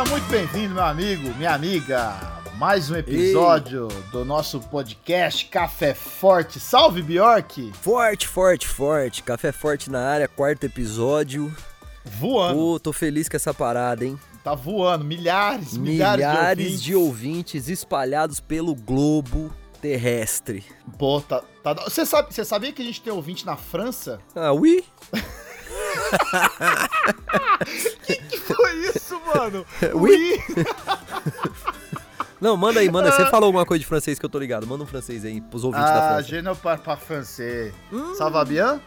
Seja 0.00 0.12
muito 0.12 0.28
bem-vindo, 0.30 0.74
meu 0.74 0.84
amigo, 0.84 1.34
minha 1.34 1.52
amiga. 1.52 2.18
Mais 2.56 2.90
um 2.90 2.96
episódio 2.96 3.88
do 4.10 4.24
nosso 4.24 4.58
podcast 4.58 5.44
Café 5.44 5.92
Forte. 5.92 6.58
Salve, 6.58 7.02
Bjork! 7.02 7.70
Forte, 7.82 8.26
forte, 8.26 8.66
forte. 8.66 9.22
Café 9.22 9.52
Forte 9.52 9.90
na 9.90 10.00
área, 10.00 10.26
quarto 10.26 10.64
episódio. 10.64 11.54
Voando. 12.02 12.54
Pô, 12.58 12.80
tô 12.80 12.94
feliz 12.94 13.28
com 13.28 13.36
essa 13.36 13.52
parada, 13.52 14.02
hein? 14.02 14.18
Tá 14.42 14.54
voando. 14.54 15.04
Milhares, 15.04 15.76
milhares, 15.76 16.26
Milhares 16.26 16.80
de 16.80 16.86
de 16.86 16.94
ouvintes 16.94 17.68
espalhados 17.68 18.40
pelo 18.40 18.74
globo 18.74 19.52
terrestre. 19.82 20.64
Pô, 20.98 21.20
tá. 21.20 21.42
tá... 21.62 21.74
Você, 21.74 22.06
sabe, 22.06 22.32
você 22.32 22.42
sabia 22.42 22.72
que 22.72 22.80
a 22.80 22.84
gente 22.86 23.02
tem 23.02 23.12
ouvinte 23.12 23.44
na 23.44 23.56
França? 23.56 24.18
Ah, 24.34 24.52
oui? 24.52 24.82
Que 28.06 28.16
que 28.16 28.38
foi 28.38 28.74
isso, 28.86 29.20
mano? 29.34 29.64
Oui? 29.94 30.40
Não, 32.40 32.56
manda 32.56 32.80
aí, 32.80 32.90
manda. 32.90 33.12
Você 33.12 33.26
falou 33.26 33.48
alguma 33.48 33.66
coisa 33.66 33.80
de 33.80 33.86
francês 33.86 34.18
que 34.18 34.24
eu 34.24 34.30
tô 34.30 34.38
ligado. 34.38 34.66
Manda 34.66 34.82
um 34.82 34.86
francês 34.86 35.26
aí 35.26 35.42
pros 35.42 35.62
ouvintes 35.62 35.86
da 35.86 35.94
Ah, 35.94 36.08
França. 36.14 36.22
je 36.28 36.40
ne 36.40 36.54
parle 36.54 36.80
pas 36.80 36.96
français. 36.96 37.70
Ça 38.16 38.30
va 38.30 38.46
bien? 38.46 38.80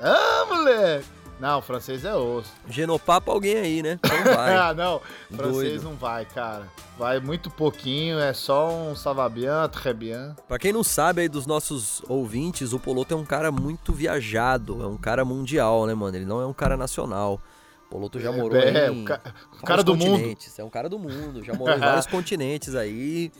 Ah, 0.00 0.46
moleque! 0.48 1.04
Não, 1.40 1.60
francês 1.60 2.04
é 2.04 2.14
osso. 2.14 2.50
Genopapa 2.68 3.32
alguém 3.32 3.56
aí, 3.56 3.82
né? 3.82 3.98
Então 4.04 4.24
vai. 4.34 4.54
Ah, 4.56 4.72
não. 4.72 5.00
Francês 5.34 5.72
Doido. 5.82 5.82
não 5.84 5.94
vai, 5.94 6.24
cara. 6.24 6.68
Vai 6.96 7.18
muito 7.20 7.50
pouquinho, 7.50 8.18
é 8.20 8.32
só 8.32 8.70
um 8.70 8.94
ça 8.94 9.12
va 9.12 9.28
bien, 9.28 9.48
très 9.72 9.94
bien. 9.96 10.34
Pra 10.46 10.58
quem 10.58 10.72
não 10.72 10.84
sabe 10.84 11.22
aí 11.22 11.28
dos 11.28 11.44
nossos 11.44 12.02
ouvintes, 12.08 12.72
o 12.72 12.78
Poloto 12.78 13.12
é 13.12 13.16
um 13.16 13.24
cara 13.24 13.50
muito 13.50 13.92
viajado. 13.92 14.80
É 14.82 14.86
um 14.86 14.96
cara 14.96 15.24
mundial, 15.24 15.86
né, 15.86 15.94
mano? 15.94 16.16
Ele 16.16 16.24
não 16.24 16.40
é 16.40 16.46
um 16.46 16.52
cara 16.52 16.76
nacional. 16.76 17.40
O 17.86 17.90
Poloto 17.90 18.18
já 18.20 18.30
morou 18.32 18.56
É, 18.58 18.88
em 18.88 19.02
o, 19.02 19.04
ca- 19.04 19.20
o 19.60 19.66
cara 19.66 19.82
do 19.82 19.94
mundo. 19.96 20.10
continentes. 20.12 20.58
É 20.58 20.64
um 20.64 20.70
cara 20.70 20.88
do 20.88 20.98
mundo. 20.98 21.42
Já 21.44 21.52
morou 21.54 21.76
em 21.76 21.80
vários 21.80 22.06
continentes 22.06 22.74
aí. 22.76 23.32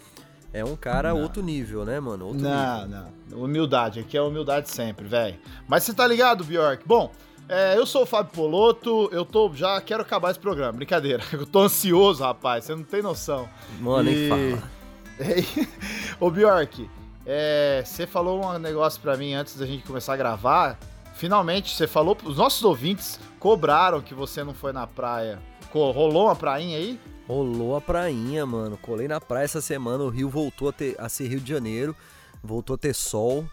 É 0.53 0.65
um 0.65 0.77
cara 0.77 1.11
Não. 1.15 1.21
outro 1.23 1.43
nível, 1.43 1.85
né, 1.85 1.99
mano? 1.99 2.27
Outro 2.27 2.43
Não, 2.43 2.85
nível. 2.87 3.05
não. 3.31 3.39
Humildade, 3.45 3.99
aqui 4.01 4.17
é 4.17 4.23
humildade 4.23 4.69
sempre, 4.71 5.07
velho. 5.09 5.37
Mas 5.67 5.83
você 5.85 5.93
tá 5.93 6.07
ligado, 6.07 6.45
Bjork? 6.45 6.87
Bom, 6.87 7.11
é, 7.49 7.77
eu 7.77 7.85
sou 7.87 8.03
o 8.03 8.07
Fábio 8.07 8.33
Poloto, 8.33 9.09
eu 9.13 9.25
tô. 9.25 9.53
Já 9.55 9.81
quero 9.81 10.03
acabar 10.03 10.31
esse 10.31 10.41
programa, 10.41 10.73
brincadeira. 10.73 11.23
Eu 11.33 11.47
tô 11.47 11.61
ansioso, 11.61 12.23
rapaz, 12.23 12.65
você 12.65 12.75
não 12.75 12.83
tem 12.83 13.03
noção. 13.03 13.49
Mano, 13.81 14.05
nem 14.05 14.15
E- 14.15 14.29
fala. 14.29 14.71
Ô, 16.21 16.31
Bjork, 16.31 16.89
é, 17.27 17.83
você 17.85 18.07
falou 18.07 18.45
um 18.45 18.59
negócio 18.59 19.01
pra 19.01 19.17
mim 19.17 19.35
antes 19.35 19.57
da 19.57 19.67
gente 19.67 19.85
começar 19.85 20.15
a 20.15 20.17
gravar. 20.17 20.79
Finalmente, 21.15 21.75
você 21.75 21.87
falou. 21.87 22.17
Os 22.25 22.37
nossos 22.37 22.65
ouvintes 22.65 23.21
cobraram 23.39 24.01
que 24.01 24.15
você 24.15 24.43
não 24.43 24.55
foi 24.55 24.73
na 24.73 24.87
praia. 24.87 25.41
Rolou 25.73 26.27
uma 26.27 26.37
prainha 26.37 26.79
aí? 26.79 26.99
Rolou 27.29 27.77
a 27.77 27.81
prainha, 27.81 28.45
mano. 28.47 28.77
Colei 28.77 29.09
na 29.09 29.21
praia 29.21 29.45
essa 29.45 29.61
semana. 29.61 30.05
O 30.05 30.09
Rio 30.09 30.29
voltou 30.29 30.69
a, 30.69 30.73
ter, 30.73 30.95
a 30.99 31.09
ser 31.09 31.29
Rio 31.29 31.41
de 31.41 31.53
Janeiro. 31.53 31.95
Voltou 32.43 32.75
a 32.75 32.79
ter 32.79 32.95
sol. 32.95 33.45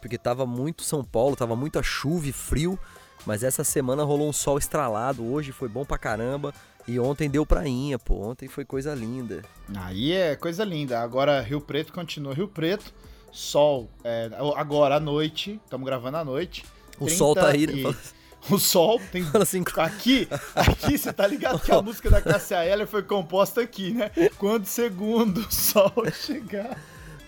Porque 0.00 0.16
tava 0.18 0.46
muito 0.46 0.82
São 0.82 1.04
Paulo, 1.04 1.36
tava 1.36 1.54
muita 1.54 1.82
chuva 1.82 2.26
e 2.26 2.32
frio. 2.32 2.78
Mas 3.26 3.42
essa 3.42 3.62
semana 3.64 4.02
rolou 4.02 4.28
um 4.28 4.32
sol 4.32 4.58
estralado. 4.58 5.24
Hoje 5.24 5.52
foi 5.52 5.68
bom 5.68 5.84
pra 5.84 5.98
caramba. 5.98 6.52
E 6.88 6.98
ontem 6.98 7.28
deu 7.28 7.44
prainha, 7.46 7.98
pô. 7.98 8.14
Ontem 8.28 8.48
foi 8.48 8.64
coisa 8.64 8.94
linda. 8.94 9.42
Aí 9.76 10.12
é 10.12 10.34
coisa 10.34 10.64
linda. 10.64 11.00
Agora 11.00 11.40
Rio 11.40 11.60
Preto 11.60 11.92
continua 11.92 12.34
Rio 12.34 12.48
Preto. 12.48 12.92
Sol, 13.32 13.88
é, 14.02 14.28
agora 14.56 14.96
à 14.96 15.00
noite, 15.00 15.60
estamos 15.64 15.86
gravando 15.86 16.16
à 16.16 16.24
noite. 16.24 16.64
O 16.98 17.04
30 17.04 17.16
sol 17.16 17.34
tá 17.34 17.48
aí, 17.48 17.64
né? 17.66 17.74
e- 17.90 17.96
O 18.52 18.58
sol 18.58 18.98
tem. 19.12 19.22
Assim, 19.34 19.62
Aqui, 19.76 20.26
aqui, 20.56 20.96
você 20.98 21.12
tá 21.12 21.26
ligado 21.26 21.60
que 21.60 21.70
a 21.70 21.80
música 21.82 22.08
da 22.10 22.22
Cássia 22.22 22.64
Eller 22.64 22.86
foi 22.86 23.02
composta 23.02 23.60
aqui, 23.60 23.92
né? 23.92 24.10
Quando 24.38 24.64
segundo 24.64 25.42
o 25.42 25.52
sol 25.52 25.92
chegar. 26.10 26.76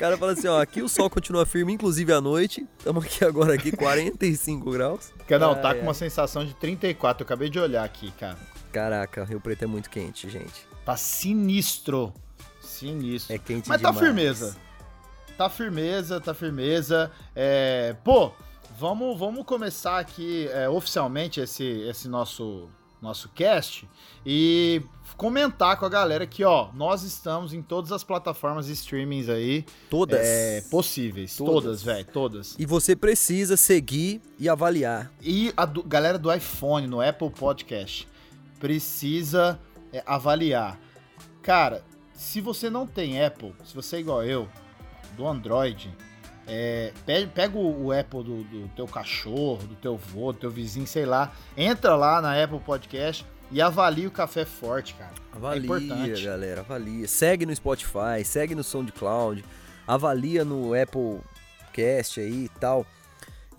O 0.03 0.05
cara 0.05 0.17
fala 0.19 0.33
assim, 0.33 0.49
ó, 0.49 0.61
aqui 0.61 0.83
o 0.83 0.89
sol 0.89 1.09
continua 1.09 1.47
firme, 1.47 1.73
inclusive 1.73 2.13
à 2.13 2.21
noite. 2.21 2.67
Estamos 2.77 3.05
aqui 3.05 3.25
agora 3.25 3.55
aqui, 3.55 3.71
45 3.71 4.69
graus. 4.73 5.13
Porque 5.17 5.39
não, 5.39 5.55
tá 5.55 5.69
ai. 5.69 5.75
com 5.77 5.83
uma 5.83 5.95
sensação 5.95 6.45
de 6.45 6.53
34. 6.55 7.23
Eu 7.23 7.25
acabei 7.25 7.49
de 7.49 7.61
olhar 7.61 7.85
aqui, 7.85 8.11
cara. 8.19 8.37
Caraca, 8.73 9.23
Rio 9.23 9.41
Preto 9.41 9.63
é 9.63 9.67
muito 9.69 9.89
quente, 9.89 10.29
gente. 10.29 10.67
Tá 10.85 10.97
sinistro. 10.97 12.13
Sinistro. 12.61 13.33
É 13.33 13.39
quente 13.39 13.69
Mas 13.69 13.81
tá 13.81 13.93
demais. 13.93 14.05
firmeza. 14.05 14.57
Tá 15.39 15.49
firmeza, 15.49 16.21
tá 16.21 16.35
firmeza. 16.35 17.09
É, 17.33 17.95
pô, 18.03 18.33
vamos, 18.77 19.17
vamos 19.17 19.47
começar 19.47 20.01
aqui 20.01 20.49
é, 20.49 20.69
oficialmente 20.69 21.39
esse, 21.39 21.65
esse 21.89 22.09
nosso, 22.09 22.69
nosso 23.01 23.29
cast 23.29 23.89
e 24.27 24.83
comentar 25.23 25.77
com 25.79 25.85
a 25.85 25.89
galera 25.89 26.27
que, 26.27 26.43
ó, 26.43 26.71
nós 26.75 27.05
estamos 27.05 27.55
em 27.55 27.63
todas 27.63 27.93
as 27.93 28.03
plataformas 28.03 28.67
de 28.67 28.73
streamings 28.73 29.29
aí 29.29 29.65
Todas. 29.89 30.19
é, 30.21 30.63
possíveis. 30.71 31.37
Todas. 31.37 31.83
Velho, 31.83 32.05
todas. 32.07 32.57
E 32.59 32.67
você 32.67 32.97
precisa 32.97 33.57
seguir 33.57 34.21
e 34.39 34.49
avaliar. 34.49 35.13
E 35.21 35.53
a 35.57 35.65
do- 35.65 35.83
galera 35.85 36.19
do 36.19 36.33
iPhone, 36.33 36.87
no 36.89 37.01
Apple 37.01 37.31
Podcast, 37.31 38.09
precisa 38.59 39.61
é, 39.93 40.03
avaliar. 40.07 40.79
Cara, 41.43 41.85
se 42.15 42.41
você 42.41 42.69
não 42.71 42.87
tem 42.87 43.23
Apple, 43.25 43.53
se 43.65 43.75
você 43.75 43.97
é 43.97 44.01
igual 44.01 44.25
eu, 44.25 44.49
do 45.17 45.27
Android, 45.27 45.89
é, 46.47 46.93
pe- 47.07 47.27
pega 47.27 47.57
o, 47.59 47.87
o 47.87 47.93
Apple 47.93 48.23
do, 48.25 48.43
do 48.45 48.69
teu 48.75 48.87
cachorro, 48.87 49.59
do 49.67 49.75
teu 49.77 49.97
vô, 49.97 50.33
do 50.33 50.39
teu 50.39 50.51
vizinho, 50.51 50.87
sei 50.87 51.05
lá, 51.05 51.33
entra 51.57 51.95
lá 51.97 52.21
na 52.21 52.43
Apple 52.43 52.61
Podcast 52.61 53.25
e 53.53 53.61
avalia 53.61 54.09
o 54.09 54.11
Café 54.11 54.45
Forte, 54.45 54.95
cara. 54.95 55.13
Avalia, 55.33 55.61
É 55.61 55.65
importante. 55.65 56.25
galera, 56.25 56.61
avalia. 56.63 57.07
Segue 57.07 57.47
no 57.47 57.55
Spotify, 57.55 58.25
segue 58.25 58.55
no 58.55 58.65
SoundCloud, 58.65 59.45
avalia 59.87 60.45
no 60.45 60.73
Apple 60.75 61.21
Cast 61.73 62.21
aí 62.21 62.45
e 62.45 62.49
tal. 62.61 62.87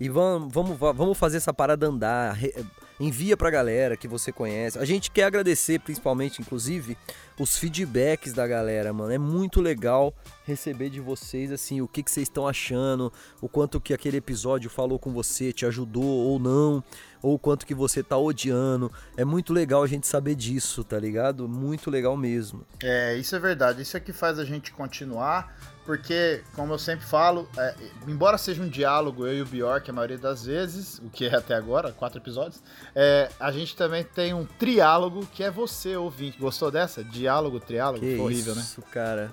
E 0.00 0.08
vamos, 0.08 0.52
vamos, 0.52 0.78
va- 0.78 0.92
vamos 0.92 1.16
fazer 1.16 1.36
essa 1.38 1.52
parada 1.52 1.86
andar. 1.86 2.32
re- 2.34 2.54
envia 3.00 3.36
pra 3.36 3.50
galera 3.50 3.96
que 3.96 4.06
você 4.06 4.30
conhece. 4.30 4.78
A 4.78 4.84
gente 4.84 5.10
quer 5.10 5.24
agradecer, 5.24 5.80
principalmente, 5.80 6.40
inclusive, 6.40 6.96
os 7.38 7.56
feedbacks 7.56 8.32
da 8.32 8.46
galera, 8.46 8.92
mano. 8.92 9.12
É 9.12 9.18
muito 9.18 9.60
legal 9.60 10.14
receber 10.44 10.90
de 10.90 11.00
vocês, 11.00 11.50
assim, 11.50 11.80
o 11.80 11.88
que, 11.88 12.02
que 12.02 12.10
vocês 12.10 12.28
estão 12.28 12.46
achando, 12.46 13.12
o 13.40 13.48
quanto 13.48 13.80
que 13.80 13.94
aquele 13.94 14.18
episódio 14.18 14.70
falou 14.70 14.98
com 14.98 15.12
você, 15.12 15.52
te 15.52 15.66
ajudou 15.66 16.04
ou 16.04 16.38
não, 16.38 16.84
ou 17.22 17.34
o 17.34 17.38
quanto 17.38 17.66
que 17.66 17.74
você 17.74 18.02
tá 18.02 18.18
odiando. 18.18 18.92
É 19.16 19.24
muito 19.24 19.52
legal 19.52 19.82
a 19.82 19.86
gente 19.86 20.06
saber 20.06 20.34
disso, 20.34 20.84
tá 20.84 20.98
ligado? 20.98 21.48
Muito 21.48 21.90
legal 21.90 22.16
mesmo. 22.16 22.66
É, 22.82 23.16
isso 23.16 23.34
é 23.34 23.38
verdade. 23.38 23.82
Isso 23.82 23.96
é 23.96 24.00
que 24.00 24.12
faz 24.12 24.38
a 24.38 24.44
gente 24.44 24.70
continuar, 24.72 25.56
porque, 25.86 26.42
como 26.54 26.74
eu 26.74 26.78
sempre 26.78 27.06
falo, 27.06 27.48
é, 27.56 27.74
embora 28.06 28.36
seja 28.36 28.62
um 28.62 28.68
diálogo, 28.68 29.26
eu 29.26 29.38
e 29.38 29.42
o 29.42 29.46
Bjork, 29.46 29.88
a 29.88 29.92
maioria 29.92 30.18
das 30.18 30.44
vezes, 30.44 30.98
o 30.98 31.08
que 31.08 31.26
é 31.26 31.34
até 31.34 31.54
agora, 31.54 31.92
quatro 31.92 32.18
episódios, 32.18 32.62
é, 32.94 33.30
a 33.40 33.50
gente 33.50 33.74
também 33.74 34.04
tem 34.04 34.34
um 34.34 34.44
triálogo, 34.44 35.26
que 35.32 35.42
é 35.42 35.50
você, 35.50 35.96
ouvinte. 35.96 36.38
Gostou 36.38 36.70
dessa? 36.70 37.02
Diálogo, 37.24 37.58
triálogo? 37.58 38.00
Que 38.00 38.16
Foi 38.16 38.24
horrível, 38.26 38.54
né? 38.54 38.60
isso, 38.60 38.82
cara. 38.92 39.32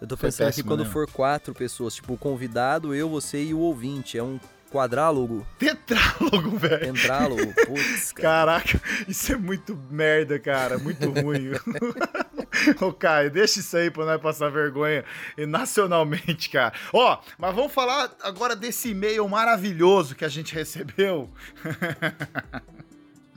Eu 0.00 0.06
tô 0.06 0.16
pensando 0.16 0.46
péssimo, 0.46 0.62
que 0.62 0.68
quando 0.68 0.84
né? 0.84 0.90
for 0.90 1.10
quatro 1.10 1.52
pessoas, 1.52 1.96
tipo, 1.96 2.12
o 2.12 2.16
convidado, 2.16 2.94
eu, 2.94 3.08
você 3.08 3.42
e 3.42 3.52
o 3.52 3.58
ouvinte, 3.58 4.16
é 4.16 4.22
um 4.22 4.38
quadrálogo, 4.70 5.44
Tetrálogo, 5.58 6.50
velho. 6.58 6.92
pentrálogo, 6.92 7.54
putz, 7.66 8.12
cara. 8.12 8.60
Caraca, 8.60 8.80
isso 9.08 9.32
é 9.32 9.36
muito 9.36 9.76
merda, 9.90 10.38
cara. 10.38 10.78
Muito 10.78 11.10
ruim. 11.10 11.52
Ô, 12.80 12.92
Caio, 12.92 13.30
deixa 13.32 13.58
isso 13.58 13.76
aí 13.76 13.90
pra 13.90 14.04
nós 14.04 14.20
passar 14.20 14.48
vergonha 14.48 15.04
e 15.36 15.44
nacionalmente, 15.44 16.50
cara. 16.50 16.72
Ó, 16.92 17.18
mas 17.36 17.54
vamos 17.54 17.72
falar 17.72 18.12
agora 18.22 18.54
desse 18.54 18.90
e-mail 18.90 19.28
maravilhoso 19.28 20.14
que 20.14 20.24
a 20.24 20.28
gente 20.28 20.54
recebeu. 20.54 21.30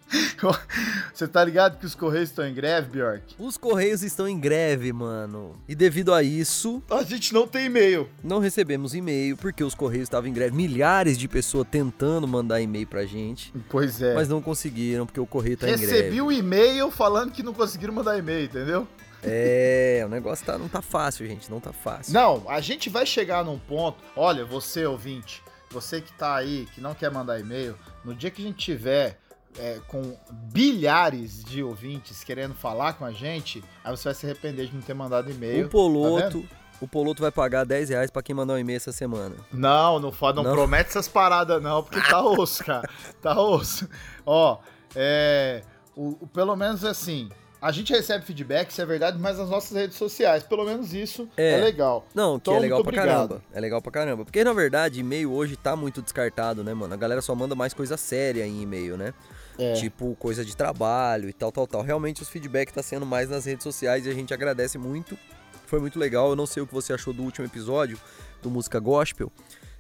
Você 1.14 1.28
tá 1.28 1.44
ligado 1.44 1.78
que 1.80 1.86
os 1.86 1.96
Correios 1.96 2.30
estão 2.30 2.48
em 2.48 2.54
greve, 2.54 2.90
Bjork? 2.90 3.36
Os 3.40 3.58
Correios 3.58 4.04
estão 4.04 4.28
em 4.28 4.40
greve, 4.40 4.94
mano. 4.94 5.56
E 5.68 5.76
devido 5.76 6.14
a 6.14 6.22
isso, 6.24 6.82
A 6.90 7.04
gente 7.04 7.34
não 7.34 7.48
tem 7.48 7.66
e-mail. 7.66 8.10
não 8.24 8.40
recebemos 8.40 8.94
e-mail, 8.94 9.36
porque 9.38 9.64
os 9.64 9.74
Correios 9.76 10.04
estavam 10.04 10.30
em 10.30 10.34
greve. 10.34 10.56
Milhares 10.56 11.18
de 11.18 11.28
pessoas 11.28 11.68
tentando 11.70 12.28
mandar 12.28 12.62
e-mail 12.62 12.88
pra 12.88 13.06
gente, 13.06 13.54
Pois 13.70 14.02
é. 14.02 14.14
mas 14.16 14.30
não 14.30 14.42
conseguiram, 14.42 15.06
porque 15.06 15.20
o 15.20 15.26
Correio 15.26 15.58
tá 15.58 15.68
em 15.68 15.72
Recebi 15.72 15.92
greve. 16.02 16.22
o 16.22 16.32
e-mail 16.32 16.92
falando 16.92 17.32
que 17.32 17.44
não 17.44 17.54
conseguiram 17.54 17.94
mandar 17.94 18.18
e-mail, 18.18 18.46
entendeu? 18.46 18.88
É, 19.24 20.04
o 20.06 20.10
negócio 20.10 20.46
tá, 20.46 20.58
não 20.58 20.70
tá 20.70 20.82
fácil, 20.82 21.26
gente, 21.28 21.50
não 21.50 21.60
tá 21.60 21.74
fácil. 21.74 22.14
Não, 22.14 22.44
a 22.48 22.62
gente 22.62 22.90
vai 22.90 23.06
chegar 23.06 23.44
num 23.44 23.58
ponto. 23.58 23.98
Olha, 24.16 24.46
você 24.46 24.86
ouvinte, 24.86 25.42
você 25.72 26.00
que 26.00 26.14
tá 26.14 26.36
aí, 26.36 26.68
que 26.74 26.80
não 26.80 26.94
quer 26.94 27.12
mandar 27.12 27.40
e-mail, 27.40 27.76
no 28.06 28.14
dia 28.14 28.30
que 28.30 28.42
a 28.42 28.46
gente 28.46 28.58
tiver 28.58 29.20
é, 29.58 29.80
com 29.88 30.16
bilhares 30.32 31.44
de 31.44 31.64
ouvintes 31.64 32.24
querendo 32.24 32.54
falar 32.54 32.94
com 32.94 33.06
a 33.06 33.12
gente, 33.12 33.64
aí 33.84 33.96
você 33.96 34.06
vai 34.06 34.14
se 34.14 34.26
arrepender 34.26 34.68
de 34.68 34.74
não 34.76 34.82
ter 34.82 34.94
mandado 34.94 35.30
e-mail. 35.32 35.62
O 35.62 35.64
tá 35.66 35.72
Poloto, 35.72 36.40
vendo? 36.40 36.50
o 36.82 36.88
Poloto 36.88 37.22
vai 37.22 37.32
pagar 37.32 37.66
10 37.66 37.90
reais 37.90 38.12
pra 38.12 38.22
quem 38.22 38.36
mandar 38.36 38.54
um 38.54 38.58
e-mail 38.60 38.78
essa 38.78 38.92
semana. 38.92 39.36
Não, 39.52 40.00
não, 40.00 40.12
não, 40.36 40.44
Não? 40.44 40.54
promete 40.54 40.90
essas 40.90 41.08
paradas, 41.08 41.62
não, 41.62 41.84
porque 41.84 42.00
tá 42.08 42.22
osso, 42.26 42.64
cara. 42.64 42.90
Tá 43.22 43.40
osso. 43.42 43.88
Ó, 44.26 44.60
é. 44.96 45.62
O, 45.96 46.10
o- 46.22 46.28
pelo 46.28 46.56
menos 46.56 46.86
assim, 46.86 47.28
a 47.60 47.72
gente 47.72 47.92
recebe 47.92 48.24
feedback, 48.24 48.70
isso 48.70 48.80
é 48.80 48.86
verdade, 48.86 49.18
mas 49.18 49.40
nas 49.40 49.50
nossas 49.50 49.76
redes 49.76 49.98
sociais. 49.98 50.44
Pelo 50.44 50.64
menos 50.64 50.94
isso 50.94 51.28
é, 51.36 51.54
é 51.54 51.58
legal. 51.58 52.06
Não, 52.14 52.40
que 52.40 52.48
é 52.50 52.54
então, 52.54 52.62
legal 52.62 52.84
pra 52.84 52.90
obrigado. 52.90 53.08
caramba. 53.30 53.42
É 53.52 53.60
legal 53.60 53.82
pra 53.82 53.92
caramba. 53.92 54.24
Porque, 54.24 54.44
na 54.44 54.54
verdade, 54.54 55.00
e-mail 55.00 55.32
hoje 55.34 55.56
tá 55.56 55.76
muito 55.76 56.00
descartado, 56.04 56.64
né, 56.64 56.76
mano? 56.76 56.94
A 56.94 56.98
galera 56.98 57.20
só 57.24 57.34
manda 57.34 57.56
mais 57.56 57.74
coisa 57.74 57.98
séria 57.98 58.46
em 58.46 58.62
e-mail, 58.62 58.96
né? 58.96 59.12
É. 59.58 59.74
Tipo, 59.74 60.16
coisa 60.16 60.46
de 60.46 60.56
trabalho 60.56 61.30
e 61.30 61.34
tal, 61.34 61.52
tal, 61.52 61.66
tal. 61.66 61.82
Realmente 61.82 62.22
os 62.22 62.30
feedback 62.30 62.72
tá 62.72 62.84
sendo 62.84 63.06
mais 63.06 63.30
nas 63.30 63.46
redes 63.46 63.64
sociais 63.64 64.06
e 64.06 64.10
a 64.10 64.14
gente 64.14 64.34
agradece 64.34 64.78
muito. 64.78 65.18
Foi 65.66 65.80
muito 65.80 66.00
legal. 66.00 66.30
Eu 66.30 66.36
não 66.36 66.46
sei 66.46 66.64
o 66.64 66.68
que 66.68 66.74
você 66.74 66.94
achou 66.94 67.14
do 67.14 67.24
último 67.24 67.46
episódio 67.46 68.00
do 68.42 68.50
Música 68.50 68.80
Gospel. 68.80 69.32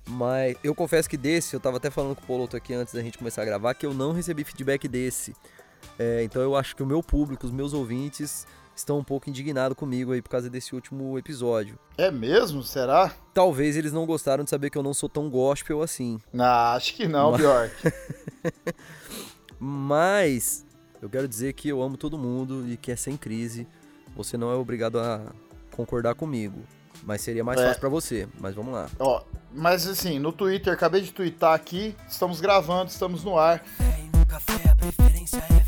Mas 0.07 0.55
eu 0.63 0.73
confesso 0.73 1.09
que 1.09 1.17
desse, 1.17 1.53
eu 1.53 1.59
tava 1.59 1.77
até 1.77 1.89
falando 1.89 2.15
com 2.15 2.23
o 2.23 2.25
Poloto 2.25 2.55
aqui 2.55 2.73
antes 2.73 2.93
da 2.93 3.01
gente 3.01 3.17
começar 3.17 3.41
a 3.41 3.45
gravar, 3.45 3.73
que 3.73 3.85
eu 3.85 3.93
não 3.93 4.13
recebi 4.13 4.43
feedback 4.43 4.87
desse. 4.87 5.35
É, 5.99 6.23
então 6.23 6.41
eu 6.41 6.55
acho 6.55 6.75
que 6.75 6.83
o 6.83 6.85
meu 6.85 7.03
público, 7.03 7.45
os 7.45 7.51
meus 7.51 7.73
ouvintes, 7.73 8.47
estão 8.75 8.99
um 8.99 9.03
pouco 9.03 9.29
indignados 9.29 9.77
comigo 9.77 10.13
aí 10.13 10.21
por 10.21 10.29
causa 10.29 10.49
desse 10.49 10.73
último 10.75 11.17
episódio. 11.17 11.77
É 11.97 12.11
mesmo? 12.11 12.63
Será? 12.63 13.11
Talvez 13.33 13.75
eles 13.75 13.91
não 13.91 14.05
gostaram 14.05 14.43
de 14.43 14.49
saber 14.49 14.69
que 14.69 14.77
eu 14.77 14.83
não 14.83 14.93
sou 14.93 15.09
tão 15.09 15.29
gospel 15.29 15.81
assim. 15.81 16.19
Não, 16.31 16.45
acho 16.45 16.95
que 16.95 17.07
não, 17.07 17.31
Mas... 17.31 17.41
Bjork. 17.41 17.73
Mas 19.59 20.65
eu 21.01 21.09
quero 21.09 21.27
dizer 21.27 21.53
que 21.53 21.69
eu 21.69 21.81
amo 21.81 21.97
todo 21.97 22.17
mundo 22.17 22.67
e 22.67 22.77
que 22.77 22.91
é 22.91 22.95
sem 22.95 23.15
crise. 23.17 23.67
Você 24.15 24.37
não 24.37 24.51
é 24.51 24.55
obrigado 24.55 24.99
a 24.99 25.21
concordar 25.71 26.15
comigo. 26.15 26.59
Mas 27.03 27.21
seria 27.21 27.43
mais 27.43 27.59
é. 27.59 27.67
fácil 27.67 27.79
para 27.79 27.89
você. 27.89 28.27
Mas 28.39 28.55
vamos 28.55 28.73
lá. 28.73 28.89
Ó, 28.99 29.21
mas 29.53 29.87
assim, 29.87 30.19
no 30.19 30.31
Twitter, 30.31 30.73
acabei 30.73 31.01
de 31.01 31.11
twittar 31.11 31.53
aqui. 31.53 31.95
Estamos 32.07 32.41
gravando, 32.41 32.89
estamos 32.89 33.23
no 33.23 33.37
ar. 33.37 33.63
café, 34.27 34.69
a 34.69 34.75
preferência 34.75 35.37
é 35.37 35.66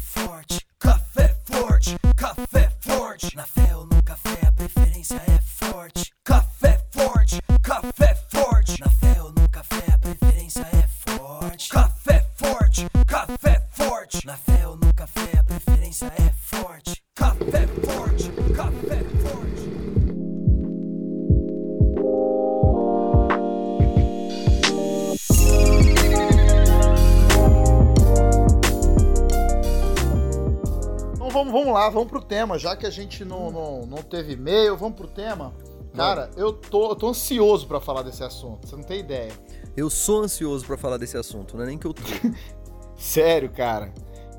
tema. 32.40 32.58
Já 32.58 32.76
que 32.76 32.86
a 32.86 32.90
gente 32.90 33.26
não, 33.26 33.52
não, 33.52 33.86
não 33.86 33.98
teve 33.98 34.34
e-mail, 34.34 34.78
vamos 34.78 34.96
pro 34.96 35.08
tema. 35.08 35.54
Cara, 35.94 36.30
eu 36.38 36.54
tô, 36.54 36.92
eu 36.92 36.96
tô 36.96 37.10
ansioso 37.10 37.68
para 37.68 37.82
falar 37.82 38.04
desse 38.04 38.24
assunto, 38.24 38.68
você 38.68 38.76
não 38.76 38.84
tem 38.84 39.00
ideia. 39.00 39.32
Eu 39.76 39.90
sou 39.90 40.24
ansioso 40.24 40.66
para 40.66 40.78
falar 40.78 40.98
desse 40.98 41.18
assunto, 41.18 41.58
não 41.58 41.64
é 41.64 41.68
nem 41.68 41.78
que 41.78 41.86
eu 41.86 41.94
tô. 41.94 42.04
Sério, 42.96 43.50
cara. 43.50 43.94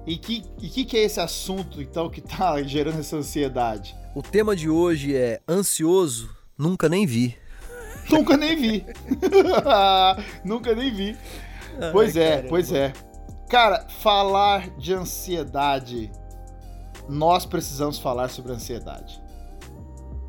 E 0.07 0.17
que, 0.17 0.45
e 0.61 0.69
que 0.69 0.85
que 0.85 0.97
é 0.97 1.05
esse 1.05 1.21
assunto, 1.21 1.83
então, 1.83 2.09
que 2.09 2.21
tá 2.21 2.61
gerando 2.65 3.01
essa 3.01 3.17
ansiedade? 3.17 3.95
O 4.15 4.23
tema 4.23 4.57
de 4.57 4.71
hoje 4.71 5.15
é 5.15 5.41
ansioso, 5.49 6.35
nunca 6.57 6.89
nem 6.89 7.05
vi. 7.05 7.37
Nunca 8.11 8.37
nem 8.37 8.57
vi. 8.57 8.85
nunca 10.45 10.75
nem 10.75 10.93
vi. 10.93 11.17
Ai, 11.81 11.93
pois 11.93 12.17
é, 12.17 12.43
pois 12.43 12.73
é. 12.73 12.93
Cara, 13.49 13.87
falar 14.01 14.69
de 14.79 14.93
ansiedade, 14.93 16.11
nós 17.11 17.45
precisamos 17.45 17.99
falar 17.99 18.29
sobre 18.29 18.53
ansiedade. 18.53 19.21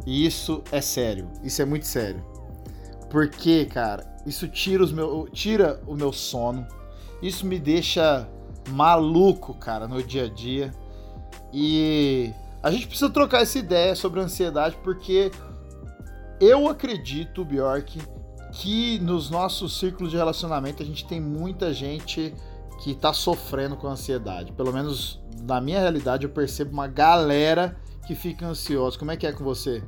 E 0.06 0.25
isso 0.25 0.63
é 0.72 0.81
sério, 0.81 1.30
isso 1.44 1.62
é 1.62 1.66
muito 1.66 1.86
sério. 1.86 2.24
Porque, 3.10 3.66
cara, 3.66 4.06
isso 4.25 4.48
tira, 4.48 4.83
os 4.83 4.92
meu, 4.92 5.28
tira 5.31 5.81
o 5.86 5.95
meu 5.95 6.12
sono, 6.12 6.66
isso 7.22 7.45
me 7.45 7.60
deixa 7.60 8.28
maluco, 8.69 9.54
cara, 9.54 9.88
no 9.88 10.01
dia 10.01 10.25
a 10.25 10.30
dia. 10.30 10.74
E 11.54 12.33
a 12.63 12.72
gente 12.72 12.88
precisa 12.88 13.10
trocar 13.10 13.42
essa 13.42 13.60
ideia 13.60 13.95
sobre 13.95 14.19
ansiedade 14.19 14.77
porque 14.84 15.31
eu 16.39 16.68
acredito, 16.68 17.45
Bjork, 17.45 18.00
que 18.51 19.00
nos 19.00 19.30
nossos 19.30 19.77
círculos 19.80 20.12
de 20.12 20.18
relacionamento 20.18 20.81
a 20.81 20.86
gente 20.86 21.06
tem 21.06 21.22
muita 21.22 21.74
gente 21.74 22.34
que 22.81 22.95
tá 22.95 23.13
sofrendo 23.13 23.78
com 23.78 23.88
ansiedade. 23.88 24.51
Pelo 24.54 24.74
menos 24.74 25.22
na 25.44 25.62
minha 25.62 25.80
realidade 25.80 26.25
eu 26.25 26.31
percebo 26.31 26.72
uma 26.74 26.88
galera 26.88 27.78
que 28.07 28.16
fica 28.16 28.48
ansiosa. 28.48 28.98
Como 28.98 29.12
é 29.12 29.18
que 29.18 29.25
é 29.28 29.31
com 29.31 29.44
você? 29.44 29.83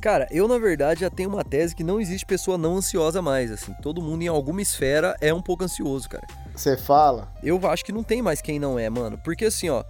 Cara, 0.00 0.28
eu 0.30 0.46
na 0.46 0.58
verdade 0.58 1.00
já 1.00 1.10
tenho 1.10 1.30
uma 1.30 1.42
tese 1.42 1.74
que 1.74 1.82
não 1.82 1.98
existe 1.98 2.26
pessoa 2.26 2.58
não 2.58 2.76
ansiosa 2.76 3.22
mais, 3.22 3.50
assim. 3.50 3.72
Todo 3.82 4.02
mundo 4.02 4.22
em 4.22 4.28
alguma 4.28 4.60
esfera 4.60 5.16
é 5.20 5.32
um 5.32 5.40
pouco 5.40 5.64
ansioso, 5.64 6.08
cara. 6.08 6.26
Você 6.54 6.76
fala? 6.76 7.32
Eu 7.42 7.58
acho 7.66 7.84
que 7.84 7.92
não 7.92 8.02
tem 8.02 8.20
mais 8.20 8.42
quem 8.42 8.58
não 8.58 8.78
é, 8.78 8.90
mano. 8.90 9.18
Porque 9.24 9.46
assim, 9.46 9.70
ó, 9.70 9.82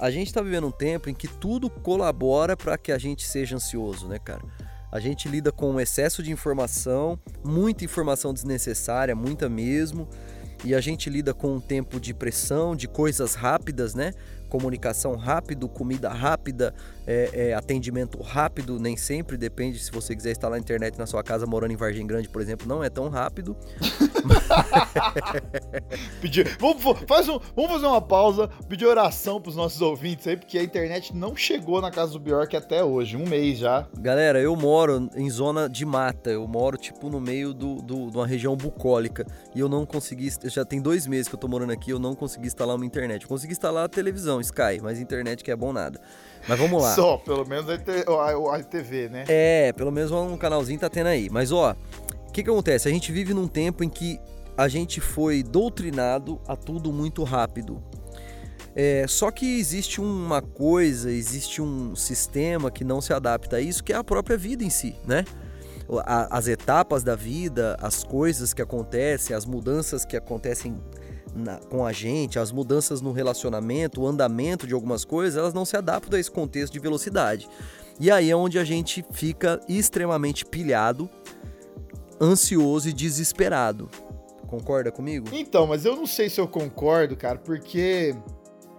a 0.00 0.10
gente 0.10 0.32
tá 0.32 0.40
vivendo 0.40 0.66
um 0.66 0.72
tempo 0.72 1.10
em 1.10 1.14
que 1.14 1.28
tudo 1.28 1.68
colabora 1.68 2.56
para 2.56 2.78
que 2.78 2.90
a 2.90 2.98
gente 2.98 3.26
seja 3.26 3.56
ansioso, 3.56 4.08
né, 4.08 4.18
cara? 4.18 4.42
A 4.90 4.98
gente 4.98 5.28
lida 5.28 5.52
com 5.52 5.72
um 5.72 5.78
excesso 5.78 6.22
de 6.22 6.32
informação, 6.32 7.18
muita 7.44 7.84
informação 7.84 8.32
desnecessária, 8.32 9.14
muita 9.14 9.46
mesmo. 9.46 10.08
E 10.64 10.74
a 10.74 10.80
gente 10.80 11.08
lida 11.08 11.32
com 11.32 11.54
um 11.54 11.60
tempo 11.60 12.00
de 12.00 12.12
pressão, 12.12 12.74
de 12.74 12.88
coisas 12.88 13.34
rápidas, 13.34 13.94
né? 13.94 14.12
Comunicação 14.48 15.16
rápido, 15.16 15.68
comida 15.68 16.08
rápida, 16.08 16.74
é, 17.06 17.30
é, 17.32 17.54
atendimento 17.54 18.20
rápido, 18.20 18.78
nem 18.78 18.96
sempre, 18.96 19.36
depende 19.36 19.78
se 19.78 19.90
você 19.90 20.14
quiser 20.14 20.32
instalar 20.32 20.56
a 20.56 20.60
internet 20.60 20.98
na 20.98 21.06
sua 21.06 21.22
casa 21.22 21.46
morando 21.46 21.72
em 21.72 21.76
Vargem 21.76 22.06
Grande, 22.06 22.28
por 22.28 22.42
exemplo, 22.42 22.66
não 22.66 22.82
é 22.82 22.90
tão 22.90 23.08
rápido. 23.08 23.56
pedir, 26.20 26.56
vamos, 26.58 26.82
faz 27.06 27.28
um, 27.28 27.38
vamos 27.54 27.72
fazer 27.72 27.86
uma 27.86 28.02
pausa, 28.02 28.48
pedir 28.68 28.86
oração 28.86 29.40
pros 29.40 29.56
nossos 29.56 29.80
ouvintes 29.80 30.26
aí, 30.26 30.36
porque 30.36 30.58
a 30.58 30.62
internet 30.62 31.14
não 31.14 31.36
chegou 31.36 31.80
na 31.80 31.90
casa 31.90 32.12
do 32.12 32.20
Bjork 32.20 32.56
até 32.56 32.82
hoje, 32.82 33.16
um 33.16 33.26
mês 33.26 33.58
já. 33.58 33.86
Galera, 33.98 34.40
eu 34.40 34.54
moro 34.56 35.08
em 35.14 35.30
zona 35.30 35.68
de 35.68 35.84
mata, 35.84 36.30
eu 36.30 36.46
moro 36.46 36.76
tipo 36.76 37.08
no 37.08 37.20
meio 37.20 37.54
do, 37.54 37.76
do, 37.76 38.10
de 38.10 38.16
uma 38.16 38.26
região 38.26 38.56
bucólica 38.56 39.26
e 39.54 39.60
eu 39.60 39.68
não 39.68 39.86
consegui, 39.86 40.30
já 40.44 40.64
tem 40.64 40.80
dois 40.80 41.06
meses 41.06 41.28
que 41.28 41.34
eu 41.34 41.38
tô 41.38 41.48
morando 41.48 41.72
aqui, 41.72 41.90
eu 41.90 41.98
não 41.98 42.14
consegui 42.14 42.46
instalar 42.46 42.76
uma 42.76 42.86
internet. 42.86 43.22
Eu 43.22 43.28
consegui 43.28 43.52
instalar 43.52 43.84
a 43.84 43.88
televisão, 43.88 44.37
Sky, 44.40 44.80
mas 44.82 44.98
internet 44.98 45.42
que 45.42 45.50
é 45.50 45.56
bom 45.56 45.72
nada. 45.72 46.00
Mas 46.46 46.58
vamos 46.58 46.82
lá. 46.82 46.94
Só, 46.96 47.16
pelo 47.16 47.46
menos 47.46 47.66
a, 47.68 48.62
TV, 48.62 49.08
né? 49.08 49.24
É, 49.28 49.72
pelo 49.72 49.90
menos 49.90 50.10
um 50.10 50.36
canalzinho 50.36 50.78
tá 50.78 50.88
tendo 50.88 51.08
aí. 51.08 51.28
Mas 51.30 51.52
ó, 51.52 51.74
o 52.28 52.32
que 52.32 52.42
que 52.42 52.50
acontece? 52.50 52.88
A 52.88 52.90
gente 52.90 53.12
vive 53.12 53.34
num 53.34 53.48
tempo 53.48 53.82
em 53.82 53.88
que 53.88 54.20
a 54.56 54.66
gente 54.66 55.00
foi 55.00 55.42
doutrinado 55.42 56.40
a 56.46 56.56
tudo 56.56 56.92
muito 56.92 57.22
rápido. 57.22 57.82
É, 58.74 59.06
só 59.08 59.30
que 59.30 59.58
existe 59.58 60.00
uma 60.00 60.42
coisa, 60.42 61.10
existe 61.10 61.60
um 61.60 61.96
sistema 61.96 62.70
que 62.70 62.84
não 62.84 63.00
se 63.00 63.12
adapta 63.12 63.56
a 63.56 63.60
isso, 63.60 63.82
que 63.82 63.92
é 63.92 63.96
a 63.96 64.04
própria 64.04 64.36
vida 64.36 64.62
em 64.62 64.70
si, 64.70 64.94
né? 65.06 65.24
As 66.06 66.46
etapas 66.48 67.02
da 67.02 67.16
vida, 67.16 67.76
as 67.80 68.04
coisas 68.04 68.52
que 68.52 68.60
acontecem, 68.60 69.34
as 69.34 69.46
mudanças 69.46 70.04
que 70.04 70.16
acontecem 70.16 70.78
na, 71.38 71.56
com 71.56 71.86
a 71.86 71.92
gente, 71.92 72.38
as 72.38 72.52
mudanças 72.52 73.00
no 73.00 73.12
relacionamento, 73.12 74.00
o 74.00 74.06
andamento 74.06 74.66
de 74.66 74.74
algumas 74.74 75.04
coisas, 75.04 75.38
elas 75.38 75.54
não 75.54 75.64
se 75.64 75.76
adaptam 75.76 76.16
a 76.16 76.20
esse 76.20 76.30
contexto 76.30 76.72
de 76.72 76.78
velocidade. 76.78 77.48
E 78.00 78.10
aí 78.10 78.30
é 78.30 78.36
onde 78.36 78.58
a 78.58 78.64
gente 78.64 79.04
fica 79.12 79.60
extremamente 79.68 80.44
pilhado, 80.44 81.08
ansioso 82.20 82.88
e 82.88 82.92
desesperado. 82.92 83.88
Concorda 84.46 84.90
comigo? 84.90 85.28
Então, 85.32 85.66
mas 85.66 85.84
eu 85.84 85.94
não 85.94 86.06
sei 86.06 86.28
se 86.30 86.40
eu 86.40 86.48
concordo, 86.48 87.16
cara, 87.16 87.38
porque 87.38 88.14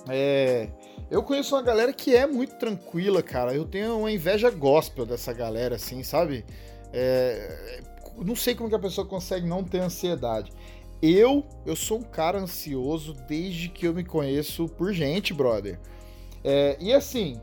é, 0.07 0.69
eu 1.11 1.21
conheço 1.23 1.55
uma 1.55 1.61
galera 1.61 1.91
que 1.93 2.15
é 2.15 2.25
muito 2.25 2.55
tranquila, 2.55 3.21
cara. 3.21 3.53
Eu 3.53 3.65
tenho 3.65 3.97
uma 3.99 4.11
inveja 4.11 4.49
gospel 4.49 5.05
dessa 5.05 5.33
galera, 5.33 5.75
assim, 5.75 6.03
sabe? 6.03 6.45
É, 6.93 7.81
não 8.17 8.35
sei 8.35 8.55
como 8.55 8.69
que 8.69 8.75
a 8.75 8.79
pessoa 8.79 9.05
consegue 9.05 9.47
não 9.47 9.63
ter 9.63 9.79
ansiedade. 9.79 10.51
Eu, 11.01 11.45
eu 11.65 11.75
sou 11.75 11.99
um 11.99 12.03
cara 12.03 12.39
ansioso 12.39 13.13
desde 13.27 13.69
que 13.69 13.87
eu 13.87 13.93
me 13.93 14.03
conheço 14.03 14.67
por 14.67 14.93
gente, 14.93 15.33
brother. 15.33 15.79
É, 16.43 16.75
e 16.79 16.93
assim, 16.93 17.39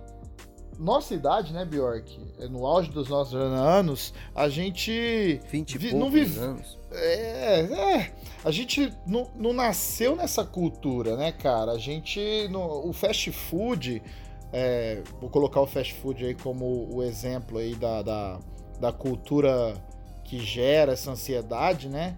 nossa 0.78 1.14
idade, 1.14 1.52
né, 1.52 1.64
Bjork? 1.64 2.18
É, 2.38 2.48
no 2.48 2.66
auge 2.66 2.90
dos 2.90 3.08
nossos 3.08 3.34
anos, 3.34 4.12
a 4.34 4.48
gente. 4.48 5.40
20 5.50 5.78
vi, 5.78 5.94
não 5.94 6.10
vive. 6.10 6.38
anos. 6.38 6.78
É, 6.92 7.60
é. 7.60 8.12
A 8.44 8.50
gente 8.50 8.92
não, 9.06 9.30
não, 9.34 9.52
nasceu 9.52 10.14
nessa 10.14 10.44
cultura, 10.44 11.16
né, 11.16 11.32
cara? 11.32 11.72
A 11.72 11.78
gente. 11.78 12.48
No, 12.48 12.88
o 12.88 12.92
fast 12.92 13.32
food. 13.32 14.02
É, 14.52 15.02
vou 15.20 15.28
colocar 15.28 15.60
o 15.60 15.66
fast 15.66 15.94
food 15.94 16.24
aí 16.24 16.34
como 16.34 16.88
o 16.94 17.02
exemplo 17.02 17.58
aí 17.58 17.74
da, 17.74 18.00
da, 18.00 18.38
da 18.80 18.92
cultura 18.92 19.74
que 20.24 20.38
gera 20.38 20.92
essa 20.92 21.10
ansiedade, 21.10 21.88
né? 21.88 22.16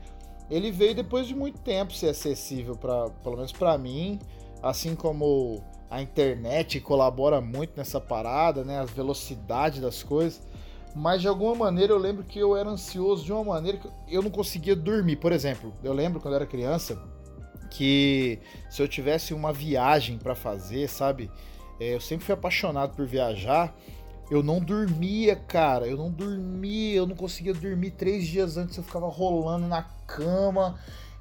Ele 0.51 0.71
veio 0.71 0.95
depois 0.95 1.27
de 1.27 1.35
muito 1.35 1.61
tempo 1.61 1.93
ser 1.93 2.09
acessível 2.09 2.77
para, 2.77 3.11
pelo 3.23 3.37
menos 3.37 3.53
para 3.53 3.77
mim, 3.77 4.19
assim 4.63 4.95
como 4.95 5.63
a 5.91 6.03
internet 6.03 6.81
colabora 6.81 7.41
muito 7.41 7.77
nessa 7.77 8.01
parada, 8.01 8.65
né? 8.65 8.81
A 8.81 8.85
velocidade 8.85 9.81
das 9.81 10.03
coisas. 10.03 10.43
Mas 10.95 11.21
de 11.21 11.29
alguma 11.29 11.55
maneira 11.55 11.93
eu 11.93 11.99
lembro 11.99 12.25
que 12.25 12.39
eu 12.39 12.57
era 12.57 12.69
ansioso 12.69 13.25
de 13.25 13.33
uma 13.33 13.45
maneira 13.45 13.79
que 13.79 13.89
eu 14.09 14.23
não 14.23 14.31
conseguia 14.31 14.75
dormir. 14.75 15.17
Por 15.17 15.33
exemplo, 15.33 15.73
eu 15.83 15.93
lembro 15.93 16.21
quando 16.21 16.35
eu 16.35 16.37
era 16.37 16.47
criança 16.47 17.01
que 17.71 18.39
se 18.71 18.83
eu 18.83 18.89
tivesse 18.89 19.35
uma 19.35 19.53
viagem 19.53 20.19
para 20.19 20.35
fazer, 20.35 20.89
sabe? 20.89 21.31
É, 21.79 21.95
eu 21.95 22.01
sempre 22.01 22.25
fui 22.25 22.35
apaixonado 22.35 22.95
por 22.97 23.07
viajar. 23.07 23.75
Eu 24.31 24.43
não 24.43 24.61
dormia, 24.61 25.37
cara. 25.37 25.87
Eu 25.87 25.97
não 25.97 26.11
dormia. 26.11 26.97
Eu 26.97 27.07
não 27.07 27.17
conseguia 27.17 27.55
dormir 27.55 27.93
três 27.93 28.27
dias 28.27 28.57
antes. 28.57 28.77
Eu 28.77 28.85
ficava 28.85 29.09
rolando 29.09 29.67
na 29.67 29.83
cama. 30.07 30.79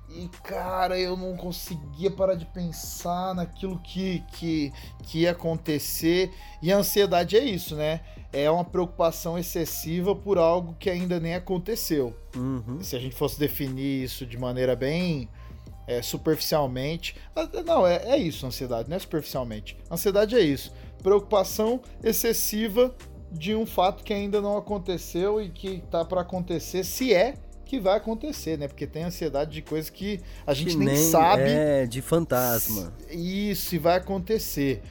E, 0.10 0.30
cara, 0.44 0.98
eu 0.98 1.18
não 1.18 1.36
conseguia 1.36 2.10
parar 2.10 2.36
de 2.36 2.46
pensar 2.46 3.36
naquilo 3.36 3.78
que, 3.80 4.24
que, 4.32 4.74
que 5.04 5.20
ia 5.20 5.32
acontecer. 5.32 6.32
E 6.62 6.72
a 6.72 6.78
ansiedade 6.78 7.36
é 7.36 7.44
isso, 7.44 7.76
né? 7.76 8.02
É 8.32 8.50
uma 8.50 8.64
preocupação 8.64 9.38
excessiva 9.38 10.16
por 10.16 10.38
algo 10.38 10.76
que 10.80 10.90
ainda 10.90 11.20
nem 11.20 11.36
aconteceu. 11.36 12.16
Uhum. 12.36 12.82
Se 12.82 12.96
a 12.96 13.00
gente 13.00 13.16
fosse 13.16 13.38
definir 13.40 14.04
isso 14.04 14.26
de 14.26 14.38
maneira 14.38 14.76
bem 14.76 15.30
é, 15.88 16.02
superficialmente. 16.02 17.16
Não, 17.66 17.88
é, 17.88 17.96
é 18.10 18.18
isso, 18.18 18.46
ansiedade, 18.46 18.90
não 18.90 18.98
é 18.98 19.00
superficialmente. 19.00 19.78
Ansiedade 19.90 20.36
é 20.36 20.42
isso. 20.42 20.72
Preocupação 21.02 21.82
excessiva 22.04 22.94
de 23.32 23.56
um 23.56 23.66
fato 23.66 24.04
que 24.04 24.14
ainda 24.14 24.42
não 24.42 24.58
aconteceu 24.58 25.42
e 25.42 25.50
que 25.50 25.84
tá 25.92 26.04
para 26.06 26.22
acontecer, 26.22 26.84
se 26.84 27.14
é 27.14 27.36
que 27.66 27.80
vai 27.80 27.98
acontecer, 27.98 28.58
né? 28.58 28.68
Porque 28.68 28.88
tem 28.88 29.04
ansiedade 29.04 29.52
de 29.52 29.62
coisas 29.62 29.90
que 29.90 30.22
a 30.46 30.54
gente 30.54 30.72
Que 30.72 30.78
nem, 30.78 30.88
nem 30.88 30.98
sabe. 30.98 31.44
É, 31.44 31.86
de 31.86 32.02
fantasma. 32.02 32.94
Isso, 33.12 33.76
e 33.76 33.78
vai 33.78 33.98
acontecer. 33.98 34.82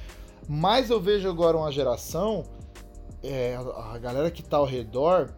Mas 0.46 0.90
eu 0.90 1.00
vejo 1.00 1.28
agora 1.28 1.56
uma 1.56 1.72
geração, 1.72 2.44
é, 3.22 3.56
a 3.56 3.98
galera 3.98 4.30
que 4.30 4.42
tá 4.42 4.58
ao 4.58 4.66
redor, 4.66 5.34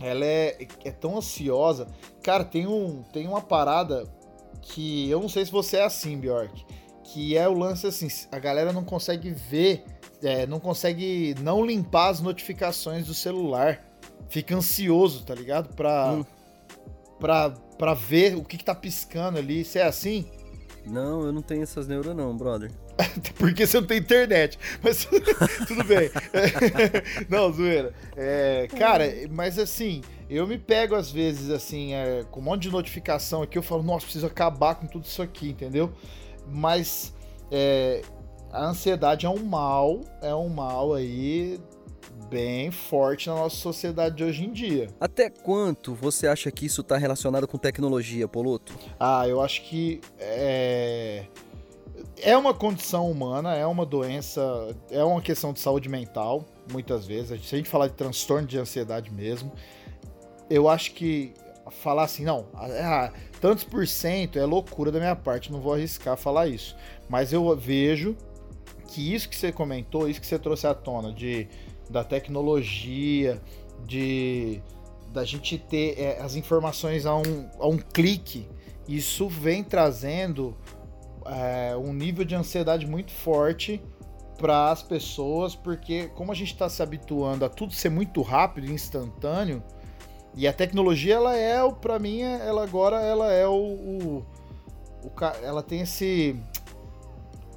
ela 0.00 0.24
é, 0.24 0.66
é 0.84 0.90
tão 0.90 1.18
ansiosa. 1.18 1.88
Cara, 2.22 2.44
tem, 2.44 2.66
um, 2.66 3.02
tem 3.12 3.26
uma 3.26 3.42
parada 3.42 4.06
que 4.62 5.10
eu 5.10 5.20
não 5.20 5.28
sei 5.28 5.44
se 5.44 5.50
você 5.50 5.78
é 5.78 5.84
assim, 5.84 6.16
Bjork, 6.18 6.64
que 7.12 7.36
é 7.36 7.48
o 7.48 7.52
lance 7.52 7.86
assim, 7.86 8.08
a 8.30 8.38
galera 8.38 8.72
não 8.72 8.84
consegue 8.84 9.30
ver, 9.30 9.84
é, 10.22 10.46
não 10.46 10.60
consegue 10.60 11.34
não 11.40 11.64
limpar 11.64 12.08
as 12.08 12.20
notificações 12.20 13.06
do 13.06 13.14
celular. 13.14 13.84
Fica 14.28 14.54
ansioso, 14.54 15.24
tá 15.24 15.34
ligado? 15.34 15.74
Pra, 15.74 16.12
Hum. 16.12 16.24
pra, 17.18 17.50
pra 17.76 17.94
ver 17.94 18.36
o 18.36 18.44
que, 18.44 18.56
que 18.56 18.64
tá 18.64 18.74
piscando 18.74 19.38
ali. 19.38 19.64
Você 19.64 19.80
é 19.80 19.86
assim? 19.86 20.26
Não, 20.86 21.22
eu 21.22 21.32
não 21.32 21.42
tenho 21.42 21.62
essas 21.62 21.88
neuras 21.88 22.14
não, 22.14 22.36
brother. 22.36 22.70
Porque 23.38 23.66
você 23.66 23.80
não 23.80 23.86
tem 23.86 23.98
internet. 23.98 24.58
Mas 24.82 25.04
tudo 25.66 25.82
bem. 25.84 26.10
não, 27.28 27.52
zoeira. 27.52 27.92
É, 28.16 28.68
cara, 28.78 29.04
mas 29.30 29.58
assim, 29.58 30.02
eu 30.28 30.46
me 30.46 30.58
pego 30.58 30.94
às 30.94 31.10
vezes 31.10 31.50
assim, 31.50 31.92
é, 31.94 32.24
com 32.30 32.40
um 32.40 32.44
monte 32.44 32.62
de 32.62 32.70
notificação 32.70 33.42
aqui, 33.42 33.58
eu 33.58 33.62
falo, 33.62 33.82
nossa, 33.82 34.04
preciso 34.04 34.26
acabar 34.26 34.76
com 34.76 34.86
tudo 34.86 35.04
isso 35.04 35.20
aqui, 35.22 35.50
entendeu? 35.50 35.92
Mas 36.50 37.14
é, 37.50 38.02
a 38.52 38.66
ansiedade 38.66 39.26
é 39.26 39.28
um 39.28 39.44
mal, 39.44 40.00
é 40.20 40.34
um 40.34 40.48
mal 40.48 40.94
aí 40.94 41.60
bem 42.28 42.70
forte 42.70 43.28
na 43.28 43.34
nossa 43.34 43.56
sociedade 43.56 44.16
de 44.16 44.24
hoje 44.24 44.44
em 44.44 44.52
dia. 44.52 44.88
Até 45.00 45.30
quanto 45.30 45.94
você 45.94 46.26
acha 46.26 46.50
que 46.50 46.66
isso 46.66 46.82
tá 46.82 46.96
relacionado 46.96 47.46
com 47.46 47.58
tecnologia, 47.58 48.28
Poloto? 48.28 48.72
Ah, 48.98 49.26
eu 49.26 49.40
acho 49.40 49.62
que 49.62 50.00
é, 50.18 51.26
é 52.22 52.36
uma 52.36 52.54
condição 52.54 53.10
humana, 53.10 53.54
é 53.54 53.66
uma 53.66 53.84
doença, 53.84 54.42
é 54.90 55.02
uma 55.02 55.20
questão 55.20 55.52
de 55.52 55.60
saúde 55.60 55.88
mental, 55.88 56.44
muitas 56.70 57.06
vezes. 57.06 57.44
Se 57.46 57.54
a 57.54 57.58
gente 57.58 57.68
falar 57.68 57.88
de 57.88 57.94
transtorno 57.94 58.46
de 58.46 58.58
ansiedade 58.58 59.12
mesmo, 59.12 59.52
eu 60.48 60.68
acho 60.68 60.92
que 60.92 61.32
falar 61.70 62.04
assim, 62.04 62.24
não, 62.24 62.46
ah, 62.54 63.12
tantos 63.40 63.64
por 63.64 63.86
cento 63.86 64.38
é 64.38 64.44
loucura 64.44 64.92
da 64.92 64.98
minha 64.98 65.16
parte, 65.16 65.52
não 65.52 65.60
vou 65.60 65.74
arriscar 65.74 66.16
falar 66.16 66.46
isso. 66.46 66.76
Mas 67.08 67.32
eu 67.32 67.56
vejo 67.56 68.16
que 68.88 69.14
isso 69.14 69.28
que 69.28 69.36
você 69.36 69.52
comentou, 69.52 70.08
isso 70.08 70.20
que 70.20 70.26
você 70.26 70.38
trouxe 70.38 70.66
à 70.66 70.74
tona, 70.74 71.12
de, 71.12 71.48
da 71.88 72.04
tecnologia, 72.04 73.40
de 73.86 74.62
da 75.12 75.24
gente 75.24 75.58
ter 75.58 75.98
é, 75.98 76.20
as 76.20 76.36
informações 76.36 77.04
a 77.04 77.16
um, 77.16 77.48
a 77.58 77.66
um 77.66 77.78
clique, 77.78 78.48
isso 78.86 79.28
vem 79.28 79.64
trazendo 79.64 80.56
é, 81.26 81.76
um 81.76 81.92
nível 81.92 82.24
de 82.24 82.34
ansiedade 82.34 82.86
muito 82.86 83.10
forte 83.10 83.82
para 84.38 84.70
as 84.70 84.82
pessoas, 84.82 85.54
porque 85.54 86.08
como 86.14 86.32
a 86.32 86.34
gente 86.34 86.52
está 86.52 86.68
se 86.68 86.82
habituando 86.82 87.44
a 87.44 87.48
tudo 87.48 87.72
ser 87.72 87.90
muito 87.90 88.22
rápido 88.22 88.68
e 88.68 88.72
instantâneo, 88.72 89.62
e 90.34 90.46
a 90.46 90.52
tecnologia 90.52 91.14
ela 91.16 91.36
é 91.36 91.62
o 91.62 91.72
para 91.72 91.98
mim 91.98 92.20
é- 92.22 92.46
ela 92.46 92.62
agora 92.64 93.00
ela 93.00 93.32
é 93.32 93.46
o, 93.46 93.52
o, 93.52 94.26
o 95.04 95.10
ela 95.42 95.62
tem 95.62 95.80
esse 95.80 96.36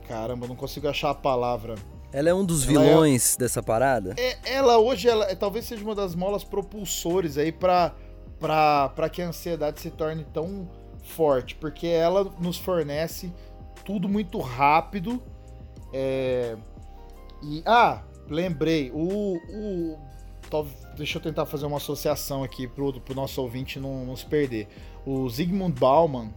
caramba, 0.08 0.48
não 0.48 0.56
consigo 0.56 0.88
achar 0.88 1.12
a 1.12 1.16
palavra. 1.16 1.76
Ela 2.12 2.30
é 2.30 2.34
um 2.34 2.46
dos 2.46 2.68
Ela 2.68 2.84
é- 2.84 2.90
vilões 2.90 3.36
dessa 3.38 3.64
parada? 3.64 4.14
É- 4.18 4.38
ela 4.56 4.78
hoje 4.78 5.08
ela 5.10 5.26
é- 5.26 5.36
talvez 5.36 5.66
seja 5.66 5.84
uma 5.84 5.96
das 5.96 6.14
molas 6.16 6.44
propulsores 6.44 7.38
aí 7.38 7.52
para 7.52 7.94
para 8.40 9.08
que 9.10 9.22
a 9.22 9.28
ansiedade 9.30 9.80
se 9.80 9.90
torne 9.90 10.26
tão 10.34 10.70
forte, 11.16 11.56
porque 11.56 11.88
ela 11.88 12.26
nos 12.40 12.58
fornece 12.58 13.32
tudo 13.86 14.10
muito 14.10 14.38
rápido. 14.40 15.22
é, 15.94 16.58
E 17.42 17.62
ah, 17.66 18.02
lembrei, 18.30 18.92
o, 18.94 19.38
o 19.38 19.98
deixa 20.96 21.18
eu 21.18 21.22
tentar 21.22 21.46
fazer 21.46 21.66
uma 21.66 21.78
associação 21.78 22.44
aqui 22.44 22.68
pro, 22.68 22.94
pro 23.02 23.16
nosso 23.16 23.42
ouvinte 23.42 23.80
não, 23.80 24.06
não 24.06 24.16
se 24.16 24.26
perder. 24.26 24.68
O 25.06 25.28
Zygmunt 25.30 25.78
Bauman, 25.80 26.34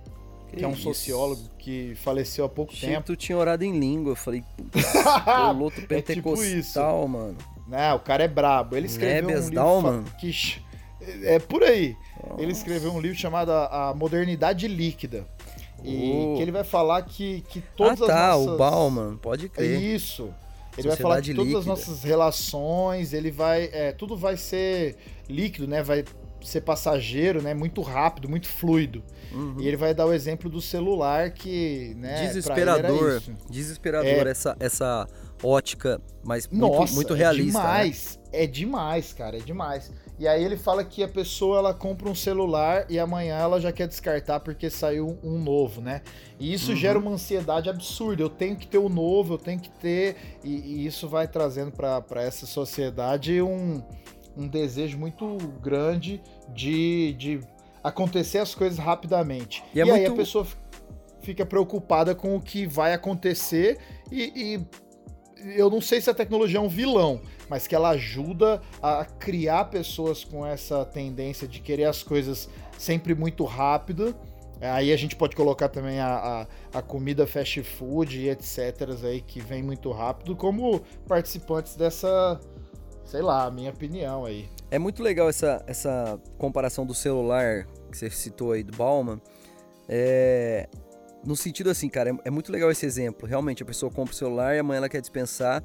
que, 0.55 0.65
é 0.65 0.69
um 0.69 0.73
isso? 0.73 0.83
sociólogo 0.83 1.43
que 1.59 1.95
faleceu 1.97 2.45
há 2.45 2.49
pouco 2.49 2.73
Achei 2.73 2.89
que 2.89 2.95
tempo. 2.95 3.07
tu 3.07 3.17
tinha 3.17 3.37
orado 3.37 3.65
em 3.65 3.79
língua. 3.79 4.13
Eu 4.13 4.17
falei, 4.17 4.43
putz, 4.57 4.85
Poloto 5.25 5.77
É 5.77 5.81
tipo 5.81 5.89
pentecostal, 5.89 7.07
mano. 7.09 7.37
Né, 7.67 7.93
o 7.95 7.99
cara 8.01 8.25
é 8.25 8.29
brabo. 8.29 8.77
Ele 8.77 8.87
escreveu 8.87 9.23
Nebias 9.29 9.47
um 9.47 9.49
livro 9.51 9.65
Dalman? 9.65 10.05
que 10.21 10.33
ch- 10.33 10.63
é 11.23 11.39
por 11.39 11.63
aí. 11.63 11.97
Ele 12.39 12.47
Nossa. 12.49 12.59
escreveu 12.61 12.93
um 12.93 13.01
livro 13.01 13.19
chamado 13.19 13.51
A 13.51 13.93
Modernidade 13.97 14.67
Líquida. 14.69 15.27
E 15.85 16.11
Oh. 16.11 16.37
que 16.37 16.43
ele 16.43 16.51
vai 16.53 16.65
falar 16.65 17.03
que, 17.03 17.43
que 17.51 17.61
todas 17.77 18.01
ah, 18.03 18.07
tá, 18.07 18.31
as 18.33 18.39
nossas... 18.41 18.55
o 18.55 18.57
Bauman, 18.57 19.17
pode 19.19 19.47
É 19.47 19.49
crer. 19.49 19.81
Isso. 19.83 20.33
Ele 20.77 20.89
vai 20.89 20.97
falar 20.97 21.17
Sociedade 21.17 21.35
todas 21.35 21.55
as 21.55 21.65
líquida. 21.67 21.71
nossas 21.91 22.03
relações, 22.05 23.13
ele 23.13 23.31
vai. 23.31 23.71
É, 23.73 23.93
tudo 23.93 24.17
vai 24.17 24.37
ser 24.37 24.97
líquido, 25.29 25.67
né? 25.67 25.83
Vai 25.83 26.05
ser 26.43 26.61
passageiro, 26.61 27.43
né? 27.43 27.55
Muito 27.55 27.81
rápido, 27.83 28.29
muito 28.29 28.47
fluido. 28.49 29.03
Uhum. 29.33 29.57
E 29.59 29.67
ele 29.67 29.77
vai 29.77 29.95
dar 29.95 30.07
o 30.07 30.13
exemplo 30.13 30.49
do 30.49 30.61
celular 30.61 31.31
que, 31.31 31.95
né? 31.99 32.27
Desesperador. 32.27 33.23
Desesperador 33.51 34.27
É. 34.27 34.31
essa, 34.31 34.57
essa 34.61 35.07
ótica, 35.43 36.01
mas 36.25 36.49
Nossa, 36.51 36.79
muito, 36.79 36.95
muito 36.95 37.15
é 37.15 37.17
realista. 37.17 37.59
né? 37.59 37.65
demais. 37.65 38.19
É 38.33 38.47
demais, 38.47 39.13
cara, 39.13 39.39
é 39.39 39.41
demais. 39.41 39.91
E 40.19 40.27
aí 40.27 40.43
ele 40.43 40.57
fala 40.57 40.83
que 40.83 41.03
a 41.03 41.09
pessoa 41.09 41.59
ela 41.59 41.75
compra 41.75 42.09
um 42.09 42.15
celular 42.15 42.87
e 42.89 42.99
amanhã 42.99 43.35
ela 43.37 43.61
já 43.61 43.71
quer 43.71 43.87
descartar 43.87 44.41
porque 44.41 44.71
saiu 44.71 45.19
um 45.23 45.39
novo, 45.39 45.81
né? 45.83 46.01
E 46.41 46.53
isso 46.55 46.71
Uhum. 46.71 46.77
gera 46.77 46.99
uma 46.99 47.11
ansiedade 47.11 47.69
absurda. 47.69 48.23
Eu 48.23 48.31
tenho 48.31 48.57
que 48.57 48.67
ter 48.67 48.79
o 48.79 48.89
novo, 48.89 49.35
eu 49.35 49.39
tenho 49.39 49.61
que 49.61 49.69
ter. 49.71 50.17
E, 50.43 50.55
e 50.55 50.87
isso 50.87 51.07
vai 51.07 51.29
trazendo 51.29 51.71
para 51.71 52.23
essa 52.23 52.47
sociedade 52.47 53.43
um, 53.43 53.83
um 54.35 54.49
desejo 54.49 54.97
muito 54.97 55.37
grande 55.63 56.23
de, 56.55 57.13
de 57.19 57.41
acontecer 57.85 58.39
as 58.39 58.55
coisas 58.55 58.79
rapidamente. 58.79 59.63
E 59.75 59.81
é 59.81 59.83
aí 59.83 59.91
a 59.91 59.95
muito- 59.95 60.15
pessoa 60.17 60.47
fi- 60.47 60.57
fica 61.21 61.45
preocupada 61.45 62.15
com 62.15 62.35
o 62.37 62.41
que 62.41 62.67
vai 62.67 62.95
acontecer 62.95 63.79
e- 64.11 64.55
e 64.55 64.67
eu 65.55 65.69
não 65.69 65.81
sei 65.81 66.01
se 66.01 66.09
a 66.09 66.15
tecnologia 66.15 66.59
é 66.59 66.61
um 66.61 66.69
vilão, 66.69 67.21
mas 67.49 67.67
que 67.67 67.75
ela 67.75 67.91
ajuda 67.91 68.61
a 68.83 69.05
criar 69.05 69.67
pessoas 69.67 70.25
com 70.25 70.45
essa 70.47 70.85
tendência 70.85 71.47
de 71.47 71.61
querer 71.61 71.85
as 71.85 72.03
coisas 72.03 72.49
sempre 72.79 73.15
muito 73.15 73.45
rápido. 73.45 74.15
Aí 74.61 74.91
a 74.91 74.97
gente 74.97 75.15
pode 75.15 75.37
colocar 75.37 75.69
também 75.69 76.01
a, 76.01 76.47
a, 76.73 76.79
a 76.79 76.83
comida 76.83 77.27
fast 77.27 77.63
food 77.63 78.19
e 78.19 78.31
etc. 78.31 78.89
aí 79.05 79.21
que 79.21 79.39
vem 79.39 79.63
muito 79.63 79.91
rápido, 79.93 80.35
como 80.35 80.81
participantes 81.07 81.77
dessa, 81.77 82.41
sei 83.05 83.21
lá, 83.21 83.51
minha 83.51 83.71
opinião 83.71 84.25
aí. 84.25 84.49
É 84.71 84.79
muito 84.79 85.03
legal 85.03 85.29
essa, 85.29 85.63
essa 85.67 86.19
comparação 86.39 86.87
do 86.87 86.95
celular 86.95 87.67
que 87.91 87.99
você 87.99 88.09
citou 88.09 88.53
aí 88.53 88.63
do 88.63 88.75
Bauman. 88.75 89.21
É, 89.89 90.69
no 91.27 91.37
sentido 91.37 91.69
assim, 91.71 91.89
cara, 91.89 92.11
é, 92.11 92.15
é 92.27 92.31
muito 92.31 92.51
legal 92.53 92.71
esse 92.71 92.87
exemplo. 92.87 93.29
Realmente, 93.29 93.63
a 93.63 93.67
pessoa 93.67 93.91
compra 93.91 94.13
o 94.15 94.17
celular 94.17 94.55
e 94.55 94.59
amanhã 94.59 94.79
ela 94.79 94.89
quer 94.89 95.01
dispensar 95.01 95.63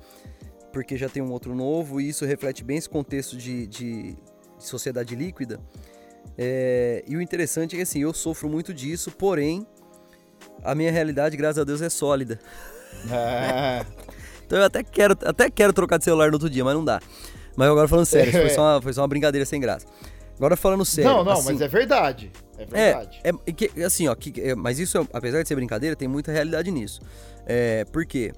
porque 0.71 0.97
já 0.97 1.09
tem 1.09 1.21
um 1.21 1.31
outro 1.31 1.53
novo, 1.53 1.99
e 1.99 2.07
isso 2.09 2.25
reflete 2.25 2.63
bem 2.63 2.77
esse 2.77 2.89
contexto 2.89 3.35
de, 3.35 3.67
de- 3.67 4.13
de 4.13 4.17
sociedade 4.59 5.15
líquida. 5.15 5.59
É, 6.37 7.03
e 7.07 7.15
o 7.17 7.21
interessante 7.21 7.75
é 7.75 7.77
que 7.77 7.83
assim, 7.83 7.99
eu 7.99 8.13
sofro 8.13 8.47
muito 8.47 8.73
disso, 8.73 9.11
porém, 9.11 9.67
a 10.63 10.73
minha 10.73 10.91
realidade, 10.91 11.35
graças 11.35 11.57
a 11.59 11.63
Deus, 11.63 11.81
é 11.81 11.89
sólida. 11.89 12.39
É. 13.11 13.85
então 14.45 14.59
eu 14.59 14.65
até 14.65 14.83
quero, 14.83 15.17
até 15.25 15.49
quero 15.49 15.73
trocar 15.73 15.97
de 15.97 16.05
celular 16.05 16.29
no 16.29 16.35
outro 16.35 16.49
dia, 16.49 16.63
mas 16.63 16.73
não 16.73 16.85
dá. 16.85 17.01
Mas 17.55 17.69
agora 17.69 17.87
falando 17.87 18.05
sério, 18.05 18.31
foi 18.31 18.49
só, 18.49 18.61
uma, 18.61 18.81
foi 18.81 18.93
só 18.93 19.01
uma 19.01 19.07
brincadeira 19.07 19.45
sem 19.45 19.59
graça. 19.59 19.85
Agora 20.37 20.55
falando 20.55 20.85
sério. 20.85 21.11
Não, 21.11 21.23
não, 21.23 21.33
assim, 21.33 21.51
mas 21.51 21.61
é 21.61 21.67
verdade. 21.67 22.31
É 22.61 22.65
verdade. 22.65 23.19
É, 23.23 23.29
é 23.29 23.51
que, 23.51 23.83
assim, 23.83 24.07
ó, 24.07 24.15
que, 24.15 24.39
é, 24.41 24.55
mas 24.55 24.79
isso, 24.79 25.07
apesar 25.13 25.41
de 25.41 25.47
ser 25.47 25.55
brincadeira, 25.55 25.95
tem 25.95 26.07
muita 26.07 26.31
realidade 26.31 26.71
nisso. 26.71 27.01
É, 27.45 27.85
por 27.85 28.05
quê? 28.05 28.33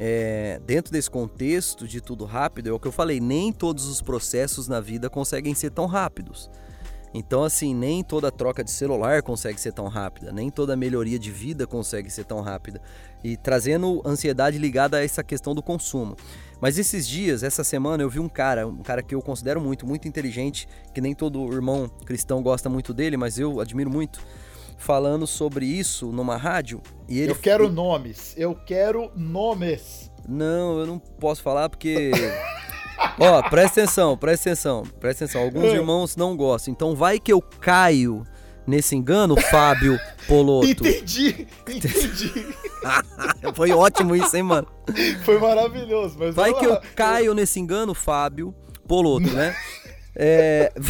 É, 0.00 0.60
dentro 0.64 0.92
desse 0.92 1.10
contexto 1.10 1.86
de 1.86 2.00
tudo 2.00 2.24
rápido, 2.24 2.68
é 2.68 2.72
o 2.72 2.78
que 2.78 2.86
eu 2.86 2.92
falei, 2.92 3.20
nem 3.20 3.52
todos 3.52 3.86
os 3.86 4.00
processos 4.00 4.68
na 4.68 4.80
vida 4.80 5.10
conseguem 5.10 5.54
ser 5.54 5.70
tão 5.70 5.86
rápidos. 5.86 6.48
Então, 7.12 7.42
assim, 7.42 7.74
nem 7.74 8.04
toda 8.04 8.30
troca 8.30 8.62
de 8.62 8.70
celular 8.70 9.22
consegue 9.22 9.60
ser 9.60 9.72
tão 9.72 9.88
rápida, 9.88 10.30
nem 10.30 10.50
toda 10.50 10.76
melhoria 10.76 11.18
de 11.18 11.30
vida 11.30 11.66
consegue 11.66 12.10
ser 12.10 12.24
tão 12.24 12.40
rápida. 12.40 12.80
E 13.24 13.36
trazendo 13.36 14.02
ansiedade 14.04 14.58
ligada 14.58 14.98
a 14.98 15.04
essa 15.04 15.24
questão 15.24 15.54
do 15.54 15.62
consumo. 15.62 16.16
Mas 16.60 16.78
esses 16.78 17.06
dias, 17.06 17.42
essa 17.42 17.62
semana, 17.62 18.02
eu 18.02 18.10
vi 18.10 18.18
um 18.18 18.28
cara, 18.28 18.66
um 18.66 18.82
cara 18.82 19.02
que 19.02 19.14
eu 19.14 19.22
considero 19.22 19.60
muito, 19.60 19.86
muito 19.86 20.08
inteligente, 20.08 20.68
que 20.92 21.00
nem 21.00 21.14
todo 21.14 21.52
irmão 21.52 21.88
cristão 22.04 22.42
gosta 22.42 22.68
muito 22.68 22.92
dele, 22.92 23.16
mas 23.16 23.38
eu 23.38 23.60
admiro 23.60 23.90
muito, 23.90 24.20
falando 24.76 25.26
sobre 25.26 25.66
isso 25.66 26.06
numa 26.06 26.36
rádio. 26.36 26.80
E 27.08 27.18
ele... 27.18 27.30
Eu 27.30 27.36
quero 27.36 27.70
nomes, 27.70 28.34
eu 28.36 28.54
quero 28.54 29.10
nomes. 29.14 30.10
Não, 30.28 30.78
eu 30.80 30.86
não 30.86 30.98
posso 30.98 31.42
falar 31.42 31.68
porque. 31.68 32.10
Ó, 33.18 33.42
presta 33.48 33.82
atenção, 33.82 34.16
presta 34.16 34.50
atenção, 34.50 34.82
presta 35.00 35.24
atenção. 35.24 35.42
Alguns 35.42 35.72
irmãos 35.72 36.16
não 36.16 36.36
gostam, 36.36 36.72
então 36.72 36.94
vai 36.94 37.18
que 37.18 37.32
eu 37.32 37.40
caio 37.40 38.24
nesse 38.68 38.94
engano, 38.94 39.34
Fábio 39.40 39.98
Poloto. 40.26 40.66
Entendi, 40.68 41.48
entendi. 41.66 42.46
Foi 43.56 43.72
ótimo 43.72 44.14
isso, 44.14 44.36
hein, 44.36 44.42
mano? 44.42 44.68
Foi 45.24 45.38
maravilhoso. 45.38 46.16
Mas 46.18 46.34
Vai 46.34 46.52
que 46.52 46.66
eu 46.66 46.78
caio 46.94 47.34
nesse 47.34 47.58
engano, 47.58 47.94
Fábio 47.94 48.54
Poloto, 48.86 49.28
né? 49.32 49.56
É... 50.20 50.72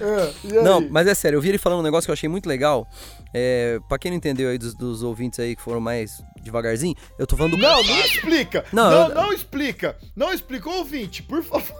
é 0.00 0.62
não, 0.62 0.88
mas 0.88 1.08
é 1.08 1.14
sério, 1.16 1.36
eu 1.36 1.40
vi 1.40 1.48
ele 1.48 1.58
falando 1.58 1.80
um 1.80 1.82
negócio 1.82 2.06
que 2.06 2.12
eu 2.12 2.12
achei 2.12 2.28
muito 2.28 2.48
legal. 2.48 2.86
É, 3.34 3.80
pra 3.88 3.98
quem 3.98 4.12
não 4.12 4.18
entendeu 4.18 4.48
aí 4.48 4.56
dos, 4.56 4.72
dos, 4.72 5.02
ouvintes 5.02 5.40
aí 5.40 5.56
que 5.56 5.62
foram 5.62 5.80
mais 5.80 6.22
devagarzinho, 6.42 6.94
eu 7.18 7.26
tô 7.26 7.36
falando 7.36 7.56
do. 7.56 7.58
Não, 7.58 7.82
não 7.82 7.98
explica! 7.98 8.64
Não, 8.72 8.88
não, 8.88 9.08
eu... 9.08 9.14
não 9.16 9.32
explica! 9.32 9.96
Não 10.14 10.32
explica, 10.32 10.70
ouvinte, 10.70 11.24
por 11.24 11.42
favor. 11.42 11.74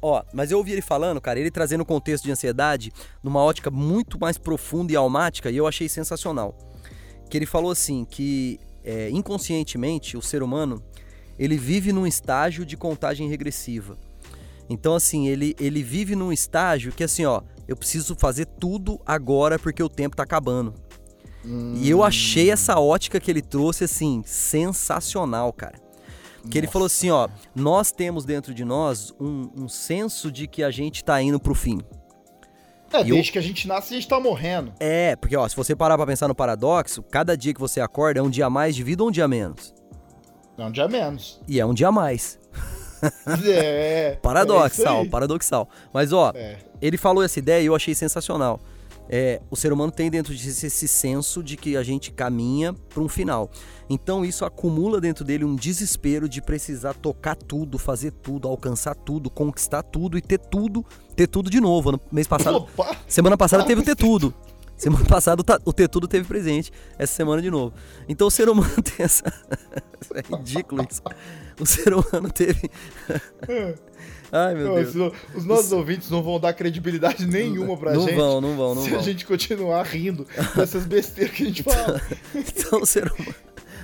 Ó, 0.00 0.22
mas 0.32 0.50
eu 0.50 0.58
ouvi 0.58 0.72
ele 0.72 0.82
falando, 0.82 1.20
cara, 1.20 1.40
ele 1.40 1.50
trazendo 1.50 1.80
o 1.80 1.86
contexto 1.86 2.24
de 2.24 2.30
ansiedade 2.30 2.92
numa 3.22 3.42
ótica 3.42 3.70
muito 3.70 4.18
mais 4.20 4.36
profunda 4.36 4.92
e 4.92 4.96
almática 4.96 5.50
e 5.50 5.56
eu 5.56 5.66
achei 5.66 5.88
sensacional. 5.88 6.56
Que 7.30 7.38
ele 7.38 7.46
falou 7.46 7.70
assim, 7.70 8.04
que 8.04 8.60
é, 8.84 9.08
inconscientemente 9.10 10.16
o 10.16 10.22
ser 10.22 10.42
humano, 10.42 10.82
ele 11.38 11.56
vive 11.56 11.92
num 11.92 12.06
estágio 12.06 12.66
de 12.66 12.76
contagem 12.76 13.28
regressiva. 13.28 13.96
Então, 14.68 14.94
assim, 14.94 15.28
ele, 15.28 15.54
ele 15.58 15.82
vive 15.82 16.14
num 16.14 16.32
estágio 16.32 16.92
que, 16.92 17.04
assim, 17.04 17.24
ó, 17.24 17.42
eu 17.66 17.76
preciso 17.76 18.14
fazer 18.14 18.46
tudo 18.46 19.00
agora 19.04 19.58
porque 19.58 19.82
o 19.82 19.88
tempo 19.88 20.16
tá 20.16 20.22
acabando. 20.22 20.74
Hum. 21.44 21.74
E 21.76 21.90
eu 21.90 22.02
achei 22.02 22.50
essa 22.50 22.78
ótica 22.78 23.20
que 23.20 23.30
ele 23.30 23.42
trouxe, 23.42 23.84
assim, 23.84 24.22
sensacional, 24.24 25.52
cara. 25.52 25.83
Que 26.50 26.58
ele 26.58 26.66
falou 26.66 26.86
assim, 26.86 27.10
ó, 27.10 27.28
nós 27.54 27.90
temos 27.90 28.24
dentro 28.24 28.52
de 28.52 28.64
nós 28.64 29.12
um, 29.18 29.50
um 29.56 29.68
senso 29.68 30.30
de 30.30 30.46
que 30.46 30.62
a 30.62 30.70
gente 30.70 31.02
tá 31.02 31.20
indo 31.20 31.40
pro 31.40 31.54
fim. 31.54 31.80
É, 32.92 33.00
e 33.00 33.04
desde 33.04 33.30
eu... 33.30 33.32
que 33.32 33.38
a 33.38 33.42
gente 33.42 33.66
nasce, 33.66 33.94
a 33.94 33.96
gente 33.96 34.08
tá 34.08 34.20
morrendo. 34.20 34.72
É, 34.78 35.16
porque, 35.16 35.36
ó, 35.36 35.48
se 35.48 35.56
você 35.56 35.74
parar 35.74 35.96
pra 35.96 36.06
pensar 36.06 36.28
no 36.28 36.34
paradoxo, 36.34 37.02
cada 37.02 37.36
dia 37.36 37.52
que 37.52 37.60
você 37.60 37.80
acorda 37.80 38.20
é 38.20 38.22
um 38.22 38.30
dia 38.30 38.48
mais 38.48 38.76
de 38.76 38.82
vida 38.82 39.02
ou 39.02 39.08
um 39.08 39.12
dia 39.12 39.26
menos? 39.26 39.74
É 40.56 40.64
um 40.64 40.70
dia 40.70 40.86
menos. 40.86 41.40
E 41.48 41.58
é 41.58 41.66
um 41.66 41.74
dia 41.74 41.90
mais. 41.90 42.38
É. 43.46 44.16
paradoxal, 44.22 45.02
é 45.02 45.08
paradoxal. 45.10 45.68
Mas, 45.92 46.10
ó, 46.10 46.32
é. 46.34 46.56
ele 46.80 46.96
falou 46.96 47.22
essa 47.22 47.38
ideia 47.38 47.62
e 47.62 47.66
eu 47.66 47.74
achei 47.74 47.94
sensacional 47.94 48.58
é, 49.08 49.40
o 49.50 49.56
ser 49.56 49.72
humano 49.72 49.92
tem 49.92 50.10
dentro 50.10 50.34
de 50.34 50.52
si 50.52 50.66
esse 50.66 50.88
senso 50.88 51.42
de 51.42 51.56
que 51.56 51.76
a 51.76 51.82
gente 51.82 52.10
caminha 52.10 52.72
para 52.72 53.02
um 53.02 53.08
final. 53.08 53.50
Então 53.88 54.24
isso 54.24 54.44
acumula 54.44 55.00
dentro 55.00 55.24
dele 55.24 55.44
um 55.44 55.54
desespero 55.54 56.28
de 56.28 56.40
precisar 56.40 56.94
tocar 56.94 57.36
tudo, 57.36 57.78
fazer 57.78 58.12
tudo, 58.12 58.48
alcançar 58.48 58.94
tudo, 58.94 59.30
conquistar 59.30 59.82
tudo 59.82 60.16
e 60.16 60.22
ter 60.22 60.38
tudo, 60.38 60.84
ter 61.14 61.26
tudo 61.26 61.50
de 61.50 61.60
novo. 61.60 61.92
No 61.92 62.00
mês 62.10 62.26
passado, 62.26 62.56
Opa! 62.56 62.96
semana 63.06 63.36
passada 63.36 63.64
teve 63.64 63.82
o 63.82 63.84
ter 63.84 63.96
tudo. 63.96 64.32
Semana 64.76 65.04
passada 65.04 65.42
o 65.64 65.72
ter 65.72 65.88
tudo 65.88 66.08
teve 66.08 66.26
presente, 66.26 66.72
essa 66.98 67.14
semana 67.14 67.40
de 67.40 67.50
novo. 67.50 67.72
Então 68.08 68.26
o 68.26 68.30
ser 68.30 68.48
humano 68.48 68.74
tem 68.82 69.04
essa. 69.04 69.24
é 70.14 70.36
ridículo 70.36 70.86
isso. 70.90 71.02
O 71.60 71.66
ser 71.66 71.94
humano 71.94 72.30
teve. 72.32 72.70
Ai, 74.32 74.54
meu 74.54 74.74
Deus. 74.74 75.14
Os 75.34 75.44
nossos 75.44 75.66
Isso... 75.66 75.76
ouvintes 75.76 76.10
não 76.10 76.22
vão 76.22 76.40
dar 76.40 76.52
credibilidade 76.52 77.26
nenhuma 77.26 77.76
pra 77.76 77.92
não 77.92 78.00
gente. 78.02 78.16
Não 78.16 78.18
vão, 78.18 78.40
não 78.40 78.56
vão, 78.56 78.74
não 78.74 78.82
se 78.82 78.90
vão. 78.90 79.02
Se 79.02 79.08
a 79.08 79.12
gente 79.12 79.26
continuar 79.26 79.82
rindo 79.84 80.26
dessas 80.56 80.84
besteiras 80.86 81.34
que 81.34 81.42
a 81.42 81.46
gente 81.46 81.62
fala. 81.62 82.00
então, 82.34 82.80
o 82.80 82.86
ser 82.86 83.10
humano, 83.12 83.34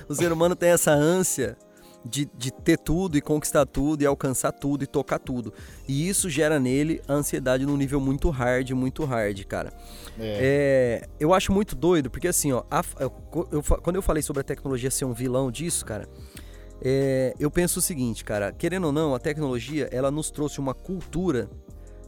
o 0.07 0.15
ser 0.15 0.31
humano 0.31 0.55
tem 0.55 0.69
essa 0.69 0.91
ânsia 0.91 1.57
de, 2.03 2.29
de 2.35 2.51
ter 2.51 2.77
tudo 2.77 3.17
e 3.17 3.21
conquistar 3.21 3.65
tudo 3.65 4.01
e 4.01 4.05
alcançar 4.05 4.51
tudo 4.51 4.83
e 4.83 4.87
tocar 4.87 5.19
tudo. 5.19 5.53
E 5.87 6.07
isso 6.07 6.29
gera 6.29 6.59
nele 6.59 7.01
a 7.07 7.13
ansiedade 7.13 7.65
num 7.65 7.77
nível 7.77 7.99
muito 7.99 8.29
hard, 8.29 8.71
muito 8.71 9.05
hard, 9.05 9.43
cara. 9.45 9.71
É. 10.19 11.01
É, 11.01 11.09
eu 11.19 11.33
acho 11.33 11.51
muito 11.51 11.75
doido, 11.75 12.09
porque 12.09 12.27
assim, 12.27 12.51
ó, 12.51 12.63
a, 12.69 12.83
eu, 12.99 13.13
eu, 13.51 13.63
quando 13.63 13.95
eu 13.95 14.01
falei 14.01 14.23
sobre 14.23 14.41
a 14.41 14.43
tecnologia 14.43 14.89
ser 14.89 15.05
um 15.05 15.13
vilão 15.13 15.51
disso, 15.51 15.85
cara, 15.85 16.07
é, 16.83 17.35
eu 17.39 17.51
penso 17.51 17.79
o 17.79 17.81
seguinte, 17.81 18.23
cara, 18.23 18.51
querendo 18.51 18.85
ou 18.85 18.91
não, 18.91 19.13
a 19.13 19.19
tecnologia 19.19 19.87
ela 19.91 20.09
nos 20.09 20.31
trouxe 20.31 20.59
uma 20.59 20.73
cultura 20.73 21.49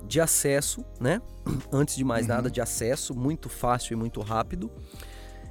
de 0.07 0.19
acesso, 0.19 0.83
né? 0.99 1.21
Antes 1.71 1.95
de 1.95 2.03
mais 2.03 2.23
uhum. 2.23 2.33
nada, 2.33 2.51
de 2.51 2.59
acesso 2.59 3.13
muito 3.15 3.49
fácil 3.49 3.93
e 3.93 3.95
muito 3.95 4.19
rápido. 4.21 4.71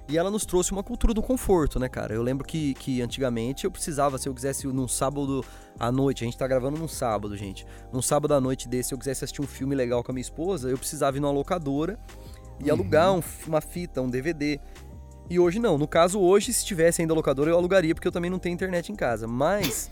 E 0.09 0.19
ela 0.19 0.31
nos 0.31 0.45
trouxe 0.45 0.73
uma 0.73 0.83
cultura 0.83 1.15
do 1.15 1.23
conforto, 1.23 1.79
né, 1.79 1.89
cara? 1.89 2.13
Eu 2.13 2.23
lembro 2.23 2.45
que, 2.45 2.75
que 2.75 3.01
antigamente 3.01 3.65
eu 3.65 3.71
precisava, 3.71 4.19
se 4.19 4.29
eu 4.29 4.35
quisesse 4.35 4.67
num 4.67 4.89
sábado 4.89 5.45
à 5.79 5.93
noite, 5.93 6.25
a 6.25 6.27
gente 6.27 6.37
tá 6.37 6.47
gravando 6.47 6.79
num 6.79 6.89
sábado, 6.89 7.37
gente. 7.37 7.65
Num 7.93 8.03
sábado 8.03 8.35
à 8.35 8.41
noite 8.41 8.69
desse, 8.69 8.89
se 8.89 8.95
eu 8.95 8.99
quisesse 8.99 9.25
assistir 9.25 9.41
um 9.41 9.47
filme 9.47 9.75
legal 9.75 10.03
com 10.03 10.11
a 10.11 10.15
minha 10.15 10.23
esposa, 10.23 10.69
eu 10.69 10.77
precisava 10.77 11.17
ir 11.17 11.21
numa 11.21 11.33
locadora 11.33 11.99
e 12.59 12.65
uhum. 12.65 12.73
alugar 12.73 13.15
um, 13.15 13.23
uma 13.47 13.61
fita, 13.61 14.03
um 14.03 14.11
DVD. 14.11 14.61
E 15.33 15.39
hoje 15.39 15.59
não. 15.59 15.79
No 15.79 15.89
caso, 15.89 16.21
hoje, 16.21 16.53
se 16.53 16.63
tivesse 16.63 17.01
ainda 17.01 17.15
locadora, 17.15 17.49
eu 17.49 17.57
alugaria, 17.57 17.95
porque 17.95 18.07
eu 18.07 18.13
também 18.13 18.31
não 18.31 18.39
tenho 18.39 18.53
internet 18.53 18.93
em 18.93 18.95
casa. 18.95 19.27
Mas, 19.27 19.91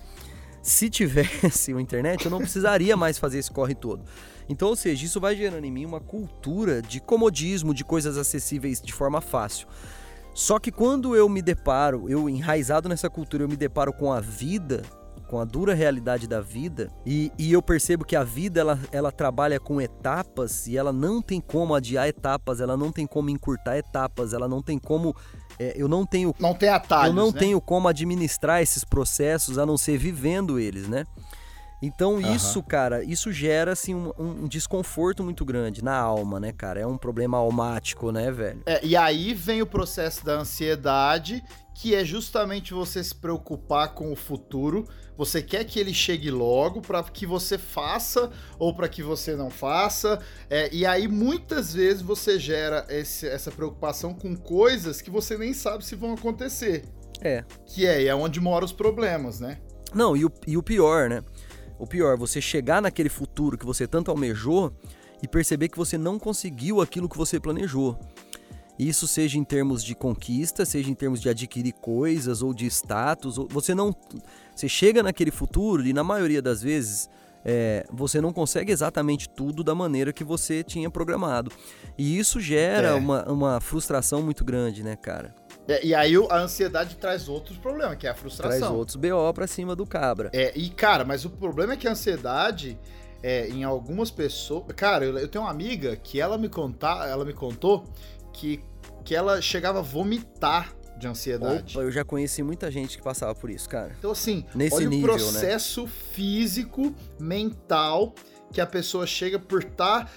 se 0.61 0.91
tivesse 0.91 1.73
uma 1.73 1.81
internet, 1.81 2.27
eu 2.27 2.31
não 2.31 2.41
precisaria 2.41 2.95
mais 2.95 3.19
fazer 3.19 3.39
esse 3.39 3.51
corre 3.51 3.75
todo. 3.75 4.05
Então, 4.51 4.69
ou 4.69 4.77
seja, 4.77 5.07
isso 5.07 5.19
vai 5.19 5.35
gerando 5.35 5.65
em 5.65 5.71
mim 5.71 5.87
uma 5.87 5.99
cultura 5.99 6.83
de 6.83 7.01
comodismo, 7.01 7.73
de 7.73 7.83
coisas 7.83 8.19
acessíveis 8.19 8.83
de 8.83 8.93
forma 8.93 9.23
fácil. 9.23 9.67
Só 10.35 10.59
que 10.59 10.71
quando 10.71 11.17
eu 11.17 11.27
me 11.27 11.41
deparo, 11.41 12.05
eu 12.07 12.29
enraizado 12.29 12.87
nessa 12.87 13.09
cultura, 13.09 13.43
eu 13.43 13.49
me 13.49 13.57
deparo 13.57 13.95
com 13.95 14.13
a 14.13 14.21
vida, 14.21 14.83
com 15.31 15.39
a 15.39 15.45
dura 15.45 15.75
realidade 15.75 16.27
da 16.27 16.41
vida, 16.41 16.91
e, 17.07 17.31
e, 17.39 17.53
eu 17.53 17.63
percebo 17.63 18.05
que 18.05 18.17
a 18.17 18.25
vida 18.25 18.61
ela, 18.61 18.81
ela 18.91 19.13
trabalha 19.13 19.61
com 19.61 19.81
etapas 19.81 20.67
e 20.67 20.77
ela 20.77 20.93
não 20.93 21.23
tem 21.23 21.41
como 21.41 21.73
adiar 21.73 22.09
etapas, 22.09 22.61
ela 22.61 22.77
não 22.77 22.91
tem 22.91 23.07
como 23.07 23.31
encurtar 23.31 23.79
etapas, 23.79 24.33
ela 24.33 24.49
não 24.49 24.61
tem 24.61 24.77
como. 24.77 25.15
É, 25.57 25.73
eu 25.77 25.87
não 25.87 26.05
tenho. 26.05 26.35
Não 26.37 26.53
tem 26.53 26.69
atalhos. 26.69 27.07
Eu 27.07 27.13
não 27.15 27.31
né? 27.31 27.39
tenho 27.39 27.61
como 27.61 27.87
administrar 27.87 28.61
esses 28.61 28.83
processos 28.83 29.57
a 29.57 29.65
não 29.65 29.79
ser 29.79 29.97
vivendo 29.97 30.59
eles, 30.59 30.89
né? 30.89 31.05
Então 31.81 32.15
uhum. 32.15 32.35
isso, 32.35 32.61
cara, 32.61 33.05
isso 33.05 33.33
gera 33.33 33.73
assim 33.73 33.95
um, 33.95 34.13
um, 34.19 34.49
desconforto 34.49 35.23
muito 35.23 35.45
grande 35.45 35.83
na 35.83 35.97
alma, 35.97 36.41
né, 36.41 36.53
cara? 36.53 36.81
É 36.81 36.87
um 36.87 36.99
problema 36.99 37.39
almático, 37.39 38.11
né, 38.11 38.33
velho? 38.33 38.63
É, 38.67 38.85
e 38.85 38.97
aí 38.97 39.33
vem 39.33 39.63
o 39.63 39.67
processo 39.67 40.25
da 40.25 40.33
ansiedade, 40.33 41.43
que 41.81 41.95
é 41.95 42.05
justamente 42.05 42.75
você 42.75 43.03
se 43.03 43.15
preocupar 43.15 43.95
com 43.95 44.13
o 44.13 44.17
futuro. 44.17 44.87
Você 45.17 45.41
quer 45.41 45.65
que 45.65 45.81
ele 45.81 45.95
chegue 45.95 46.31
logo 46.31 46.83
para 46.83 47.03
que 47.05 47.25
você 47.25 47.57
faça 47.57 48.31
ou 48.59 48.75
para 48.75 48.87
que 48.87 49.03
você 49.03 49.35
não 49.35 49.49
faça. 49.49 50.21
É, 50.51 50.69
e 50.75 50.85
aí 50.85 51.09
muitas 51.09 51.73
vezes 51.73 52.03
você 52.03 52.39
gera 52.39 52.85
esse, 52.91 53.27
essa 53.27 53.51
preocupação 53.51 54.13
com 54.13 54.37
coisas 54.37 55.01
que 55.01 55.11
você 55.11 55.39
nem 55.39 55.55
sabe 55.55 55.83
se 55.83 55.97
vão 55.97 56.13
acontecer. 56.13 56.85
É. 57.23 57.47
Que 57.65 57.87
é, 57.87 58.05
é 58.05 58.15
onde 58.15 58.41
moram 58.41 58.67
os 58.67 58.73
problemas, 58.73 59.41
né? 59.41 59.59
Não, 59.95 60.15
e 60.15 60.27
o, 60.27 60.31
e 60.47 60.59
o 60.59 60.63
pior, 60.63 61.09
né? 61.09 61.25
O 61.79 61.87
pior, 61.87 62.15
você 62.19 62.43
chegar 62.43 62.83
naquele 62.83 63.09
futuro 63.09 63.57
que 63.57 63.65
você 63.65 63.87
tanto 63.87 64.11
almejou 64.11 64.71
e 65.23 65.27
perceber 65.27 65.71
que 65.71 65.79
você 65.79 65.97
não 65.97 66.19
conseguiu 66.19 66.83
aquilo 66.83 67.09
que 67.09 67.17
você 67.17 67.41
planejou. 67.41 67.99
Isso 68.81 69.07
seja 69.07 69.39
em 69.39 69.45
termos 69.45 69.85
de 69.85 69.95
conquista, 69.95 70.65
seja 70.65 70.91
em 70.91 70.95
termos 70.95 71.21
de 71.21 71.29
adquirir 71.29 71.75
coisas 71.75 72.41
ou 72.41 72.55
de 72.55 72.65
status, 72.65 73.37
ou 73.37 73.47
você 73.47 73.75
não, 73.75 73.95
você 74.55 74.71
chega 74.71 75.03
naquele 75.03 75.31
futuro 75.31 75.87
e 75.87 75.93
na 75.93 76.03
maioria 76.03 76.41
das 76.41 76.63
vezes 76.63 77.11
é, 77.45 77.85
você 77.93 78.23
não 78.23 78.33
consegue 78.33 78.73
exatamente 78.73 79.29
tudo 79.29 79.63
da 79.63 79.75
maneira 79.75 80.15
que 80.15 80.25
você 80.25 80.63
tinha 80.63 80.91
programado. 80.91 81.53
E 81.99 82.19
isso 82.19 82.41
gera 82.41 82.89
é. 82.89 82.95
uma, 82.95 83.31
uma 83.31 83.61
frustração 83.61 84.23
muito 84.23 84.43
grande, 84.47 84.83
né, 84.83 84.97
cara? 84.97 85.35
É, 85.69 85.85
e 85.85 85.95
aí 85.95 86.15
a 86.31 86.39
ansiedade 86.39 86.97
traz 86.97 87.29
outros 87.29 87.59
problemas, 87.59 87.99
que 87.99 88.07
é 88.07 88.11
a 88.11 88.15
frustração. 88.15 88.59
Traz 88.59 88.73
outros 88.73 88.97
BO 88.97 89.35
pra 89.35 89.47
cima 89.47 89.77
do 89.77 89.85
cabra. 89.85 90.31
É, 90.33 90.57
e 90.57 90.71
cara, 90.71 91.05
mas 91.05 91.27
o 91.27 91.29
problema 91.29 91.75
é 91.75 91.77
que 91.77 91.87
a 91.87 91.91
ansiedade, 91.91 92.79
é, 93.23 93.47
em 93.49 93.63
algumas 93.63 94.11
pessoas. 94.11 94.65
Cara, 94.75 95.05
eu, 95.05 95.19
eu 95.19 95.29
tenho 95.29 95.45
uma 95.45 95.51
amiga 95.51 95.97
que 95.97 96.19
ela 96.19 96.39
me 96.39 96.49
contar, 96.49 97.07
ela 97.07 97.27
me 97.27 97.35
contou 97.35 97.85
que, 98.33 98.61
que 99.05 99.15
ela 99.15 99.41
chegava 99.41 99.81
a 99.81 99.83
vomitar 99.83 100.75
de 100.97 101.09
ansiedade. 101.09 101.77
Opa, 101.77 101.85
eu 101.85 101.91
já 101.91 102.05
conheci 102.05 102.43
muita 102.43 102.71
gente 102.71 102.99
que 102.99 103.03
passava 103.03 103.35
por 103.35 103.51
isso, 103.51 103.69
cara. 103.69 103.95
Então, 103.99 104.11
assim, 104.11 104.45
Nesse 104.55 104.77
olha 104.77 104.89
nível, 104.89 105.15
o 105.15 105.17
né? 105.17 105.23
processo 105.23 105.87
físico, 105.87 106.95
mental 107.19 108.15
que 108.53 108.61
a 108.61 108.67
pessoa 108.67 109.07
chega 109.07 109.39
por 109.39 109.63
estar 109.63 110.13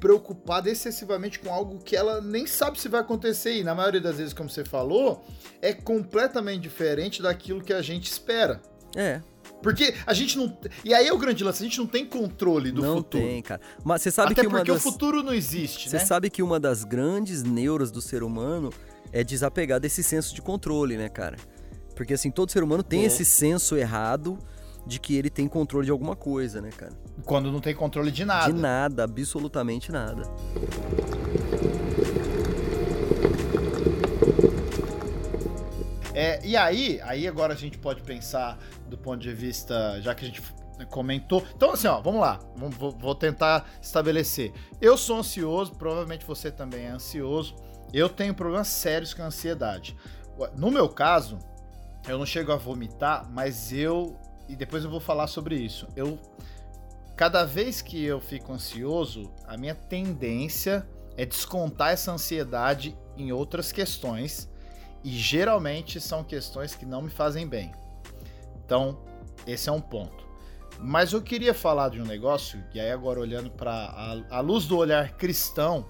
preocupada 0.00 0.68
excessivamente 0.68 1.38
com 1.38 1.52
algo 1.52 1.78
que 1.78 1.94
ela 1.96 2.20
nem 2.20 2.46
sabe 2.46 2.78
se 2.80 2.88
vai 2.88 3.00
acontecer. 3.00 3.56
E 3.56 3.64
na 3.64 3.74
maioria 3.74 4.00
das 4.00 4.16
vezes, 4.16 4.32
como 4.32 4.50
você 4.50 4.64
falou, 4.64 5.24
é 5.62 5.72
completamente 5.72 6.62
diferente 6.62 7.22
daquilo 7.22 7.62
que 7.62 7.72
a 7.72 7.80
gente 7.80 8.10
espera. 8.10 8.60
É, 8.96 9.20
Porque 9.62 9.94
a 10.06 10.12
gente 10.14 10.38
não. 10.38 10.56
E 10.84 10.94
aí 10.94 11.06
é 11.08 11.12
o 11.12 11.18
grande 11.18 11.42
lance, 11.42 11.62
a 11.62 11.66
gente 11.66 11.78
não 11.78 11.86
tem 11.86 12.06
controle 12.06 12.70
do 12.70 12.80
não 12.80 12.98
futuro. 12.98 13.24
tem, 13.24 13.42
cara. 13.42 13.60
Mas 13.84 14.02
você 14.02 14.10
sabe 14.10 14.32
Até 14.32 14.42
que 14.42 14.46
uma 14.46 14.58
porque 14.58 14.72
das... 14.72 14.80
o 14.80 14.92
futuro 14.92 15.22
não 15.22 15.34
existe, 15.34 15.90
Você 15.90 15.96
né? 15.96 16.04
sabe 16.04 16.30
que 16.30 16.42
uma 16.42 16.60
das 16.60 16.84
grandes 16.84 17.42
neuras 17.42 17.90
do 17.90 18.00
ser 18.00 18.22
humano 18.22 18.70
é 19.12 19.24
desapegar 19.24 19.80
desse 19.80 20.02
senso 20.04 20.34
de 20.34 20.40
controle, 20.40 20.96
né, 20.96 21.08
cara? 21.08 21.36
Porque 21.96 22.14
assim, 22.14 22.30
todo 22.30 22.52
ser 22.52 22.62
humano 22.62 22.82
tem 22.82 23.02
É. 23.02 23.06
esse 23.06 23.24
senso 23.24 23.76
errado 23.76 24.38
de 24.86 25.00
que 25.00 25.16
ele 25.16 25.28
tem 25.28 25.48
controle 25.48 25.84
de 25.86 25.90
alguma 25.90 26.14
coisa, 26.14 26.60
né, 26.60 26.70
cara? 26.74 26.92
Quando 27.24 27.50
não 27.50 27.60
tem 27.60 27.74
controle 27.74 28.10
de 28.12 28.24
nada. 28.24 28.52
De 28.52 28.58
nada, 28.58 29.04
absolutamente 29.04 29.90
nada. 29.90 30.22
É, 36.14 36.44
e 36.44 36.56
aí, 36.56 37.00
aí 37.02 37.28
agora 37.28 37.52
a 37.52 37.56
gente 37.56 37.78
pode 37.78 38.02
pensar 38.02 38.58
do 38.88 38.96
ponto 38.96 39.20
de 39.20 39.32
vista, 39.32 40.00
já 40.00 40.14
que 40.14 40.24
a 40.24 40.28
gente 40.28 40.42
comentou. 40.86 41.44
Então, 41.54 41.72
assim, 41.72 41.86
ó, 41.88 42.00
vamos 42.00 42.20
lá. 42.20 42.38
Vou, 42.56 42.90
vou 42.92 43.14
tentar 43.14 43.68
estabelecer. 43.80 44.52
Eu 44.80 44.96
sou 44.96 45.18
ansioso, 45.18 45.72
provavelmente 45.74 46.24
você 46.24 46.50
também 46.50 46.86
é 46.86 46.90
ansioso. 46.90 47.56
Eu 47.92 48.08
tenho 48.08 48.34
problemas 48.34 48.68
sérios 48.68 49.14
com 49.14 49.22
a 49.22 49.26
ansiedade. 49.26 49.96
No 50.56 50.70
meu 50.70 50.88
caso, 50.88 51.38
eu 52.06 52.18
não 52.18 52.26
chego 52.26 52.52
a 52.52 52.56
vomitar, 52.56 53.28
mas 53.30 53.72
eu. 53.72 54.16
E 54.48 54.54
depois 54.54 54.84
eu 54.84 54.90
vou 54.90 55.00
falar 55.00 55.26
sobre 55.26 55.56
isso. 55.56 55.86
Eu. 55.96 56.18
Cada 57.16 57.44
vez 57.44 57.82
que 57.82 58.04
eu 58.04 58.20
fico 58.20 58.52
ansioso, 58.52 59.32
a 59.44 59.56
minha 59.56 59.74
tendência 59.74 60.86
é 61.16 61.26
descontar 61.26 61.90
essa 61.90 62.12
ansiedade 62.12 62.96
em 63.16 63.32
outras 63.32 63.72
questões 63.72 64.48
e 65.04 65.10
geralmente 65.10 66.00
são 66.00 66.24
questões 66.24 66.74
que 66.74 66.84
não 66.86 67.02
me 67.02 67.10
fazem 67.10 67.46
bem. 67.46 67.72
Então, 68.64 68.98
esse 69.46 69.68
é 69.68 69.72
um 69.72 69.80
ponto. 69.80 70.26
Mas 70.80 71.12
eu 71.12 71.20
queria 71.20 71.54
falar 71.54 71.88
de 71.90 72.00
um 72.00 72.04
negócio, 72.04 72.62
e 72.72 72.78
aí 72.78 72.90
agora 72.90 73.18
olhando 73.18 73.50
para 73.50 73.72
a, 73.72 74.36
a 74.36 74.40
luz 74.40 74.66
do 74.66 74.76
olhar 74.76 75.12
cristão, 75.16 75.84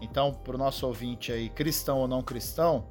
então 0.00 0.32
para 0.32 0.54
o 0.54 0.58
nosso 0.58 0.86
ouvinte 0.86 1.30
aí, 1.30 1.48
cristão 1.48 1.98
ou 1.98 2.08
não 2.08 2.22
cristão, 2.22 2.88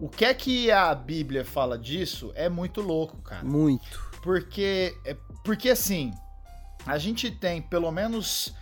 o 0.00 0.08
que 0.08 0.24
é 0.24 0.34
que 0.34 0.70
a 0.70 0.94
Bíblia 0.94 1.44
fala 1.44 1.78
disso 1.78 2.30
é 2.34 2.48
muito 2.48 2.80
louco, 2.80 3.16
cara. 3.22 3.44
Muito. 3.44 4.10
Porque, 4.22 4.94
é- 5.04 5.16
porque 5.44 5.70
assim, 5.70 6.12
a 6.86 6.98
gente 6.98 7.30
tem 7.30 7.62
pelo 7.62 7.90
menos 7.90 8.54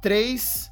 três 0.00 0.70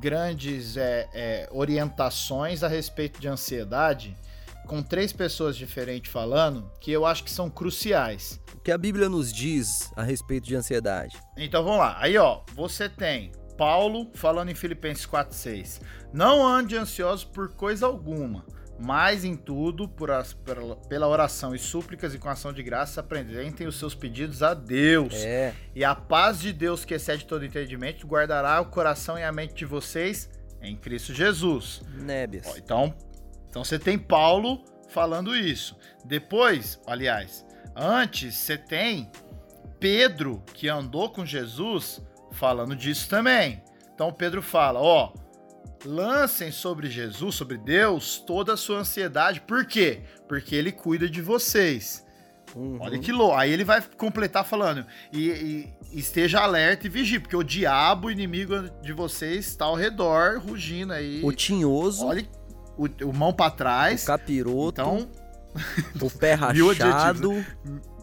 grandes 0.00 0.76
é, 0.76 1.08
é, 1.12 1.48
orientações 1.50 2.62
a 2.62 2.68
respeito 2.68 3.20
de 3.20 3.28
ansiedade, 3.28 4.16
com 4.66 4.82
três 4.82 5.12
pessoas 5.12 5.56
diferentes 5.56 6.10
falando, 6.10 6.70
que 6.80 6.90
eu 6.90 7.04
acho 7.06 7.22
que 7.24 7.30
são 7.30 7.48
cruciais. 7.50 8.40
O 8.54 8.60
que 8.60 8.70
a 8.72 8.78
Bíblia 8.78 9.08
nos 9.08 9.32
diz 9.32 9.92
a 9.96 10.02
respeito 10.02 10.46
de 10.46 10.56
ansiedade? 10.56 11.16
Então 11.36 11.62
vamos 11.62 11.78
lá. 11.80 11.96
Aí, 12.00 12.16
ó, 12.16 12.40
você 12.54 12.88
tem 12.88 13.30
Paulo 13.56 14.10
falando 14.14 14.50
em 14.50 14.54
Filipenses 14.54 15.06
4:6. 15.06 15.80
Não 16.12 16.46
ande 16.46 16.76
ansioso 16.76 17.26
por 17.28 17.52
coisa 17.54 17.86
alguma, 17.86 18.44
mas 18.80 19.24
em 19.24 19.36
tudo, 19.36 19.88
por 19.88 20.10
as- 20.10 20.32
pela, 20.32 20.76
pela 20.76 21.06
oração 21.08 21.54
e 21.54 21.58
súplicas 21.58 22.14
e 22.14 22.18
com 22.18 22.28
ação 22.28 22.52
de 22.52 22.62
graça, 22.62 23.00
apresentem 23.00 23.66
os 23.66 23.78
seus 23.78 23.94
pedidos 23.94 24.42
a 24.42 24.54
Deus. 24.54 25.14
É, 25.14 25.52
E 25.74 25.84
a 25.84 25.94
paz 25.94 26.40
de 26.40 26.52
Deus, 26.52 26.84
que 26.84 26.94
excede 26.94 27.24
todo 27.26 27.44
entendimento, 27.44 28.06
guardará 28.06 28.60
o 28.60 28.66
coração 28.66 29.18
e 29.18 29.22
a 29.22 29.30
mente 29.30 29.54
de 29.54 29.64
vocês 29.64 30.28
em 30.62 30.74
Cristo 30.76 31.12
Jesus. 31.12 31.82
nébias. 31.98 32.56
Então, 32.56 32.94
então 33.54 33.62
você 33.62 33.78
tem 33.78 33.96
Paulo 33.96 34.64
falando 34.88 35.36
isso. 35.36 35.76
Depois, 36.04 36.80
aliás, 36.88 37.46
antes 37.76 38.34
você 38.34 38.58
tem 38.58 39.08
Pedro 39.78 40.42
que 40.52 40.68
andou 40.68 41.08
com 41.08 41.24
Jesus 41.24 42.02
falando 42.32 42.74
disso 42.74 43.08
também. 43.08 43.62
Então 43.94 44.12
Pedro 44.12 44.42
fala, 44.42 44.80
ó, 44.80 45.12
lancem 45.86 46.50
sobre 46.50 46.90
Jesus, 46.90 47.36
sobre 47.36 47.56
Deus, 47.56 48.18
toda 48.18 48.54
a 48.54 48.56
sua 48.56 48.78
ansiedade. 48.80 49.40
Por 49.42 49.64
quê? 49.64 50.02
Porque 50.28 50.56
ele 50.56 50.72
cuida 50.72 51.08
de 51.08 51.22
vocês. 51.22 52.04
Uhum. 52.56 52.78
Olha 52.80 52.98
que 52.98 53.12
louco. 53.12 53.36
Aí 53.36 53.52
ele 53.52 53.62
vai 53.62 53.80
completar 53.96 54.44
falando: 54.44 54.84
e, 55.12 55.30
e- 55.30 55.74
esteja 55.92 56.40
alerta 56.40 56.88
e 56.88 56.90
vigie, 56.90 57.20
porque 57.20 57.36
o 57.36 57.42
diabo, 57.44 58.10
inimigo 58.10 58.68
de 58.82 58.92
vocês, 58.92 59.46
está 59.46 59.64
ao 59.64 59.76
redor, 59.76 60.40
rugindo 60.40 60.92
aí. 60.92 61.20
O 61.24 61.32
tinhoso, 61.32 62.04
Olha 62.04 62.26
o, 62.76 62.86
o 63.08 63.12
mão 63.12 63.32
pra 63.32 63.46
o 63.46 63.50
trás. 63.50 64.04
capiroto, 64.04 64.80
Então, 64.80 65.08
o 66.00 66.10
pé 66.10 66.34
rachado. 66.34 67.44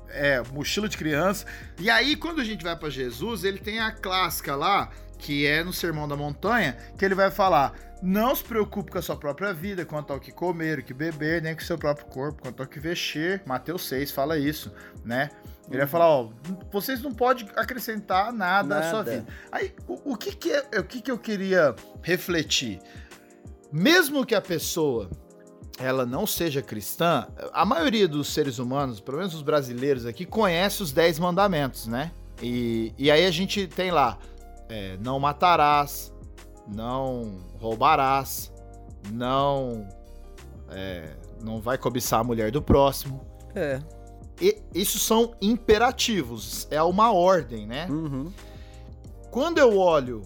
é, 0.10 0.42
mochila 0.54 0.88
de 0.90 0.98
criança. 0.98 1.46
E 1.80 1.90
aí, 1.90 2.16
quando 2.16 2.42
a 2.42 2.44
gente 2.44 2.64
vai 2.64 2.76
pra 2.76 2.90
Jesus, 2.90 3.44
ele 3.44 3.60
tem 3.60 3.80
a 3.80 3.92
clássica 3.92 4.56
lá, 4.56 4.90
que 5.18 5.46
é 5.46 5.64
no 5.64 5.72
Sermão 5.74 6.08
da 6.08 6.16
Montanha, 6.16 6.78
que 6.98 7.06
ele 7.06 7.16
vai 7.16 7.30
falar: 7.32 7.74
não 8.02 8.36
se 8.36 8.44
preocupe 8.44 8.92
com 8.92 8.98
a 8.98 9.02
sua 9.02 9.16
própria 9.16 9.54
vida, 9.54 9.86
quanto 9.86 10.12
ao 10.14 10.20
que 10.20 10.32
comer, 10.32 10.80
o 10.80 10.84
que 10.84 10.94
beber, 10.94 11.42
nem 11.42 11.54
com 11.56 11.62
o 11.62 11.64
seu 11.66 11.78
próprio 11.78 12.08
corpo, 12.08 12.42
quanto 12.42 12.62
ao 12.62 12.68
que 12.68 12.80
vestir. 12.80 13.42
Mateus 13.46 13.88
6 13.88 14.12
fala 14.12 14.38
isso, 14.38 14.72
né? 15.06 15.30
Ele 15.70 15.78
vai 15.78 15.88
falar, 15.88 16.08
ó, 16.10 16.30
vocês 16.70 17.02
não 17.02 17.14
podem 17.14 17.48
acrescentar 17.56 18.34
nada, 18.34 18.80
à 18.80 18.84
sua 18.90 18.98
Nada. 19.00 19.12
vida. 19.12 19.26
Aí, 19.50 19.74
o, 19.88 20.12
o 20.14 20.18
que 20.18 20.36
que 20.36 20.52
é, 20.52 20.80
o 20.80 20.84
que 20.84 21.00
que 21.02 21.10
eu 21.10 21.18
queria 21.18 21.74
refletir? 22.02 22.80
Mesmo 23.72 24.26
que 24.26 24.36
a 24.36 24.42
pessoa 24.42 25.10
ela 25.80 26.06
não 26.06 26.28
seja 26.28 26.62
cristã, 26.62 27.28
a 27.52 27.66
maioria 27.66 28.08
dos 28.08 28.34
seres 28.34 28.60
humanos, 28.60 29.00
pelo 29.00 29.18
menos 29.18 29.34
os 29.34 29.42
brasileiros 29.42 30.06
aqui, 30.06 30.26
conhece 30.26 30.84
os 30.84 30.92
10 30.92 31.20
mandamentos, 31.20 31.88
né? 31.88 32.12
E, 32.42 32.94
e 32.98 33.10
aí 33.10 33.26
a 33.26 33.32
gente 33.32 33.68
tem 33.68 33.92
lá, 33.92 34.18
é, 34.70 34.98
não 34.98 35.20
matarás, 35.20 36.14
não 36.68 37.40
roubarás, 37.60 38.52
não, 39.12 39.88
é, 40.70 41.16
não 41.44 41.60
vai 41.60 41.78
cobiçar 41.78 42.20
a 42.20 42.24
mulher 42.24 42.52
do 42.52 42.62
próximo. 42.62 43.26
É. 43.56 43.80
E, 44.40 44.62
isso 44.74 44.98
são 44.98 45.34
imperativos, 45.42 46.68
é 46.72 46.82
uma 46.82 47.12
ordem, 47.12 47.68
né? 47.68 47.88
Uhum. 47.90 48.32
quando 49.30 49.58
eu 49.58 49.78
olho. 49.78 50.22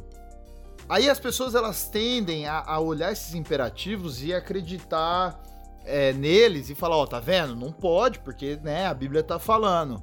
Aí 0.87 1.09
as 1.09 1.19
pessoas 1.19 1.55
elas 1.55 1.87
tendem 1.87 2.45
a, 2.47 2.63
a 2.65 2.79
olhar 2.79 3.11
esses 3.11 3.33
imperativos 3.33 4.23
e 4.23 4.33
acreditar 4.33 5.41
é, 5.83 6.13
neles 6.13 6.69
e 6.69 6.75
falar, 6.75 6.97
ó, 6.97 7.05
tá 7.05 7.19
vendo? 7.19 7.55
Não 7.55 7.71
pode, 7.71 8.19
porque 8.19 8.59
né, 8.63 8.85
a 8.85 8.93
Bíblia 8.93 9.23
tá 9.23 9.39
falando. 9.39 10.01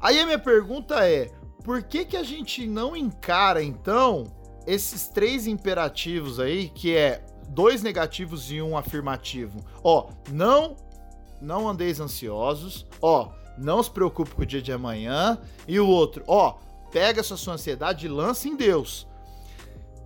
Aí 0.00 0.18
a 0.18 0.24
minha 0.24 0.38
pergunta 0.38 1.06
é: 1.06 1.30
por 1.62 1.82
que, 1.82 2.04
que 2.04 2.16
a 2.16 2.22
gente 2.22 2.66
não 2.66 2.96
encara, 2.96 3.62
então, 3.62 4.24
esses 4.66 5.08
três 5.08 5.46
imperativos 5.46 6.40
aí, 6.40 6.68
que 6.68 6.96
é 6.96 7.24
dois 7.48 7.82
negativos 7.82 8.50
e 8.50 8.62
um 8.62 8.76
afirmativo? 8.76 9.60
Ó, 9.84 10.08
não, 10.30 10.76
não 11.40 11.68
andeis 11.68 12.00
ansiosos, 12.00 12.86
ó, 13.00 13.32
não 13.58 13.82
se 13.82 13.90
preocupe 13.90 14.30
com 14.30 14.42
o 14.42 14.46
dia 14.46 14.62
de 14.62 14.72
amanhã, 14.72 15.38
e 15.68 15.78
o 15.78 15.86
outro, 15.86 16.24
ó, 16.26 16.54
pega 16.90 17.20
essa 17.20 17.36
sua 17.36 17.54
ansiedade 17.54 18.06
e 18.06 18.08
lança 18.08 18.48
em 18.48 18.56
Deus. 18.56 19.06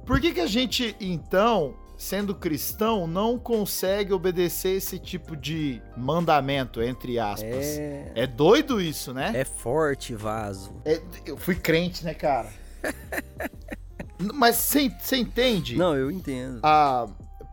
Por 0.06 0.20
que, 0.20 0.32
que 0.32 0.40
a 0.40 0.46
gente, 0.46 0.94
então, 1.00 1.74
sendo 1.98 2.32
cristão, 2.32 3.08
não 3.08 3.38
consegue 3.38 4.12
obedecer 4.12 4.76
esse 4.76 5.00
tipo 5.00 5.36
de 5.36 5.82
mandamento, 5.96 6.80
entre 6.80 7.18
aspas? 7.18 7.66
É, 7.78 8.12
É, 8.14 8.26
doido 8.26 8.80
isso, 8.80 9.12
né? 9.12 9.32
é 9.34 9.44
forte 9.44 10.14
vaso. 10.14 10.72
É, 10.84 11.00
eu 11.26 11.36
fui 11.36 11.56
crente, 11.56 12.04
né, 12.04 12.14
cara? 12.14 12.48
Mas 14.32 14.56
você 14.56 15.16
entende? 15.16 15.76
Não, 15.76 15.94
eu 15.96 16.10
entendo. 16.10 16.60
Ah, 16.62 17.06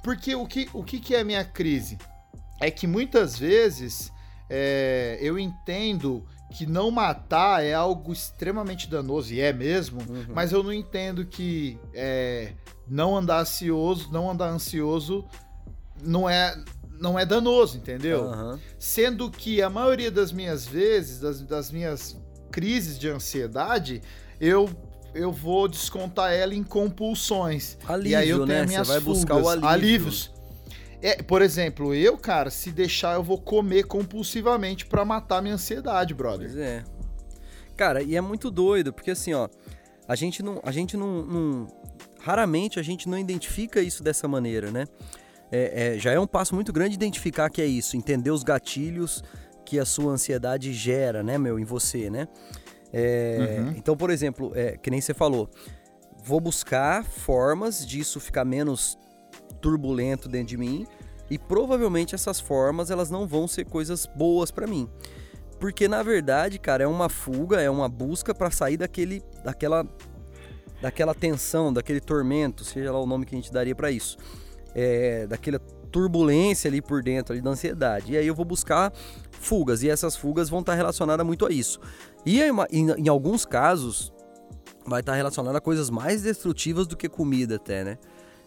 porque 0.04 0.36
o 0.36 0.46
que, 0.46 0.70
o 0.74 0.84
que, 0.84 1.00
que 1.00 1.16
é 1.16 1.22
a 1.22 1.26
minha 1.26 1.44
crise? 1.44 1.98
É 2.62 2.70
que 2.70 2.86
muitas 2.86 3.38
vezes 3.38 4.12
é, 4.50 5.18
eu 5.20 5.40
entendo 5.40 6.24
que 6.54 6.66
não 6.66 6.92
matar 6.92 7.64
é 7.64 7.74
algo 7.74 8.14
extremamente 8.14 8.88
danoso, 8.90 9.34
e 9.34 9.42
é 9.42 9.52
mesmo, 9.52 10.02
Uhum. 10.08 10.26
mas 10.34 10.52
eu 10.52 10.62
não 10.64 10.72
entendo 10.72 11.26
que 11.26 11.80
é, 11.94 12.54
não 12.88 13.16
andar 13.18 13.40
ansioso, 13.42 14.10
não 14.12 14.30
andar 14.30 14.50
ansioso 14.50 15.26
não 16.02 16.30
é 16.30 16.56
não 17.00 17.18
é 17.20 17.26
danoso, 17.26 17.76
entendeu? 17.78 18.24
Aham. 18.30 18.60
Sendo 18.80 19.30
que 19.30 19.62
a 19.62 19.70
maioria 19.70 20.10
das 20.10 20.32
minhas 20.32 20.66
vezes, 20.66 21.20
das, 21.20 21.42
das 21.42 21.70
minhas 21.72 22.16
crises 22.52 22.98
de 22.98 23.10
ansiedade, 23.10 24.02
eu 24.40 24.70
eu 25.14 25.32
vou 25.32 25.68
descontar 25.68 26.32
ela 26.34 26.56
em 26.56 26.64
compulsões. 26.64 27.78
Alívio, 27.88 28.12
e 28.12 28.16
aí 28.16 28.30
eu 28.30 28.38
tenho 28.46 28.48
né? 28.48 28.62
as 28.62 28.68
minhas 28.68 28.88
Você 28.88 28.94
vai 28.94 29.02
buscar 29.02 29.36
o 29.36 29.38
fugas, 29.40 29.52
alívio. 29.52 29.70
alívios. 29.70 30.33
É, 31.04 31.22
por 31.22 31.42
exemplo, 31.42 31.94
eu, 31.94 32.18
cara, 32.18 32.50
se 32.50 32.72
deixar, 32.72 33.16
eu 33.16 33.24
vou 33.24 33.38
comer 33.38 33.84
compulsivamente 33.84 34.86
pra 34.86 35.04
matar 35.04 35.42
minha 35.42 35.56
ansiedade, 35.56 36.14
brother. 36.14 36.48
Pois 36.48 36.58
é. 36.58 36.84
Cara, 37.76 38.02
e 38.02 38.16
é 38.16 38.22
muito 38.22 38.50
doido, 38.50 38.94
porque 38.94 39.12
assim, 39.12 39.34
ó, 39.34 39.50
a 40.08 40.16
gente 40.16 40.42
não. 40.42 40.62
A 40.64 40.72
gente 40.72 40.96
não. 40.96 41.26
não- 41.26 41.68
raramente 42.22 42.80
a 42.80 42.84
gente 42.84 43.10
não 43.10 43.18
identifica 43.18 43.82
isso 43.82 44.02
dessa 44.02 44.30
maneira, 44.30 44.72
né? 44.72 44.86
É, 45.52 45.96
é, 45.96 46.00
já 46.00 46.14
é 46.14 46.20
um 46.20 46.26
passo 46.26 46.56
muito 46.56 46.72
grande 46.72 46.96
identificar 46.96 47.50
que 47.50 47.62
é 47.62 47.66
isso, 47.66 47.98
entender 47.98 48.32
os 48.32 48.42
gatilhos 48.44 49.22
que 49.66 49.78
a 49.78 49.84
sua 49.86 50.14
ansiedade 50.14 50.72
gera, 50.72 51.22
né, 51.22 51.38
meu, 51.38 51.60
em 51.60 51.66
você, 51.66 52.10
né? 52.10 52.28
É, 52.94 53.58
Uhum. 53.60 53.74
Então, 53.76 53.98
por 53.98 54.10
exemplo, 54.10 54.52
é, 54.56 54.78
que 54.78 54.90
nem 54.90 55.02
você 55.02 55.14
falou, 55.14 55.50
vou 56.24 56.40
buscar 56.40 57.04
formas 57.04 57.86
disso 57.86 58.20
ficar 58.22 58.46
menos 58.46 58.98
turbulento 59.64 60.28
dentro 60.30 60.48
de 60.50 60.58
mim 60.58 60.86
e 61.32 61.40
provavelmente 61.40 62.14
essas 62.14 62.40
formas 62.40 62.92
elas 62.92 63.10
não 63.10 63.26
vão 63.26 63.48
ser 63.48 63.66
coisas 63.66 64.06
boas 64.16 64.52
pra 64.52 64.68
mim. 64.68 64.88
Porque 65.60 65.88
na 65.88 66.04
verdade, 66.04 66.60
cara, 66.60 66.84
é 66.84 66.88
uma 66.88 67.08
fuga, 67.08 67.62
é 67.62 67.70
uma 67.70 67.88
busca 67.88 68.36
pra 68.36 68.52
sair 68.52 68.76
daquele 68.78 69.24
daquela 69.44 69.86
daquela 70.82 71.16
tensão, 71.16 71.72
daquele 71.72 72.02
tormento, 72.02 72.66
seja 72.66 72.92
lá 72.92 73.00
o 73.00 73.06
nome 73.06 73.26
que 73.26 73.34
a 73.34 73.38
gente 73.38 73.52
daria 73.54 73.74
pra 73.74 73.90
isso. 73.90 74.18
É, 74.76 75.26
daquela 75.28 75.60
turbulência 75.92 76.68
ali 76.68 76.82
por 76.82 77.02
dentro 77.02 77.32
ali 77.34 77.42
da 77.42 77.52
ansiedade. 77.52 78.12
E 78.14 78.18
aí 78.18 78.28
eu 78.28 78.36
vou 78.36 78.44
buscar 78.44 78.92
fugas 79.32 79.82
e 79.84 79.90
essas 79.90 80.16
fugas 80.18 80.50
vão 80.50 80.60
estar 80.60 80.74
relacionadas 80.76 81.26
muito 81.26 81.46
a 81.46 81.52
isso. 81.52 81.80
E 82.26 82.42
em, 82.42 82.52
em- 82.72 82.92
em 83.06 83.08
alguns 83.08 83.46
casos 83.46 84.12
vai 84.86 85.00
estar 85.00 85.14
relacionada 85.14 85.58
a 85.58 85.62
coisas 85.62 85.90
mais 85.90 86.24
destrutivas 86.24 86.86
do 86.88 86.98
que 86.98 87.08
comida 87.08 87.56
até, 87.56 87.84
né? 87.86 87.98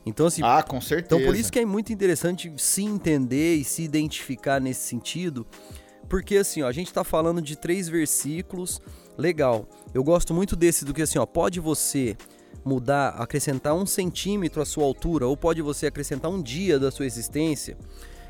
Então 0.06 0.26
assim, 0.26 0.40
Ah, 0.44 0.62
com 0.62 0.80
certeza. 0.80 1.16
então, 1.16 1.26
por 1.26 1.36
isso 1.36 1.50
que 1.52 1.58
é 1.58 1.64
muito 1.66 1.92
interessante 1.92 2.50
se 2.56 2.84
entender 2.84 3.56
e 3.56 3.64
se 3.64 3.82
identificar 3.82 4.60
nesse 4.60 4.86
sentido, 4.88 5.44
porque 6.08 6.36
assim, 6.36 6.62
ó, 6.62 6.68
a 6.68 6.72
gente 6.72 6.92
tá 6.92 7.02
falando 7.02 7.42
de 7.42 7.56
três 7.56 7.88
versículos, 7.88 8.80
legal. 9.18 9.68
Eu 9.92 10.04
gosto 10.04 10.32
muito 10.32 10.54
desse 10.54 10.84
do 10.84 10.94
que 10.94 11.02
assim, 11.02 11.18
ó, 11.18 11.26
pode 11.26 11.58
você 11.58 12.16
mudar, 12.64 13.08
acrescentar 13.10 13.74
um 13.74 13.84
centímetro 13.84 14.62
à 14.62 14.64
sua 14.64 14.84
altura, 14.84 15.26
ou 15.26 15.36
pode 15.36 15.60
você 15.60 15.86
acrescentar 15.86 16.30
um 16.30 16.40
dia 16.40 16.78
da 16.78 16.90
sua 16.90 17.04
existência, 17.06 17.76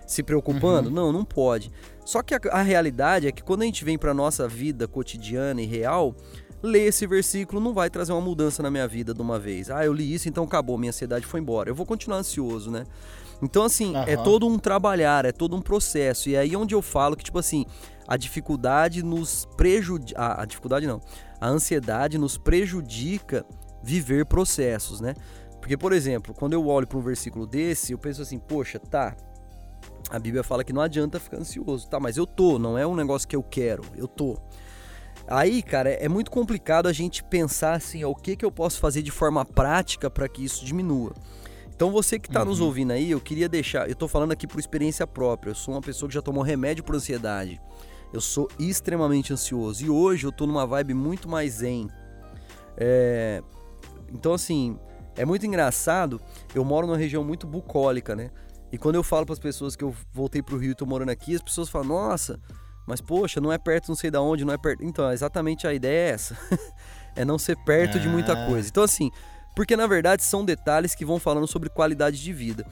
se 0.07 0.23
preocupando? 0.23 0.91
Não, 0.91 1.13
não 1.13 1.25
pode. 1.25 1.71
Só 2.05 2.23
que 2.23 2.35
a, 2.35 2.41
a 2.53 2.63
realidade 2.63 3.27
é 3.27 3.33
que 3.33 3.43
quando 3.43 3.63
a 3.63 3.65
gente 3.67 3.85
vem 3.85 3.99
pra 3.99 4.15
nossa 4.15 4.47
vida 4.49 4.87
cotidiana 4.89 5.61
e 5.61 5.67
real, 5.67 6.15
ler 6.63 6.87
esse 6.87 7.07
versículo 7.07 7.61
não 7.61 7.73
vai 7.73 7.91
trazer 7.91 8.13
uma 8.13 8.21
mudança 8.21 8.63
na 8.63 8.71
minha 8.71 8.87
vida 8.89 9.13
de 9.15 9.21
uma 9.21 9.39
vez. 9.39 9.71
Ah, 9.71 9.85
eu 9.85 9.93
li 9.93 10.13
isso, 10.13 10.29
então 10.29 10.45
acabou, 10.45 10.79
minha 10.79 10.91
ansiedade 10.91 11.27
foi 11.27 11.41
embora. 11.41 11.71
Eu 11.71 11.75
vou 11.75 11.87
continuar 11.87 12.19
ansioso, 12.19 12.71
né? 12.71 12.85
Então, 13.43 13.63
assim, 13.63 13.95
é 14.07 14.15
Aham. 14.15 14.23
todo 14.23 14.47
um 14.47 14.59
trabalhar, 14.59 15.25
é 15.25 15.33
todo 15.33 15.55
um 15.55 15.61
processo. 15.61 16.29
E 16.29 16.35
é 16.35 16.39
aí 16.39 16.57
onde 16.57 16.75
eu 16.75 16.81
falo 16.81 17.17
que, 17.17 17.25
tipo 17.25 17.39
assim, 17.39 17.67
a 18.09 18.17
dificuldade 18.17 19.03
nos 19.03 19.47
prejudica. 19.57 20.21
A, 20.21 20.43
a 20.43 20.45
dificuldade 20.47 20.87
não. 20.87 21.01
A 21.41 21.49
ansiedade 21.49 22.17
nos 22.17 22.39
prejudica 22.39 23.45
viver 23.83 24.25
processos, 24.27 25.01
né? 25.01 25.15
Porque, 25.61 25.77
por 25.77 25.93
exemplo, 25.93 26.33
quando 26.35 26.55
eu 26.55 26.67
olho 26.67 26.87
para 26.87 26.99
um 26.99 27.03
versículo 27.03 27.47
desse, 27.47 27.93
eu 27.93 27.99
penso 27.99 28.23
assim, 28.23 28.39
poxa, 28.39 28.79
tá. 28.79 29.15
A 30.09 30.19
Bíblia 30.19 30.43
fala 30.43 30.63
que 30.63 30.73
não 30.73 30.81
adianta 30.81 31.19
ficar 31.21 31.39
ansioso. 31.39 31.89
Tá, 31.89 32.01
mas 32.01 32.17
eu 32.17 32.27
tô, 32.27 32.59
não 32.59 32.79
é 32.79 32.87
um 32.87 32.95
negócio 32.95 33.29
que 33.29 33.37
eu 33.37 33.43
quero, 33.43 33.83
eu 33.97 34.09
tô. 34.09 34.39
Aí, 35.29 35.63
cara, 35.63 35.91
é 35.91 36.09
muito 36.09 36.31
complicado 36.31 36.87
a 36.87 36.93
gente 36.93 37.25
pensar 37.25 37.75
assim, 37.75 38.05
ó, 38.05 38.11
o 38.11 38.15
que, 38.15 38.37
que 38.37 38.45
eu 38.45 38.51
posso 38.53 38.79
fazer 38.79 39.03
de 39.03 39.11
forma 39.11 39.45
prática 39.45 40.09
para 40.09 40.29
que 40.29 40.45
isso 40.45 40.65
diminua. 40.65 41.13
Então 41.75 41.91
você 41.91 42.19
que 42.19 42.31
tá 42.31 42.45
nos 42.45 42.61
Uhum. 42.61 42.67
ouvindo 42.67 42.93
aí, 42.93 43.11
eu 43.11 43.21
queria 43.21 43.49
deixar, 43.49 43.89
eu 43.89 43.95
tô 43.95 44.07
falando 44.09 44.33
aqui 44.33 44.47
por 44.47 44.59
experiência 44.59 45.07
própria. 45.07 45.51
Eu 45.51 45.55
sou 45.55 45.75
uma 45.75 45.81
pessoa 45.81 46.09
que 46.09 46.15
já 46.15 46.23
tomou 46.23 46.43
remédio 46.43 46.83
por 46.85 46.95
ansiedade. 46.95 47.61
Eu 48.13 48.21
sou 48.21 48.49
extremamente 48.59 49.33
ansioso 49.33 49.85
e 49.85 49.91
hoje 49.91 50.27
eu 50.27 50.33
tô 50.33 50.47
numa 50.47 50.65
vibe 50.67 50.95
muito 50.95 51.29
mais 51.29 51.55
zen. 51.55 51.89
É, 52.77 53.43
então 54.13 54.33
assim, 54.33 54.79
é 55.17 55.25
muito 55.25 55.45
engraçado. 55.45 56.21
Eu 56.55 56.65
moro 56.65 56.87
numa 56.87 56.97
região 56.97 57.25
muito 57.25 57.47
bucólica, 57.47 58.15
né? 58.15 58.31
E 58.73 58.79
quando 58.79 58.95
eu 58.95 59.03
falo 59.03 59.27
para 59.27 59.33
as 59.33 59.39
pessoas 59.39 59.77
que 59.77 59.85
eu 59.85 59.95
voltei 60.13 60.43
pro 60.43 60.57
Rio 60.57 60.71
e 60.71 60.75
tô 60.75 60.87
morando 60.87 61.11
aqui, 61.11 61.35
as 61.35 61.43
pessoas 61.43 61.69
falam: 61.69 61.89
"Nossa, 61.89 62.41
mas 62.87 63.01
poxa, 63.01 63.41
não 63.41 63.53
é 63.53 63.59
perto, 63.59 63.89
não 63.89 63.97
sei 63.97 64.11
da 64.11 64.21
onde, 64.21 64.45
não 64.45 64.55
é 64.55 64.59
perto". 64.59 64.85
Então, 64.85 65.11
exatamente 65.11 65.67
a 65.67 65.75
ideia 65.75 66.11
é 66.11 66.13
essa. 66.13 66.37
é 67.17 67.25
não 67.25 67.39
ser 67.39 67.57
perto 67.65 67.99
de 67.99 68.09
muita 68.09 68.33
Ah. 68.33 68.47
coisa. 68.47 68.69
Então 68.69 68.83
assim, 68.83 69.11
porque 69.55 69.77
na 69.77 69.87
verdade 69.87 70.23
são 70.23 70.45
detalhes 70.45 70.95
que 70.95 71.05
vão 71.05 71.19
falando 71.19 71.47
sobre 71.47 71.69
qualidade 71.69 72.23
de 72.23 72.33
vida. 72.33 72.67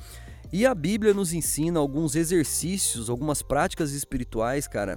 E 0.53 0.65
a 0.67 0.75
Bíblia 0.75 1.13
nos 1.13 1.33
ensina 1.33 1.81
alguns 1.81 2.15
exercícios, 2.15 3.11
algumas 3.11 3.43
práticas 3.43 3.91
espirituais, 3.93 4.69
cara, 4.69 4.97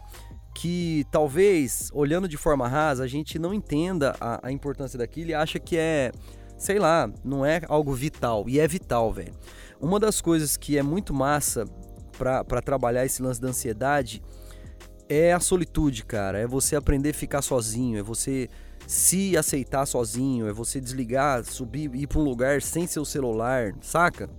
que 0.53 1.05
talvez, 1.11 1.89
olhando 1.93 2.27
de 2.27 2.35
forma 2.37 2.67
rasa, 2.67 3.03
a 3.03 3.07
gente 3.07 3.39
não 3.39 3.53
entenda 3.53 4.15
a, 4.19 4.47
a 4.47 4.51
importância 4.51 4.99
daquilo 4.99 5.29
e 5.29 5.33
acha 5.33 5.57
que 5.59 5.77
é, 5.77 6.11
sei 6.57 6.77
lá, 6.77 7.09
não 7.23 7.45
é 7.45 7.61
algo 7.69 7.93
vital. 7.93 8.45
E 8.47 8.59
é 8.59 8.67
vital, 8.67 9.11
velho. 9.13 9.33
Uma 9.79 9.99
das 9.99 10.19
coisas 10.21 10.57
que 10.57 10.77
é 10.77 10.83
muito 10.83 11.13
massa 11.13 11.65
pra 12.17 12.61
trabalhar 12.61 13.05
esse 13.05 13.21
lance 13.21 13.39
da 13.39 13.47
ansiedade 13.47 14.21
é 15.09 15.33
a 15.33 15.39
solitude, 15.39 16.03
cara. 16.05 16.39
É 16.39 16.47
você 16.47 16.75
aprender 16.75 17.09
a 17.11 17.13
ficar 17.13 17.41
sozinho, 17.41 17.97
é 17.97 18.03
você 18.03 18.49
se 18.85 19.35
aceitar 19.37 19.85
sozinho, 19.85 20.47
é 20.47 20.53
você 20.53 20.79
desligar, 20.79 21.43
subir, 21.43 21.93
ir 21.95 22.07
pra 22.07 22.19
um 22.19 22.23
lugar 22.23 22.61
sem 22.61 22.87
seu 22.87 23.03
celular, 23.03 23.73
saca? 23.81 24.29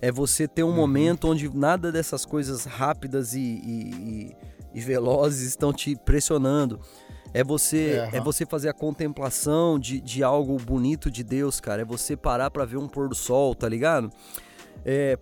É 0.00 0.10
você 0.10 0.48
ter 0.48 0.64
um 0.64 0.68
Uhum. 0.70 0.74
momento 0.76 1.28
onde 1.28 1.48
nada 1.56 1.92
dessas 1.92 2.24
coisas 2.24 2.64
rápidas 2.64 3.34
e, 3.34 3.40
e- 3.40 3.94
e- 3.94 4.36
e 4.74 4.80
velozes 4.80 5.42
estão 5.46 5.72
te 5.72 5.94
pressionando. 6.04 6.80
É 7.34 7.42
você, 7.44 8.00
É, 8.12 8.16
é 8.16 8.16
aham. 8.18 8.24
você 8.24 8.44
fazer 8.44 8.68
a 8.68 8.72
contemplação 8.74 9.78
de, 9.78 10.00
de 10.00 10.22
algo 10.22 10.56
bonito 10.58 11.10
de 11.10 11.22
Deus, 11.22 11.60
cara. 11.60 11.82
É 11.82 11.84
você 11.84 12.16
parar 12.16 12.50
pra 12.50 12.64
ver 12.64 12.76
um 12.78 12.88
pôr 12.88 13.08
do 13.08 13.14
sol, 13.14 13.54
tá 13.54 13.68
ligado? 13.68 14.10
É, 14.84 15.16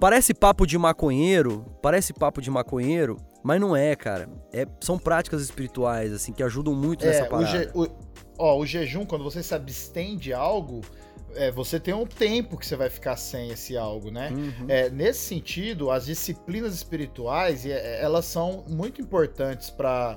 parece 0.00 0.34
papo 0.34 0.66
de 0.66 0.76
maconheiro, 0.76 1.64
parece 1.80 2.12
papo 2.12 2.42
de 2.42 2.50
maconheiro, 2.50 3.16
mas 3.46 3.60
não 3.60 3.76
é, 3.76 3.94
cara. 3.94 4.28
É, 4.52 4.66
são 4.80 4.98
práticas 4.98 5.40
espirituais, 5.40 6.12
assim, 6.12 6.32
que 6.32 6.42
ajudam 6.42 6.74
muito 6.74 7.06
nessa 7.06 7.20
É, 7.20 7.26
o, 7.26 7.28
parada. 7.30 7.46
je- 7.46 7.70
o- 7.74 7.88
ó, 8.36 8.58
o 8.58 8.66
jejum, 8.66 9.06
quando 9.06 9.22
você 9.22 9.40
se 9.42 9.54
abstém 9.54 10.16
de 10.16 10.32
algo, 10.32 10.80
é, 11.34 11.50
você 11.52 11.78
tem 11.78 11.94
um 11.94 12.04
tempo 12.06 12.56
que 12.56 12.66
você 12.66 12.74
vai 12.74 12.90
ficar 12.90 13.16
sem 13.16 13.50
esse 13.50 13.76
algo, 13.76 14.10
né? 14.10 14.30
Uhum. 14.32 14.66
É, 14.68 14.90
nesse 14.90 15.20
sentido, 15.20 15.90
as 15.92 16.06
disciplinas 16.06 16.74
espirituais, 16.74 17.64
é, 17.64 18.02
elas 18.02 18.24
são 18.24 18.64
muito 18.68 19.00
importantes 19.00 19.70
para 19.70 20.16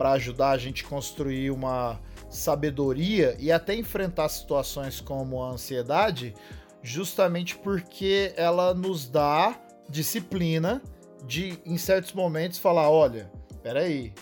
ajudar 0.00 0.50
a 0.52 0.58
gente 0.58 0.84
a 0.84 0.88
construir 0.88 1.50
uma 1.50 2.00
sabedoria 2.30 3.36
e 3.38 3.52
até 3.52 3.74
enfrentar 3.74 4.28
situações 4.30 5.00
como 5.00 5.42
a 5.42 5.50
ansiedade, 5.50 6.32
justamente 6.82 7.58
porque 7.58 8.32
ela 8.36 8.72
nos 8.72 9.06
dá 9.08 9.60
disciplina 9.88 10.80
de, 11.26 11.58
em 11.64 11.76
certos 11.76 12.12
momentos, 12.12 12.58
falar, 12.58 12.90
olha, 12.90 13.30
peraí, 13.62 14.12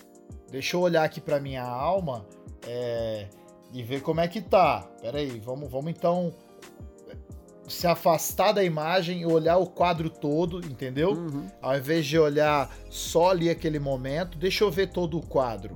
deixa 0.51 0.75
eu 0.75 0.81
olhar 0.81 1.03
aqui 1.03 1.21
para 1.21 1.39
minha 1.39 1.63
alma 1.63 2.25
é, 2.67 3.27
e 3.73 3.83
ver 3.83 4.01
como 4.01 4.21
é 4.21 4.27
que 4.27 4.41
tá. 4.41 4.87
Peraí, 5.01 5.39
vamos, 5.39 5.69
vamos 5.69 5.91
então 5.91 6.33
se 7.67 7.85
afastar 7.85 8.51
da 8.51 8.63
imagem 8.63 9.21
e 9.21 9.25
olhar 9.25 9.57
o 9.57 9.67
quadro 9.67 10.09
todo, 10.09 10.59
entendeu? 10.65 11.11
Uhum. 11.11 11.47
Ao 11.61 11.77
invés 11.77 12.05
de 12.05 12.17
olhar 12.17 12.69
só 12.89 13.29
ali 13.29 13.49
aquele 13.49 13.79
momento, 13.79 14.37
deixa 14.37 14.63
eu 14.63 14.71
ver 14.71 14.89
todo 14.89 15.17
o 15.17 15.25
quadro. 15.25 15.75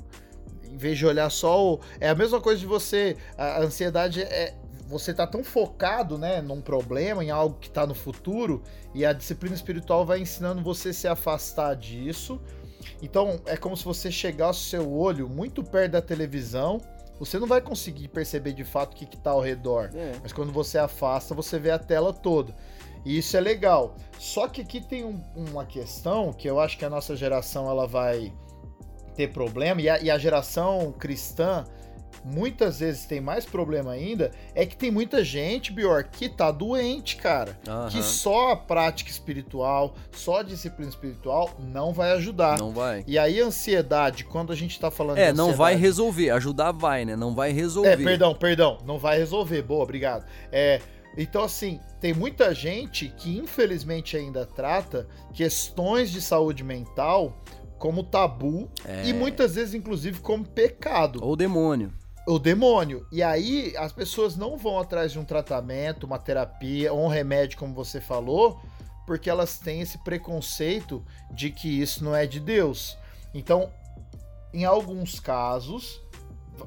Em 0.63 0.75
vez 0.75 0.97
de 0.97 1.05
olhar 1.05 1.29
só 1.29 1.73
o. 1.73 1.79
É 1.99 2.09
a 2.09 2.15
mesma 2.15 2.41
coisa 2.41 2.59
de 2.59 2.65
você. 2.65 3.15
A 3.37 3.43
a 3.43 3.61
ansiedade 3.61 4.23
é. 4.23 4.55
Você 4.87 5.13
tá 5.13 5.25
tão 5.25 5.43
focado, 5.43 6.17
né, 6.17 6.41
num 6.41 6.61
problema, 6.61 7.23
em 7.23 7.31
algo 7.31 7.57
que 7.59 7.69
tá 7.69 7.87
no 7.87 7.95
futuro, 7.95 8.61
e 8.93 9.05
a 9.05 9.13
disciplina 9.13 9.55
espiritual 9.55 10.05
vai 10.05 10.19
ensinando 10.19 10.61
você 10.61 10.89
a 10.89 10.93
se 10.93 11.07
afastar 11.07 11.75
disso. 11.75 12.39
Então, 13.01 13.39
é 13.45 13.55
como 13.55 13.77
se 13.77 13.85
você 13.85 14.11
chegasse 14.11 14.59
o 14.59 14.63
seu 14.63 14.91
olho 14.93 15.29
muito 15.29 15.63
perto 15.63 15.93
da 15.93 16.01
televisão, 16.01 16.81
você 17.19 17.39
não 17.39 17.47
vai 17.47 17.61
conseguir 17.61 18.09
perceber 18.09 18.53
de 18.53 18.63
fato 18.65 18.93
o 18.93 18.95
que, 18.97 19.05
que 19.05 19.17
tá 19.17 19.31
ao 19.31 19.39
redor. 19.39 19.89
É. 19.95 20.13
Mas 20.21 20.33
quando 20.33 20.51
você 20.51 20.77
afasta, 20.77 21.33
você 21.33 21.57
vê 21.57 21.71
a 21.71 21.79
tela 21.79 22.11
toda. 22.11 22.53
E 23.05 23.17
isso 23.17 23.37
é 23.37 23.39
legal. 23.39 23.95
Só 24.19 24.47
que 24.47 24.61
aqui 24.61 24.81
tem 24.81 25.05
um- 25.05 25.21
uma 25.35 25.65
questão 25.65 26.33
que 26.33 26.49
eu 26.49 26.59
acho 26.59 26.77
que 26.77 26.83
a 26.85 26.89
nossa 26.89 27.15
geração 27.15 27.69
ela 27.69 27.87
vai 27.87 28.33
ter 29.15 29.31
problema, 29.31 29.81
e 29.81 29.87
a, 29.87 30.01
e 30.01 30.09
a 30.09 30.17
geração 30.17 30.91
cristã 30.91 31.63
muitas 32.23 32.79
vezes 32.79 33.05
tem 33.05 33.19
mais 33.21 33.45
problema 33.45 33.91
ainda, 33.91 34.31
é 34.55 34.65
que 34.65 34.75
tem 34.75 34.91
muita 34.91 35.23
gente, 35.23 35.71
Bior, 35.71 36.05
que 36.11 36.29
tá 36.29 36.51
doente, 36.51 37.15
cara. 37.15 37.57
Aham. 37.67 37.89
Que 37.89 38.01
só 38.01 38.51
a 38.51 38.55
prática 38.55 39.09
espiritual, 39.09 39.95
só 40.11 40.39
a 40.39 40.43
disciplina 40.43 40.89
espiritual 40.89 41.51
não 41.59 41.93
vai 41.93 42.11
ajudar. 42.13 42.57
Não 42.57 42.71
vai. 42.71 43.03
E 43.07 43.17
aí, 43.17 43.41
a 43.41 43.45
ansiedade, 43.45 44.23
quando 44.25 44.51
a 44.51 44.55
gente 44.55 44.79
tá 44.79 44.89
falando 44.91 45.17
É, 45.17 45.33
não 45.33 45.53
vai 45.53 45.75
resolver. 45.75 46.29
Ajudar 46.31 46.71
vai, 46.71 47.05
né? 47.05 47.15
Não 47.15 47.33
vai 47.33 47.51
resolver. 47.51 47.89
É, 47.89 47.97
perdão, 47.97 48.33
perdão, 48.35 48.77
não 48.85 48.97
vai 48.97 49.17
resolver. 49.17 49.61
Boa, 49.61 49.83
obrigado. 49.83 50.25
É, 50.51 50.81
então, 51.17 51.43
assim, 51.43 51.79
tem 51.99 52.13
muita 52.13 52.53
gente 52.53 53.13
que 53.17 53.37
infelizmente 53.37 54.17
ainda 54.17 54.45
trata 54.45 55.07
questões 55.33 56.11
de 56.11 56.21
saúde 56.21 56.63
mental 56.63 57.37
como 57.77 58.01
tabu 58.03 58.69
É. 58.85 59.07
e 59.07 59.13
muitas 59.13 59.55
vezes, 59.55 59.73
inclusive, 59.73 60.19
como 60.21 60.45
pecado. 60.45 61.19
Ou 61.21 61.35
demônio. 61.35 61.91
O 62.25 62.39
demônio. 62.39 63.05
E 63.11 63.21
aí 63.21 63.75
as 63.77 63.91
pessoas 63.91 64.35
não 64.35 64.57
vão 64.57 64.79
atrás 64.79 65.11
de 65.11 65.19
um 65.19 65.25
tratamento, 65.25 66.05
uma 66.05 66.19
terapia 66.19 66.93
ou 66.93 67.03
um 67.03 67.07
remédio, 67.07 67.57
como 67.57 67.73
você 67.73 67.99
falou, 67.99 68.59
porque 69.05 69.29
elas 69.29 69.57
têm 69.59 69.81
esse 69.81 69.97
preconceito 69.97 71.03
de 71.31 71.49
que 71.49 71.81
isso 71.81 72.03
não 72.03 72.15
é 72.15 72.25
de 72.25 72.39
Deus. 72.39 72.97
Então, 73.33 73.69
em 74.53 74.63
alguns 74.65 75.19
casos, 75.19 76.01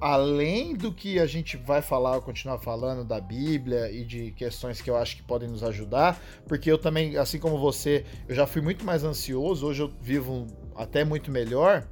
além 0.00 0.74
do 0.74 0.92
que 0.92 1.18
a 1.18 1.26
gente 1.26 1.56
vai 1.56 1.80
falar, 1.80 2.20
continuar 2.20 2.58
falando 2.58 3.04
da 3.04 3.20
Bíblia 3.20 3.90
e 3.90 4.04
de 4.04 4.32
questões 4.32 4.80
que 4.80 4.90
eu 4.90 4.96
acho 4.96 5.16
que 5.16 5.22
podem 5.22 5.48
nos 5.48 5.62
ajudar, 5.62 6.20
porque 6.46 6.70
eu 6.70 6.78
também, 6.78 7.16
assim 7.16 7.38
como 7.38 7.58
você, 7.58 8.04
eu 8.28 8.34
já 8.34 8.46
fui 8.46 8.60
muito 8.60 8.84
mais 8.84 9.04
ansioso, 9.04 9.66
hoje 9.66 9.82
eu 9.82 9.92
vivo 10.00 10.46
até 10.74 11.04
muito 11.04 11.30
melhor. 11.30 11.86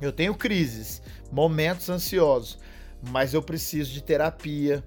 Eu 0.00 0.12
tenho 0.12 0.34
crises, 0.34 1.00
momentos 1.32 1.88
ansiosos, 1.88 2.58
mas 3.02 3.34
eu 3.34 3.42
preciso 3.42 3.92
de 3.92 4.02
terapia, 4.02 4.84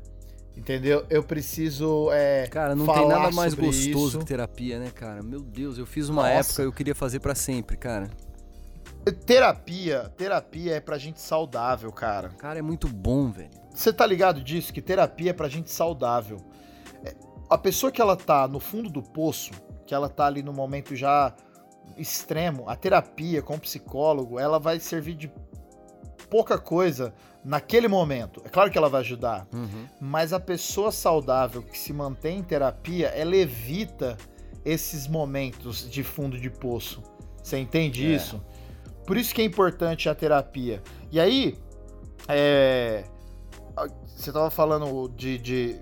entendeu? 0.56 1.06
Eu 1.10 1.24
preciso 1.24 2.10
é, 2.12 2.48
Cara, 2.48 2.76
não 2.76 2.86
falar 2.86 3.00
tem 3.00 3.08
nada 3.08 3.32
mais 3.32 3.54
gostoso 3.54 4.08
isso. 4.10 4.20
que 4.20 4.26
terapia, 4.26 4.80
né, 4.80 4.92
cara? 4.94 5.22
Meu 5.24 5.42
Deus, 5.42 5.78
eu 5.78 5.86
fiz 5.86 6.10
uma 6.10 6.24
Nossa. 6.24 6.52
época 6.52 6.62
eu 6.64 6.74
queria 6.74 6.96
fazer 6.96 7.20
pra 7.20 7.36
sempre, 7.36 7.78
cara. 7.78 8.10
Terapia, 9.26 10.12
terapia 10.18 10.76
é 10.76 10.80
pra 10.80 10.98
gente 10.98 11.20
saudável, 11.22 11.92
cara. 11.92 12.30
Cara, 12.30 12.60
é 12.60 12.62
muito 12.62 12.88
bom, 12.88 13.32
velho. 13.32 13.50
Você 13.74 13.94
tá 13.94 14.06
ligado 14.06 14.44
disso? 14.44 14.74
Que 14.74 14.82
terapia 14.82 15.32
é 15.32 15.34
pra 15.34 15.48
gente 15.48 15.72
saudável. 15.72 16.38
É, 17.04 17.16
A 17.50 17.58
pessoa 17.58 17.92
que 17.92 18.02
ela 18.02 18.16
tá 18.16 18.48
no 18.48 18.60
fundo 18.60 18.90
do 18.90 19.02
poço, 19.02 19.52
que 19.88 19.94
ela 19.96 20.10
tá 20.10 20.26
ali 20.26 20.44
no 20.44 20.54
momento 20.54 20.96
já 20.96 21.34
extremo, 21.98 22.70
a 22.70 22.76
terapia 22.76 23.42
com 23.42 23.56
o 23.56 23.60
psicólogo, 23.60 24.38
ela 24.40 24.60
vai 24.60 24.80
servir 24.80 25.16
de 25.16 25.32
pouca 26.30 26.58
coisa 26.58 27.14
naquele 27.50 27.88
momento. 27.88 28.42
É 28.46 28.50
claro 28.50 28.70
que 28.70 28.78
ela 28.78 28.88
vai 28.90 29.02
ajudar, 29.02 29.48
Uhum. 29.52 29.88
mas 30.00 30.34
a 30.34 30.40
pessoa 30.40 30.92
saudável 30.92 31.64
que 31.64 31.78
se 31.78 31.92
mantém 31.92 32.38
em 32.40 32.44
terapia, 32.44 33.08
ela 33.08 33.36
evita 33.36 34.16
esses 34.64 35.08
momentos 35.08 35.90
de 35.90 36.04
fundo 36.04 36.40
de 36.40 36.50
poço. 36.50 37.02
Você 37.42 37.58
entende 37.58 38.06
É. 38.06 38.16
isso? 38.16 38.40
Por 39.08 39.18
isso 39.18 39.34
que 39.34 39.42
é 39.42 39.46
importante 39.46 40.08
a 40.08 40.14
terapia. 40.14 40.84
E 41.12 41.20
aí, 41.20 41.58
é, 42.28 43.04
você 44.06 44.32
tava 44.32 44.52
falando 44.52 45.08
de, 45.16 45.38
de- 45.40 45.80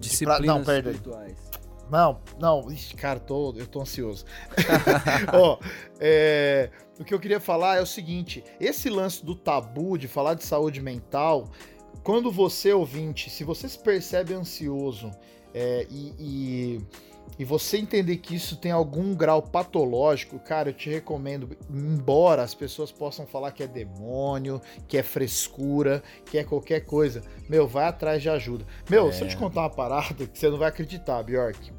Disciplinas 0.00 0.44
não, 0.46 0.64
pera 0.64 0.88
aí. 0.88 0.94
espirituais. 0.96 1.49
Não, 1.90 2.20
não, 2.38 2.70
ixi, 2.70 2.94
cara, 2.94 3.18
tô, 3.18 3.52
eu 3.56 3.66
tô 3.66 3.80
ansioso. 3.80 4.24
Ó, 5.32 5.58
é, 5.98 6.70
o 6.98 7.04
que 7.04 7.12
eu 7.12 7.18
queria 7.20 7.40
falar 7.40 7.76
é 7.76 7.80
o 7.80 7.86
seguinte: 7.86 8.44
esse 8.60 8.88
lance 8.88 9.24
do 9.24 9.34
tabu 9.34 9.98
de 9.98 10.06
falar 10.06 10.34
de 10.34 10.44
saúde 10.44 10.80
mental, 10.80 11.48
quando 12.02 12.30
você, 12.30 12.72
ouvinte, 12.72 13.28
se 13.28 13.44
você 13.44 13.68
se 13.68 13.78
percebe 13.78 14.32
ansioso 14.34 15.10
é, 15.52 15.86
e, 15.90 16.14
e, 16.18 16.80
e 17.38 17.44
você 17.44 17.78
entender 17.78 18.18
que 18.18 18.34
isso 18.34 18.56
tem 18.56 18.70
algum 18.70 19.14
grau 19.14 19.42
patológico, 19.42 20.38
cara, 20.38 20.70
eu 20.70 20.74
te 20.74 20.88
recomendo, 20.88 21.56
embora 21.68 22.42
as 22.42 22.54
pessoas 22.54 22.92
possam 22.92 23.26
falar 23.26 23.52
que 23.52 23.62
é 23.62 23.66
demônio, 23.66 24.60
que 24.86 24.96
é 24.96 25.02
frescura, 25.02 26.02
que 26.24 26.38
é 26.38 26.44
qualquer 26.44 26.80
coisa, 26.80 27.22
meu, 27.48 27.66
vai 27.66 27.86
atrás 27.86 28.22
de 28.22 28.28
ajuda. 28.30 28.64
Meu, 28.88 29.08
É. 29.08 29.12
se 29.12 29.22
eu 29.22 29.28
te 29.28 29.36
contar 29.36 29.62
uma 29.62 29.70
parada 29.70 30.26
que 30.26 30.38
você 30.38 30.48
não 30.48 30.58
vai 30.58 30.68
acreditar, 30.68 31.22
Bjork. 31.22 31.72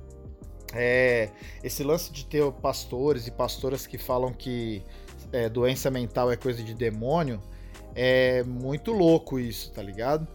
É, 0.73 1.29
esse 1.63 1.84
lance 1.84 2.12
de 2.12 2.25
ter 2.25 2.49
pastores 2.53 3.27
e 3.27 3.31
pastoras 3.31 3.86
que 3.86 3.97
falam 3.97 4.31
que 4.34 4.81
é, 5.31 5.49
doença 5.49 5.91
mental 5.91 6.31
é 6.31 6.36
coisa 6.36 6.63
de 6.63 6.73
demônio 6.73 7.41
é 7.95 8.43
muito 8.43 8.91
louco 8.91 9.39
isso, 9.39 9.71
tá 9.71 9.81
ligado? 9.81 10.27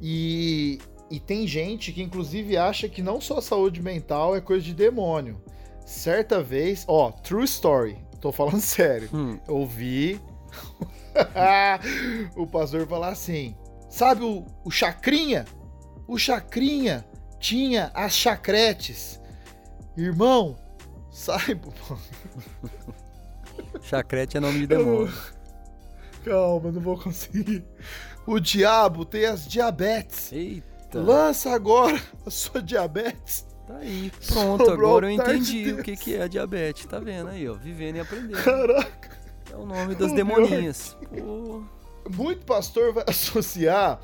E, 0.00 0.78
e 1.10 1.20
tem 1.20 1.46
gente 1.46 1.92
que 1.92 2.02
inclusive 2.02 2.56
acha 2.56 2.88
que 2.88 3.02
não 3.02 3.20
só 3.20 3.40
saúde 3.40 3.82
mental 3.82 4.34
é 4.36 4.40
coisa 4.40 4.64
de 4.64 4.74
demônio. 4.74 5.40
Certa 5.84 6.42
vez, 6.42 6.84
ó, 6.88 7.10
true 7.12 7.44
story, 7.44 7.98
tô 8.20 8.32
falando 8.32 8.60
sério. 8.60 9.08
Hum, 9.12 9.38
Eu 9.46 9.56
ouvi 9.56 10.20
o 12.36 12.46
pastor 12.46 12.86
falar 12.86 13.08
assim: 13.08 13.54
sabe 13.88 14.24
o, 14.24 14.44
o 14.64 14.70
Chacrinha? 14.70 15.44
O 16.08 16.18
Chacrinha 16.18 17.06
tinha 17.38 17.90
as 17.94 18.12
chacretes. 18.14 19.20
Irmão, 19.96 20.56
saiba. 21.10 21.68
chacrete 23.82 24.36
é 24.36 24.40
nome 24.40 24.60
de 24.60 24.66
demônio. 24.66 25.12
Calma, 26.24 26.72
não 26.72 26.80
vou 26.80 26.98
conseguir. 26.98 27.64
O 28.26 28.40
diabo 28.40 29.04
tem 29.04 29.26
as 29.26 29.46
diabetes. 29.46 30.32
Eita, 30.32 31.00
Lança 31.00 31.52
agora 31.52 32.00
a 32.26 32.30
sua 32.30 32.60
diabetes. 32.60 33.46
tá 33.66 33.76
aí. 33.76 34.12
Pronto, 34.26 34.64
Sobrou 34.64 34.90
agora 34.90 35.06
eu 35.06 35.10
entendi 35.10 35.72
o 35.72 35.82
que, 35.82 35.96
que 35.96 36.14
é 36.16 36.22
a 36.22 36.28
diabetes. 36.28 36.84
Tá 36.86 36.98
vendo 36.98 37.30
aí, 37.30 37.48
ó? 37.48 37.54
Vivendo 37.54 37.96
e 37.96 38.00
aprendendo. 38.00 38.42
Caraca. 38.42 39.16
É 39.50 39.56
o 39.56 39.64
nome 39.64 39.94
das 39.94 40.12
O 40.12 40.14
demoninhas. 40.14 40.96
Pô, 41.16 41.62
Muito 42.10 42.44
pastor 42.44 42.92
vai 42.92 43.04
associar 43.08 44.00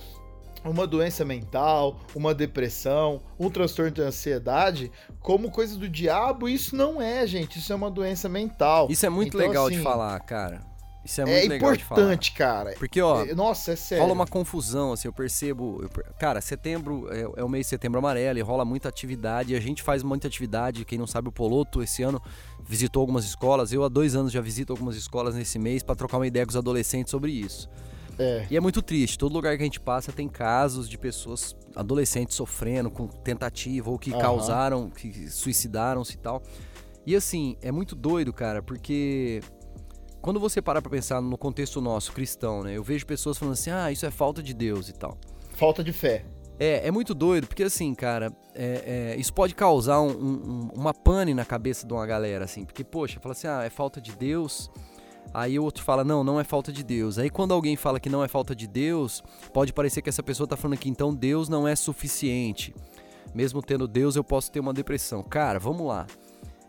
uma 0.64 0.87
doença 0.87 1.25
mental, 1.25 1.98
uma 2.14 2.35
depressão, 2.35 3.20
um 3.38 3.51
transtorno 3.51 3.90
de 3.90 4.03
ansiedade 4.03 4.90
como 5.20 5.51
coisa 5.51 5.77
do 5.79 5.88
diabo. 5.88 6.48
Isso 6.48 6.77
não 6.77 7.01
é, 7.01 7.27
gente. 7.27 7.59
Isso 7.59 7.72
é 7.72 7.77
uma 7.77 7.90
doença 7.90 8.29
mental. 8.29 8.88
Isso 8.90 9.05
é 9.07 9.11
muito 9.11 9.37
Então, 9.37 9.48
legal 9.48 9.68
de 9.68 9.75
assim, 9.77 9.85
falar, 9.85 10.18
cara. 10.20 10.70
Isso 11.05 11.20
é 11.20 11.25
É, 11.25 11.27
muito 11.40 11.48
legal 11.51 11.77
de 11.77 11.83
falar. 11.85 12.01
importante, 12.01 12.33
cara. 12.33 12.75
Porque, 12.79 13.01
ó, 13.03 13.25
É, 13.25 13.35
Nossa, 13.35 13.72
é 13.72 13.77
sério. 13.77 14.03
rola 14.05 14.14
uma 14.14 14.27
confusão, 14.27 14.92
assim, 14.92 15.09
eu 15.09 15.12
percebo. 15.12 15.81
eu 15.83 15.90
cara, 16.16 16.40
setembro 16.40 17.09
é, 17.12 17.40
é 17.40 17.44
o 17.44 17.48
mês 17.48 17.66
de 17.66 17.70
setembro 17.70 17.98
amarelo 17.98 18.38
e 18.38 18.42
rola 18.42 18.64
muita 18.64 18.88
atividade. 18.88 19.53
E 19.53 19.57
a 19.57 19.61
gente 19.61 19.83
faz 19.83 20.05
muita 20.05 20.29
atividade. 20.29 20.85
Quem 20.85 20.96
não 20.98 21.07
sabe, 21.09 21.27
o 21.29 21.33
Poloto 21.33 21.83
esse 21.83 22.05
ano 22.05 22.22
visitou 22.64 23.01
algumas 23.01 23.25
escolas. 23.25 23.72
Eu 23.72 23.83
há 23.83 23.88
dois 23.88 24.14
anos 24.14 24.31
já 24.31 24.40
visito 24.40 24.72
algumas 24.72 24.94
escolas 24.94 25.35
nesse 25.35 25.59
mês 25.59 25.83
para 25.83 25.96
trocar 25.96 26.18
uma 26.18 26.27
ideia 26.27 26.46
com 26.46 26.51
os 26.51 26.57
adolescentes 26.57 27.11
sobre 27.11 27.33
isso. 27.33 27.68
É. 28.18 28.46
E 28.51 28.57
é 28.57 28.61
muito 28.61 28.83
triste. 28.83 29.18
Todo 29.18 29.33
lugar 29.33 29.57
que 29.57 29.62
a 29.62 29.66
gente 29.66 29.81
passa 29.81 30.12
tem 30.12 30.29
casos 30.29 30.88
de 30.88 30.98
pessoas, 30.98 31.57
adolescentes 31.75 32.37
sofrendo 32.37 32.90
com 32.90 33.07
tentativa 33.07 33.90
ou 33.90 33.98
que 33.98 34.11
Aham. 34.12 34.20
causaram, 34.20 34.90
que 34.90 35.31
suicidaram-se 35.31 36.14
e 36.14 36.18
tal. 36.18 36.42
E 37.07 37.16
assim, 37.16 37.57
é 37.62 37.72
muito 37.72 37.95
doido, 37.97 38.32
cara, 38.32 38.62
porque 38.62 39.41
quando 40.20 40.39
você 40.39 40.62
para 40.62 40.80
pra 40.80 40.91
pensar 40.91 41.20
no 41.20 41.36
contexto 41.36 41.80
nosso, 41.80 42.12
cristão, 42.12 42.62
né? 42.62 42.76
Eu 42.76 42.82
vejo 42.84 43.05
pessoas 43.05 43.39
falando 43.39 43.55
assim, 43.55 43.70
ah, 43.70 43.91
isso 43.91 44.07
é 44.07 44.11
falta 44.11 44.43
de 44.43 44.55
Deus 44.55 44.89
e 44.89 44.93
tal. 44.93 45.16
Falta 45.55 45.82
de 45.82 45.93
fé. 45.93 46.24
É, 46.61 46.86
é 46.86 46.91
muito 46.93 47.12
doido, 47.12 47.49
porque 47.49 47.64
assim, 47.64 47.93
cara, 47.93 48.30
é- 48.55 49.14
é, 49.14 49.16
isso 49.18 49.32
pode 49.34 49.53
causar 49.55 50.01
um- 50.01 50.11
um- 50.11 50.68
uma 50.76 50.95
pane 50.95 51.34
na 51.34 51.45
cabeça 51.45 51.84
de 51.86 51.93
uma 51.93 52.07
galera, 52.07 52.45
assim. 52.45 52.64
Porque, 52.64 52.84
poxa, 52.84 53.18
fala 53.18 53.32
assim, 53.32 53.49
ah, 53.49 53.64
é 53.64 53.70
falta 53.70 54.01
de 54.01 54.12
Deus. 54.14 54.70
Aí 55.35 55.59
o 55.59 55.64
outro 55.64 55.83
fala, 55.83 56.05
não, 56.05 56.22
não 56.22 56.39
é 56.39 56.45
falta 56.45 56.70
de 56.70 56.83
Deus. 56.83 57.18
Aí 57.18 57.30
quando 57.30 57.53
alguém 57.53 57.76
fala 57.76 57.99
que 57.99 58.11
não 58.11 58.22
é 58.22 58.28
falta 58.28 58.55
de 58.55 58.66
Deus, 58.66 59.22
pode 59.53 59.72
parecer 59.72 60.03
que 60.03 60.09
essa 60.09 60.22
pessoa 60.22 60.47
tá 60.47 60.57
falando 60.57 60.78
que 60.78 60.89
então 60.89 61.14
Deus 61.14 61.49
não 61.49 61.66
é 61.66 61.74
suficiente. 61.74 62.74
Mesmo 63.35 63.62
tendo 63.62 63.89
Deus, 63.89 64.14
eu 64.14 64.22
posso 64.22 64.51
ter 64.51 64.61
uma 64.61 64.74
depressão. 64.74 65.22
Cara, 65.22 65.59
vamos 65.59 65.87
lá. 65.87 66.07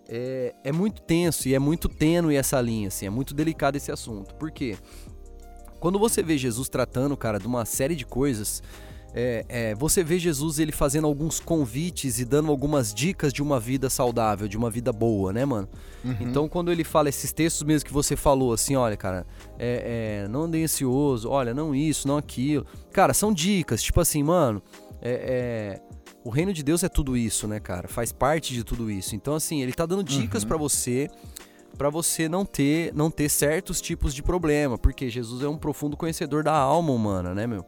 É, 0.08 0.54
é 0.64 0.72
muito 0.72 1.02
tenso 1.02 1.48
e 1.48 1.56
é 1.56 1.60
muito 1.60 1.90
tênue 1.90 2.36
essa 2.36 2.60
linha, 2.60 2.90
assim, 2.90 3.06
é 3.06 3.10
muito 3.10 3.34
delicado 3.34 3.76
esse 3.76 3.92
assunto. 3.92 4.36
Por 4.36 4.52
quê? 4.52 4.78
Quando 5.80 5.98
você 6.00 6.22
vê 6.22 6.38
Jesus 6.38 6.70
tratando, 6.70 7.16
cara, 7.18 7.40
de 7.40 7.48
uma 7.48 7.66
série 7.66 7.96
de 7.96 8.06
coisas, 8.06 8.62
é, 9.14 9.46
é, 9.48 9.76
você 9.76 10.04
vê 10.04 10.18
Jesus 10.18 10.58
ele 10.58 10.72
fazendo 10.72 11.06
alguns 11.06 11.40
convites 11.40 12.20
e 12.20 12.26
dando 12.26 12.50
algumas 12.50 12.94
dicas 12.94 13.32
de 13.32 13.44
uma 13.44 13.60
vida 13.60 13.90
saudável, 13.90 14.48
de 14.48 14.58
uma 14.58 14.70
vida 14.70 14.92
boa, 14.92 15.32
né, 15.32 15.46
mano? 15.46 15.70
Então, 16.20 16.50
quando 16.50 16.72
ele 16.72 16.84
fala 16.84 17.10
esses 17.10 17.32
textos 17.32 17.64
mesmo 17.64 17.86
que 17.86 17.94
você 17.94 18.16
falou, 18.16 18.52
assim, 18.54 18.76
olha, 18.76 18.98
cara, 18.98 19.26
é, 19.60 20.24
é, 20.24 20.28
não 20.28 20.44
ande 20.44 20.64
ansioso, 20.64 21.30
olha, 21.30 21.54
não 21.54 21.76
isso, 21.76 22.08
não 22.08 22.18
aquilo. 22.18 22.66
Cara, 22.92 23.14
são 23.14 23.32
dicas, 23.32 23.84
tipo 23.84 24.02
assim, 24.02 24.24
mano, 24.24 24.62
é, 25.02 25.80
é, 25.80 25.82
o 26.24 26.30
reino 26.30 26.52
de 26.52 26.64
Deus 26.64 26.84
é 26.84 26.90
tudo 26.90 27.16
isso, 27.16 27.48
né, 27.48 27.60
cara? 27.60 27.88
Faz 27.88 28.12
parte 28.12 28.54
de 28.54 28.64
tudo 28.64 28.90
isso. 28.90 29.16
Então, 29.16 29.36
assim, 29.36 29.62
ele 29.62 29.74
tá 29.74 29.86
dando 29.86 30.04
dicas 30.04 30.44
pra 30.44 30.58
você 30.58 31.10
para 31.78 31.90
você 31.90 32.30
não 32.30 32.46
ter 32.46 32.94
não 32.94 33.10
ter 33.10 33.30
certos 33.30 33.82
tipos 33.82 34.14
de 34.14 34.22
problema, 34.22 34.78
porque 34.78 35.10
Jesus 35.10 35.44
é 35.44 35.48
um 35.48 35.58
profundo 35.58 35.98
conhecedor 35.98 36.44
da 36.44 36.54
alma 36.54 36.92
humana, 36.92 37.34
né, 37.34 37.48
meu? 37.48 37.66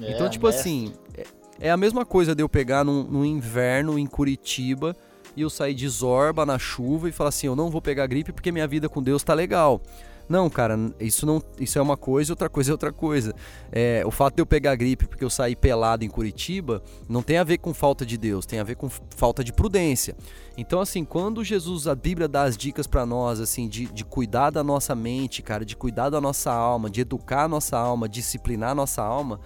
É, 0.00 0.12
então, 0.12 0.28
tipo 0.28 0.46
mestre. 0.46 0.60
assim, 0.60 0.92
é, 1.16 1.26
é, 1.68 1.70
a 1.70 1.76
mesma 1.76 2.04
coisa 2.06 2.34
de 2.34 2.42
eu 2.42 2.48
pegar 2.48 2.84
num, 2.84 3.02
num 3.02 3.24
inverno 3.24 3.98
em 3.98 4.06
Curitiba 4.06 4.96
e 5.36 5.42
eu 5.42 5.50
sair 5.50 5.74
de 5.74 5.88
zorba 5.88 6.44
na 6.44 6.58
chuva 6.58 7.08
e 7.08 7.12
falar 7.12 7.28
assim, 7.28 7.46
eu 7.46 7.56
não 7.56 7.70
vou 7.70 7.82
pegar 7.82 8.06
gripe 8.06 8.32
porque 8.32 8.52
minha 8.52 8.66
vida 8.66 8.88
com 8.88 9.02
Deus 9.02 9.22
tá 9.22 9.34
legal. 9.34 9.80
Não, 10.28 10.50
cara, 10.50 10.78
isso 11.00 11.24
não, 11.24 11.42
isso 11.58 11.78
é 11.78 11.82
uma 11.82 11.96
coisa, 11.96 12.32
outra 12.32 12.50
coisa 12.50 12.70
é 12.70 12.72
outra 12.72 12.92
coisa. 12.92 13.34
É, 13.72 14.02
o 14.04 14.10
fato 14.10 14.34
de 14.34 14.42
eu 14.42 14.46
pegar 14.46 14.76
gripe 14.76 15.06
porque 15.06 15.24
eu 15.24 15.30
saí 15.30 15.56
pelado 15.56 16.04
em 16.04 16.08
Curitiba 16.08 16.82
não 17.08 17.22
tem 17.22 17.38
a 17.38 17.44
ver 17.44 17.58
com 17.58 17.72
falta 17.72 18.04
de 18.04 18.18
Deus, 18.18 18.44
tem 18.44 18.58
a 18.58 18.64
ver 18.64 18.76
com 18.76 18.90
falta 19.16 19.42
de 19.42 19.52
prudência. 19.52 20.14
Então, 20.56 20.80
assim, 20.80 21.04
quando 21.04 21.42
Jesus, 21.42 21.86
a 21.86 21.94
Bíblia 21.94 22.28
dá 22.28 22.42
as 22.42 22.56
dicas 22.56 22.86
para 22.86 23.06
nós, 23.06 23.40
assim, 23.40 23.68
de, 23.68 23.86
de 23.86 24.04
cuidar 24.04 24.50
da 24.50 24.62
nossa 24.62 24.94
mente, 24.94 25.40
cara, 25.40 25.64
de 25.64 25.76
cuidar 25.76 26.10
da 26.10 26.20
nossa 26.20 26.52
alma, 26.52 26.90
de 26.90 27.00
educar 27.00 27.44
a 27.44 27.48
nossa 27.48 27.78
alma, 27.78 28.08
disciplinar 28.08 28.70
a 28.70 28.74
nossa 28.74 29.02
alma, 29.02 29.40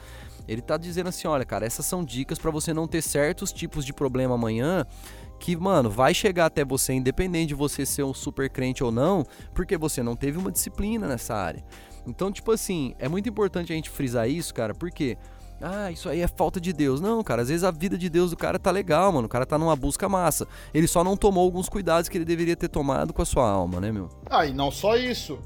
ele 0.49 0.61
tá 0.61 0.77
dizendo 0.77 1.09
assim, 1.09 1.29
olha, 1.29 1.45
cara, 1.45 1.65
essas 1.65 1.87
são 1.87 2.05
dicas 2.05 2.39
para 2.39 2.51
você 2.51 2.75
não 2.75 2.89
ter 2.89 3.03
certos 3.03 3.53
tipos 3.53 3.85
de 3.85 3.93
problema 3.93 4.35
amanhã 4.35 4.87
que, 5.43 5.57
mano, 5.57 5.91
vai 5.91 6.15
chegar 6.15 6.47
até 6.47 6.65
você, 6.65 6.93
independente 6.93 7.49
de 7.49 7.55
você 7.57 7.85
ser 7.85 8.05
um 8.05 8.15
super 8.15 8.49
crente 8.49 8.85
ou 8.85 8.93
não, 8.93 9.27
porque 9.53 9.77
você 9.77 10.01
não 10.01 10.15
teve 10.15 10.39
uma 10.39 10.53
disciplina 10.53 11.09
nessa 11.09 11.35
área. 11.35 11.65
Então, 12.07 12.31
tipo 12.31 12.53
assim, 12.53 12.95
é 12.97 13.09
muito 13.09 13.29
importante 13.29 13.73
a 13.73 13.75
gente 13.75 13.91
frisar 13.91 14.29
isso, 14.29 14.55
cara, 14.55 14.73
porque. 14.73 15.19
Ah, 15.61 15.93
isso 15.93 16.09
aí 16.09 16.21
é 16.21 16.27
falta 16.27 16.61
de 16.61 16.73
Deus. 16.73 17.01
Não, 17.01 17.23
cara, 17.23 17.43
às 17.43 17.49
vezes 17.49 17.63
a 17.63 17.71
vida 17.71 17.97
de 17.97 18.09
Deus 18.09 18.31
do 18.31 18.37
cara 18.37 18.59
tá 18.59 18.71
legal, 18.73 19.13
mano. 19.13 19.27
O 19.27 19.29
cara 19.29 19.47
tá 19.47 19.57
numa 19.57 19.77
busca 19.77 20.09
massa. 20.09 20.47
Ele 20.75 20.89
só 20.89 21.05
não 21.05 21.17
tomou 21.17 21.45
alguns 21.45 21.69
cuidados 21.69 22.09
que 22.09 22.19
ele 22.19 22.25
deveria 22.25 22.57
ter 22.57 22.69
tomado 22.69 23.13
com 23.13 23.23
a 23.23 23.25
sua 23.25 23.49
alma, 23.49 23.81
né, 23.81 23.93
meu? 23.93 24.09
Ah, 24.29 24.45
e 24.45 24.53
não 24.53 24.73
só 24.73 24.97
isso 24.97 25.39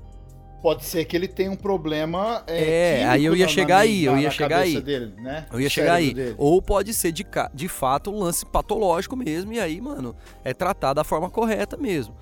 pode 0.67 0.85
ser 0.85 1.05
que 1.05 1.15
ele 1.15 1.29
tenha 1.29 1.49
um 1.49 1.55
problema. 1.55 2.43
É, 2.45 3.03
é 3.03 3.05
aí 3.07 3.25
eu 3.25 3.37
ia 3.37 3.47
chegar 3.47 3.79
aí, 3.79 4.05
eu 4.05 4.19
ia 4.19 4.33
chegar 4.33 4.59
aí. 4.63 4.81
Dele, 4.81 5.15
né? 5.17 5.47
Eu 5.53 5.61
ia 5.61 5.71
chegar 5.71 5.95
aí. 5.95 6.13
Dele. 6.13 6.35
Ou 6.37 6.61
pode 6.61 6.93
ser 6.93 7.13
de, 7.13 7.25
de 7.55 7.69
fato 7.69 8.11
um 8.11 8.19
lance 8.19 8.45
patológico 8.45 9.15
mesmo, 9.15 9.53
e 9.53 9.61
aí, 9.61 9.81
mano, 9.81 10.17
é 10.43 10.53
tratar 10.53 10.93
da 10.93 11.05
forma 11.05 11.31
correta 11.31 11.77
mesmo. 11.77 12.17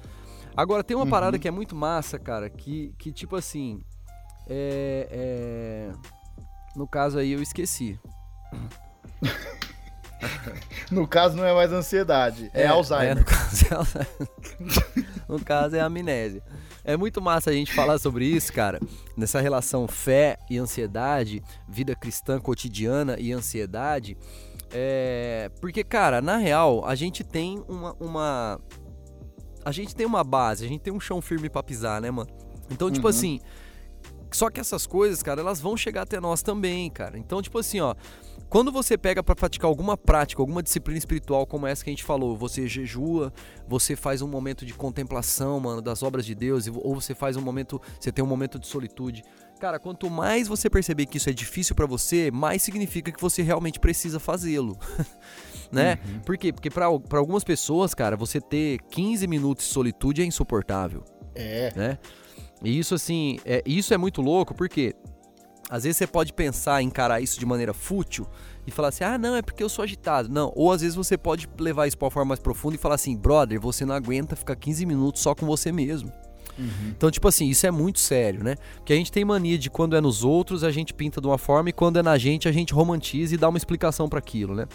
Agora, 0.54 0.84
tem 0.84 0.94
uma 0.94 1.04
uhum. 1.04 1.10
parada 1.10 1.38
que 1.38 1.48
é 1.48 1.50
muito 1.50 1.74
massa, 1.74 2.18
cara, 2.18 2.50
que, 2.50 2.94
que 2.98 3.10
tipo 3.10 3.34
assim. 3.34 3.80
É, 4.46 5.08
é... 5.10 5.92
No 6.76 6.86
caso 6.86 7.18
aí 7.18 7.32
eu 7.32 7.40
esqueci. 7.40 7.98
no 10.92 11.08
caso 11.08 11.34
não 11.34 11.46
é 11.46 11.54
mais 11.54 11.72
ansiedade, 11.72 12.50
é, 12.52 12.64
é 12.64 12.66
Alzheimer. 12.66 13.12
É, 13.12 13.14
no 13.14 13.24
caso 13.24 13.64
é 13.70 13.74
Alzheimer. 13.74 14.28
no 15.26 15.40
caso 15.42 15.76
é 15.76 15.80
amnésia. 15.80 16.42
É 16.84 16.96
muito 16.96 17.20
massa 17.20 17.50
a 17.50 17.52
gente 17.52 17.72
falar 17.72 17.98
sobre 17.98 18.26
isso, 18.26 18.52
cara, 18.52 18.78
nessa 19.16 19.40
relação 19.40 19.88
fé 19.88 20.36
e 20.50 20.58
ansiedade, 20.58 21.42
vida 21.66 21.96
cristã 21.96 22.38
cotidiana 22.38 23.16
e 23.18 23.32
ansiedade. 23.32 24.16
É, 24.70 25.50
porque, 25.60 25.82
cara, 25.82 26.20
na 26.20 26.36
real, 26.36 26.84
a 26.84 26.94
gente 26.94 27.24
tem 27.24 27.64
uma, 27.66 27.94
uma. 27.98 28.60
A 29.64 29.72
gente 29.72 29.96
tem 29.96 30.04
uma 30.04 30.22
base, 30.22 30.64
a 30.64 30.68
gente 30.68 30.82
tem 30.82 30.92
um 30.92 31.00
chão 31.00 31.22
firme 31.22 31.48
pra 31.48 31.62
pisar, 31.62 32.02
né, 32.02 32.10
mano? 32.10 32.28
Então, 32.70 32.90
tipo 32.90 33.06
uhum. 33.06 33.10
assim. 33.10 33.40
Só 34.30 34.50
que 34.50 34.58
essas 34.58 34.84
coisas, 34.84 35.22
cara, 35.22 35.40
elas 35.40 35.60
vão 35.60 35.76
chegar 35.76 36.02
até 36.02 36.20
nós 36.20 36.42
também, 36.42 36.90
cara. 36.90 37.16
Então, 37.16 37.40
tipo 37.40 37.58
assim, 37.58 37.80
ó. 37.80 37.94
Quando 38.54 38.70
você 38.70 38.96
pega 38.96 39.20
para 39.20 39.34
praticar 39.34 39.68
alguma 39.68 39.96
prática, 39.96 40.40
alguma 40.40 40.62
disciplina 40.62 40.96
espiritual 40.96 41.44
como 41.44 41.66
essa 41.66 41.82
que 41.82 41.90
a 41.90 41.92
gente 41.92 42.04
falou, 42.04 42.36
você 42.36 42.68
jejua, 42.68 43.32
você 43.66 43.96
faz 43.96 44.22
um 44.22 44.28
momento 44.28 44.64
de 44.64 44.72
contemplação, 44.72 45.58
mano, 45.58 45.82
das 45.82 46.04
obras 46.04 46.24
de 46.24 46.36
Deus, 46.36 46.68
ou 46.68 46.94
você 46.94 47.16
faz 47.16 47.36
um 47.36 47.40
momento, 47.40 47.82
você 47.98 48.12
tem 48.12 48.24
um 48.24 48.28
momento 48.28 48.56
de 48.56 48.68
solitude. 48.68 49.24
Cara, 49.58 49.80
quanto 49.80 50.08
mais 50.08 50.46
você 50.46 50.70
perceber 50.70 51.06
que 51.06 51.16
isso 51.16 51.28
é 51.28 51.32
difícil 51.32 51.74
para 51.74 51.84
você, 51.84 52.30
mais 52.30 52.62
significa 52.62 53.10
que 53.10 53.20
você 53.20 53.42
realmente 53.42 53.80
precisa 53.80 54.20
fazê-lo. 54.20 54.78
né? 55.72 55.98
Uhum. 56.06 56.20
Por 56.20 56.38
quê? 56.38 56.52
Porque 56.52 56.70
para 56.70 56.86
algumas 56.86 57.42
pessoas, 57.42 57.92
cara, 57.92 58.16
você 58.16 58.40
ter 58.40 58.78
15 58.88 59.26
minutos 59.26 59.66
de 59.66 59.72
solitude 59.72 60.22
é 60.22 60.24
insuportável. 60.24 61.02
É. 61.34 61.72
Né? 61.74 61.98
E 62.62 62.78
isso 62.78 62.94
assim, 62.94 63.36
é, 63.44 63.64
isso 63.66 63.92
é 63.92 63.96
muito 63.96 64.22
louco, 64.22 64.54
porque 64.54 64.94
às 65.68 65.84
vezes 65.84 65.96
você 65.96 66.06
pode 66.06 66.32
pensar, 66.32 66.82
encarar 66.82 67.20
isso 67.20 67.38
de 67.38 67.46
maneira 67.46 67.72
fútil 67.72 68.26
e 68.66 68.70
falar 68.70 68.88
assim: 68.88 69.04
ah, 69.04 69.18
não, 69.18 69.34
é 69.34 69.42
porque 69.42 69.62
eu 69.62 69.68
sou 69.68 69.82
agitado. 69.82 70.28
Não, 70.28 70.52
ou 70.54 70.72
às 70.72 70.80
vezes 70.80 70.96
você 70.96 71.16
pode 71.16 71.48
levar 71.58 71.86
isso 71.86 71.96
para 71.96 72.06
uma 72.06 72.10
forma 72.10 72.28
mais 72.28 72.40
profunda 72.40 72.76
e 72.76 72.78
falar 72.78 72.96
assim: 72.96 73.16
brother, 73.16 73.60
você 73.60 73.84
não 73.84 73.94
aguenta 73.94 74.36
ficar 74.36 74.56
15 74.56 74.84
minutos 74.86 75.22
só 75.22 75.34
com 75.34 75.46
você 75.46 75.72
mesmo. 75.72 76.12
Uhum. 76.58 76.92
Então, 76.96 77.10
tipo 77.10 77.26
assim, 77.26 77.48
isso 77.48 77.66
é 77.66 77.70
muito 77.70 77.98
sério, 77.98 78.42
né? 78.42 78.54
Porque 78.76 78.92
a 78.92 78.96
gente 78.96 79.10
tem 79.10 79.24
mania 79.24 79.58
de 79.58 79.68
quando 79.68 79.96
é 79.96 80.00
nos 80.00 80.22
outros 80.22 80.62
a 80.62 80.70
gente 80.70 80.94
pinta 80.94 81.20
de 81.20 81.26
uma 81.26 81.38
forma 81.38 81.70
e 81.70 81.72
quando 81.72 81.98
é 81.98 82.02
na 82.02 82.16
gente 82.16 82.48
a 82.48 82.52
gente 82.52 82.72
romantiza 82.72 83.34
e 83.34 83.38
dá 83.38 83.48
uma 83.48 83.58
explicação 83.58 84.08
para 84.08 84.18
aquilo, 84.18 84.54
né? 84.54 84.66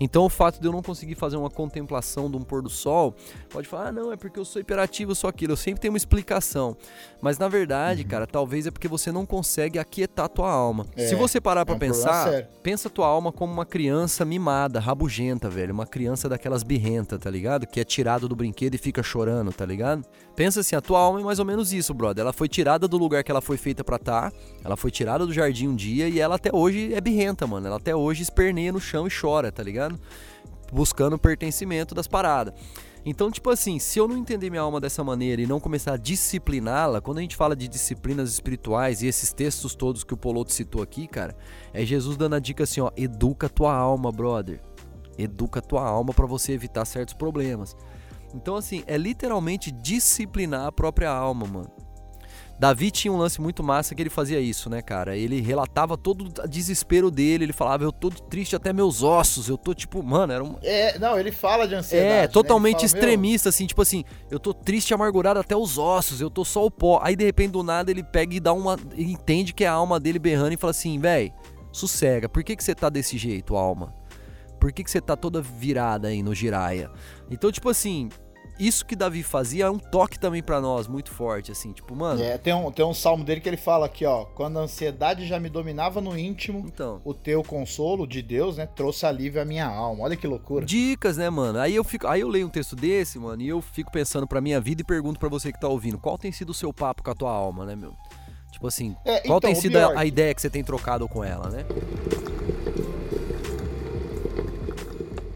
Então, 0.00 0.24
o 0.24 0.28
fato 0.28 0.60
de 0.60 0.66
eu 0.66 0.72
não 0.72 0.82
conseguir 0.82 1.14
fazer 1.14 1.36
uma 1.36 1.50
contemplação 1.50 2.30
de 2.30 2.36
um 2.36 2.42
pôr 2.42 2.62
do 2.62 2.70
sol, 2.70 3.14
pode 3.50 3.68
falar, 3.68 3.88
ah, 3.88 3.92
não, 3.92 4.12
é 4.12 4.16
porque 4.16 4.38
eu 4.38 4.44
sou 4.44 4.60
hiperativo, 4.60 5.14
sou 5.14 5.28
aquilo. 5.28 5.52
Eu 5.52 5.56
sempre 5.56 5.80
tenho 5.80 5.92
uma 5.92 5.98
explicação. 5.98 6.76
Mas 7.20 7.38
na 7.38 7.48
verdade, 7.48 8.02
uhum. 8.02 8.08
cara, 8.08 8.26
talvez 8.26 8.66
é 8.66 8.70
porque 8.70 8.88
você 8.88 9.10
não 9.10 9.24
consegue 9.24 9.78
aquietar 9.78 10.26
a 10.26 10.28
tua 10.28 10.50
alma. 10.50 10.86
É, 10.96 11.06
Se 11.06 11.14
você 11.14 11.40
parar 11.40 11.64
para 11.64 11.74
é 11.74 11.76
um 11.76 11.78
pensar, 11.78 12.44
pensa 12.62 12.88
a 12.88 12.90
tua 12.90 13.06
alma 13.06 13.32
como 13.32 13.52
uma 13.52 13.66
criança 13.66 14.24
mimada, 14.24 14.80
rabugenta, 14.80 15.48
velho. 15.48 15.72
Uma 15.72 15.86
criança 15.86 16.28
daquelas 16.28 16.62
birrenta, 16.62 17.18
tá 17.18 17.30
ligado? 17.30 17.66
Que 17.66 17.80
é 17.80 17.84
tirado 17.84 18.28
do 18.28 18.36
brinquedo 18.36 18.74
e 18.74 18.78
fica 18.78 19.02
chorando, 19.02 19.52
tá 19.52 19.64
ligado? 19.64 20.04
Pensa 20.34 20.60
assim, 20.60 20.74
a 20.74 20.80
tua 20.80 20.98
alma 20.98 21.20
é 21.20 21.24
mais 21.24 21.38
ou 21.38 21.44
menos 21.44 21.72
isso, 21.72 21.94
brother. 21.94 22.22
Ela 22.22 22.32
foi 22.32 22.48
tirada 22.48 22.88
do 22.88 22.96
lugar 22.96 23.22
que 23.22 23.30
ela 23.30 23.40
foi 23.40 23.56
feita 23.56 23.84
para 23.84 23.96
estar, 23.96 24.30
tá, 24.30 24.36
ela 24.64 24.76
foi 24.76 24.90
tirada 24.90 25.24
do 25.24 25.32
jardim 25.32 25.68
um 25.68 25.76
dia 25.76 26.08
e 26.08 26.18
ela 26.18 26.34
até 26.36 26.50
hoje 26.52 26.92
é 26.92 27.00
birrenta, 27.00 27.46
mano. 27.46 27.66
Ela 27.66 27.76
até 27.76 27.94
hoje 27.94 28.22
esperneia 28.22 28.72
no 28.72 28.80
chão 28.80 29.06
e 29.06 29.10
chora, 29.10 29.52
tá 29.52 29.62
ligado? 29.62 29.83
Buscando 30.72 31.18
pertencimento 31.18 31.94
das 31.94 32.06
paradas. 32.06 32.54
Então, 33.06 33.30
tipo 33.30 33.50
assim, 33.50 33.78
se 33.78 33.98
eu 33.98 34.08
não 34.08 34.16
entender 34.16 34.48
minha 34.48 34.62
alma 34.62 34.80
dessa 34.80 35.04
maneira 35.04 35.42
e 35.42 35.46
não 35.46 35.60
começar 35.60 35.92
a 35.92 35.96
discipliná-la, 35.98 37.02
quando 37.02 37.18
a 37.18 37.20
gente 37.20 37.36
fala 37.36 37.54
de 37.54 37.68
disciplinas 37.68 38.32
espirituais 38.32 39.02
e 39.02 39.06
esses 39.06 39.30
textos 39.30 39.74
todos 39.74 40.02
que 40.02 40.14
o 40.14 40.16
Poloto 40.16 40.52
citou 40.52 40.82
aqui, 40.82 41.06
cara, 41.06 41.36
é 41.72 41.84
Jesus 41.84 42.16
dando 42.16 42.36
a 42.36 42.38
dica 42.38 42.64
assim, 42.64 42.80
ó, 42.80 42.90
educa 42.96 43.48
tua 43.48 43.74
alma, 43.74 44.10
brother. 44.10 44.62
Educa 45.18 45.60
tua 45.60 45.86
alma 45.86 46.14
para 46.14 46.26
você 46.26 46.52
evitar 46.52 46.84
certos 46.86 47.14
problemas. 47.14 47.76
Então, 48.34 48.56
assim, 48.56 48.82
é 48.86 48.96
literalmente 48.96 49.70
disciplinar 49.70 50.66
a 50.66 50.72
própria 50.72 51.10
alma, 51.10 51.46
mano. 51.46 51.83
Davi 52.58 52.90
tinha 52.90 53.12
um 53.12 53.16
lance 53.16 53.40
muito 53.40 53.62
massa 53.62 53.94
que 53.94 54.02
ele 54.02 54.10
fazia 54.10 54.40
isso, 54.40 54.70
né, 54.70 54.80
cara? 54.80 55.16
Ele 55.16 55.40
relatava 55.40 55.96
todo 55.96 56.24
o 56.24 56.48
desespero 56.48 57.10
dele, 57.10 57.44
ele 57.44 57.52
falava, 57.52 57.84
eu 57.84 57.92
tô 57.92 58.10
triste 58.10 58.54
até 58.54 58.72
meus 58.72 59.02
ossos, 59.02 59.48
eu 59.48 59.58
tô 59.58 59.74
tipo, 59.74 60.02
mano, 60.02 60.32
era 60.32 60.44
um... 60.44 60.56
É, 60.62 60.98
não, 60.98 61.18
ele 61.18 61.32
fala 61.32 61.66
de 61.66 61.74
ansiedade. 61.74 62.10
É, 62.10 62.28
totalmente 62.28 62.82
né? 62.82 62.88
fala, 62.88 62.98
extremista, 62.98 63.48
assim, 63.48 63.66
tipo 63.66 63.82
assim, 63.82 64.04
eu 64.30 64.38
tô 64.38 64.54
triste 64.54 64.90
e 64.90 64.94
amargurado 64.94 65.40
até 65.40 65.56
os 65.56 65.78
ossos, 65.78 66.20
eu 66.20 66.30
tô 66.30 66.44
só 66.44 66.64
o 66.64 66.70
pó. 66.70 67.00
Aí, 67.02 67.16
de 67.16 67.24
repente, 67.24 67.52
do 67.52 67.62
nada, 67.62 67.90
ele 67.90 68.02
pega 68.02 68.34
e 68.34 68.40
dá 68.40 68.52
uma... 68.52 68.78
Ele 68.92 69.12
entende 69.12 69.52
que 69.52 69.64
é 69.64 69.68
a 69.68 69.72
alma 69.72 69.98
dele 69.98 70.18
berrando 70.18 70.54
e 70.54 70.56
fala 70.56 70.70
assim, 70.70 70.98
véi, 70.98 71.32
sossega, 71.72 72.28
por 72.28 72.44
que 72.44 72.54
que 72.54 72.62
você 72.62 72.74
tá 72.74 72.88
desse 72.88 73.18
jeito, 73.18 73.56
alma? 73.56 73.92
Por 74.60 74.72
que 74.72 74.82
que 74.82 74.90
você 74.90 75.00
tá 75.00 75.16
toda 75.16 75.42
virada 75.42 76.08
aí 76.08 76.22
no 76.22 76.34
giraia? 76.34 76.90
Então, 77.30 77.52
tipo 77.52 77.68
assim, 77.68 78.08
isso 78.58 78.86
que 78.86 78.94
Davi 78.94 79.22
fazia 79.22 79.66
é 79.66 79.70
um 79.70 79.78
toque 79.78 80.18
também 80.18 80.42
para 80.42 80.60
nós, 80.60 80.86
muito 80.86 81.10
forte, 81.10 81.50
assim, 81.50 81.72
tipo, 81.72 81.94
mano. 81.94 82.22
É, 82.22 82.38
tem 82.38 82.54
um, 82.54 82.70
tem 82.70 82.84
um 82.84 82.94
salmo 82.94 83.24
dele 83.24 83.40
que 83.40 83.48
ele 83.48 83.56
fala 83.56 83.86
aqui, 83.86 84.04
ó. 84.04 84.24
Quando 84.24 84.58
a 84.58 84.62
ansiedade 84.62 85.26
já 85.26 85.40
me 85.40 85.48
dominava 85.48 86.00
no 86.00 86.16
íntimo, 86.16 86.64
então. 86.66 87.00
o 87.04 87.12
teu 87.12 87.42
consolo 87.42 88.06
de 88.06 88.22
Deus, 88.22 88.56
né, 88.56 88.66
trouxe 88.66 89.06
alívio 89.06 89.42
à 89.42 89.44
minha 89.44 89.66
alma. 89.66 90.04
Olha 90.04 90.16
que 90.16 90.26
loucura. 90.26 90.64
Dicas, 90.64 91.16
né, 91.16 91.28
mano? 91.28 91.58
Aí 91.58 91.74
eu 91.74 91.84
fico, 91.84 92.06
aí 92.06 92.20
eu 92.20 92.28
leio 92.28 92.46
um 92.46 92.50
texto 92.50 92.76
desse, 92.76 93.18
mano, 93.18 93.42
e 93.42 93.48
eu 93.48 93.60
fico 93.60 93.90
pensando 93.90 94.26
pra 94.26 94.40
minha 94.40 94.60
vida 94.60 94.82
e 94.82 94.84
pergunto 94.84 95.18
para 95.18 95.28
você 95.28 95.52
que 95.52 95.60
tá 95.60 95.68
ouvindo, 95.68 95.98
qual 95.98 96.16
tem 96.16 96.30
sido 96.30 96.50
o 96.50 96.54
seu 96.54 96.72
papo 96.72 97.02
com 97.02 97.10
a 97.10 97.14
tua 97.14 97.30
alma, 97.30 97.64
né, 97.64 97.74
meu? 97.74 97.94
Tipo 98.52 98.68
assim, 98.68 98.94
é, 99.04 99.20
qual 99.20 99.38
então, 99.38 99.40
tem 99.40 99.54
sido 99.54 99.76
a, 99.76 100.00
a 100.00 100.04
ideia 100.04 100.32
que 100.32 100.40
você 100.40 100.48
tem 100.48 100.62
trocado 100.62 101.08
com 101.08 101.24
ela, 101.24 101.50
né? 101.50 101.64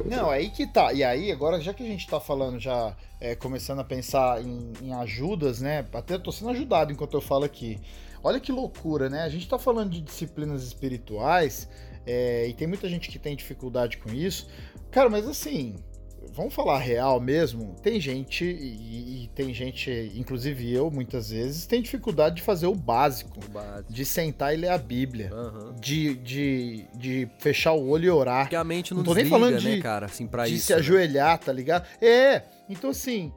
Não, 0.09 0.31
aí 0.31 0.51
que 0.51 0.67
tá. 0.67 0.93
E 0.93 1.03
aí, 1.05 1.31
agora, 1.31 1.61
já 1.61 1.73
que 1.73 1.83
a 1.83 1.87
gente 1.87 2.07
tá 2.07 2.19
falando, 2.21 2.59
já 2.59 2.97
é, 3.21 3.35
começando 3.35 3.81
a 3.81 3.85
pensar 3.85 4.43
em, 4.43 4.73
em, 4.83 4.93
ajudas, 4.93 5.61
né? 5.61 5.87
Até 5.93 6.19
tô 6.19 6.33
sendo 6.33 6.51
ajudado 6.51 6.93
enquanto 6.93 7.15
eu 7.15 7.21
falo 7.21 7.45
aqui. 7.45 7.79
Olha 8.23 8.41
que 8.41 8.51
loucura, 8.51 9.09
né? 9.09 9.23
A 9.23 9.29
gente 9.29 9.49
tá 9.49 9.59
falando 9.59 9.91
de 9.91 10.01
disciplinas 10.01 10.63
espirituais 10.65 11.69
é, 12.07 12.47
e 12.49 12.55
tem 12.55 12.67
muita 12.67 12.89
gente 12.89 13.09
que 13.09 13.19
tem 13.19 13.37
dificuldade 13.37 13.99
com 13.99 14.13
isso. 14.13 14.49
Cara, 14.91 15.09
mas 15.09 15.27
assim, 15.29 15.77
vamos 16.35 16.55
falar 16.55 16.79
real 16.79 17.21
mesmo, 17.21 17.75
tem 17.83 18.01
gente, 18.01 18.45
e, 18.45 19.25
e, 19.25 19.29
tem 19.35 19.53
gente, 19.53 20.13
inclusive 20.15 20.73
eu, 20.73 20.91
muitas 20.91 21.31
vezes, 21.31 21.67
tem 21.67 21.83
dificuldade 21.83 22.37
de 22.37 22.43
fazer 22.43 22.67
o 22.67 22.75
básico. 22.75 23.39
O 23.45 23.49
básico. 23.51 23.93
De 23.93 24.05
sentar 24.05 24.55
e 24.55 24.57
ler 24.57 24.71
a 24.71 24.79
Bíblia. 24.79 25.31
Uhum. 25.33 25.75
De, 25.81 26.15
de, 26.17 26.87
de 26.95 27.29
fechar 27.39 27.73
o 27.73 27.89
olho 27.89 28.05
e 28.05 28.11
orar. 28.11 28.45
Porque 28.45 28.57
a 28.57 28.65
mente 28.65 28.93
não, 28.93 28.99
não 28.99 29.05
tô 29.05 29.15
desliga, 29.15 29.37
nem 29.37 29.41
falando 29.41 29.61
de, 29.61 29.77
né, 29.77 29.83
cara, 29.83 30.07
assim, 30.07 30.27
pra 30.27 30.47
de 30.47 30.55
isso. 30.55 30.67
se 30.67 30.73
né? 30.73 30.79
ajoelhar, 30.79 31.39
tá 31.39 31.53
ligado? 31.53 31.87
É, 32.01 32.43
então 32.69 32.91
assim, 32.91 33.33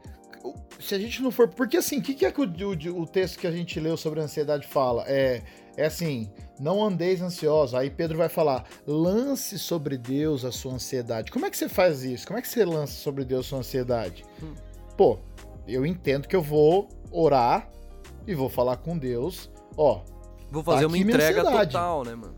se 0.80 0.96
a 0.96 1.00
gente 1.00 1.22
não 1.22 1.32
for. 1.32 1.48
Porque 1.48 1.78
assim, 1.78 2.00
o 2.00 2.02
que, 2.02 2.14
que 2.14 2.26
é 2.26 2.32
que 2.32 2.42
o, 2.42 2.46
o, 2.46 3.02
o, 3.02 3.08
texto 3.08 3.39
que 3.39 3.48
a 3.48 3.52
gente 3.52 3.80
leu 3.80 3.96
sobre 3.96 4.20
a 4.20 4.24
ansiedade 4.24 4.68
fala? 4.68 5.04
É, 5.08 5.42
é 5.78 5.86
assim: 5.86 6.32
não 6.62 6.84
andeis 6.84 7.22
ansiosos. 7.22 7.76
Aí 7.76 7.89
Pedro 7.89 8.18
vai 8.18 8.30
falar: 8.30 8.66
lance 8.86 9.57
sobre 9.57 9.97
Deus 9.97 10.45
a 10.45 10.51
sua 10.51 10.74
ansiedade. 10.74 11.32
Como 11.32 11.45
é 11.45 11.49
que 11.49 11.57
você 11.57 11.68
faz 11.68 12.03
isso? 12.03 12.28
Como 12.28 12.38
é 12.38 12.41
que 12.41 12.47
você 12.47 12.64
lança 12.64 12.93
sobre 12.93 13.26
Deus 13.26 13.47
a 13.47 13.49
sua 13.49 13.59
ansiedade? 13.59 14.24
Hum. 14.41 14.53
Pô, 14.95 15.18
eu 15.68 15.86
entendo 15.86 16.28
que 16.28 16.36
eu 16.36 16.41
vou 16.41 16.88
orar 17.12 17.70
e 18.28 18.36
vou 18.36 18.49
falar 18.49 18.78
com 18.78 18.97
Deus. 18.97 19.49
Ó. 19.76 20.03
Vou 20.51 20.64
fazer 20.64 20.82
tá 20.82 20.88
uma 20.88 20.97
entrega 20.97 21.43
total, 21.43 22.03
né, 22.03 22.14
mano? 22.14 22.36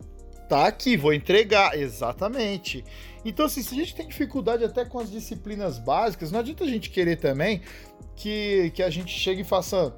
Tá 0.48 0.68
aqui, 0.68 0.96
vou 0.96 1.14
entregar. 1.14 1.78
Exatamente. 1.78 2.86
Então, 3.26 3.46
assim, 3.46 3.62
se 3.64 3.74
a 3.74 3.78
gente 3.78 3.96
tem 3.96 4.08
dificuldade 4.08 4.64
até 4.64 4.86
com 4.86 5.00
as 5.00 5.10
disciplinas 5.10 5.80
básicas, 5.80 6.32
não 6.32 6.40
adianta 6.40 6.64
a 6.64 6.68
gente 6.68 6.90
querer 6.90 7.16
também 7.16 7.62
que, 8.16 8.72
que 8.76 8.84
a 8.84 8.90
gente 8.90 9.12
chegue 9.12 9.42
e 9.42 9.46
faça 9.46 9.94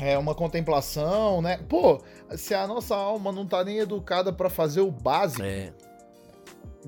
é, 0.00 0.16
uma 0.16 0.34
contemplação, 0.34 1.42
né? 1.42 1.58
Pô, 1.68 2.00
se 2.36 2.54
a 2.54 2.66
nossa 2.66 2.96
alma 2.96 3.30
não 3.30 3.46
tá 3.46 3.62
nem 3.62 3.78
educada 3.78 4.32
para 4.32 4.48
fazer 4.48 4.80
o 4.80 4.90
básico. 4.90 5.42
É. 5.42 5.72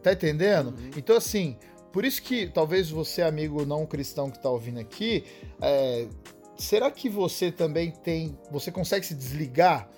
Tá 0.03 0.13
entendendo? 0.13 0.69
Uhum. 0.69 0.91
Então, 0.97 1.17
assim, 1.17 1.57
por 1.93 2.05
isso 2.05 2.23
que 2.23 2.47
talvez 2.49 2.91
você, 2.91 3.21
amigo 3.21 3.67
não 3.67 3.85
cristão 3.85 4.31
que 4.31 4.39
tá 4.39 4.49
ouvindo 4.49 4.81
aqui, 4.81 5.25
é, 5.61 6.09
será 6.57 6.91
que 6.91 7.09
você 7.09 7.53
também 7.53 7.91
tem. 7.91 8.37
Você 8.51 8.73
consegue 8.73 9.05
se 9.05 9.15
desligar? 9.15 9.89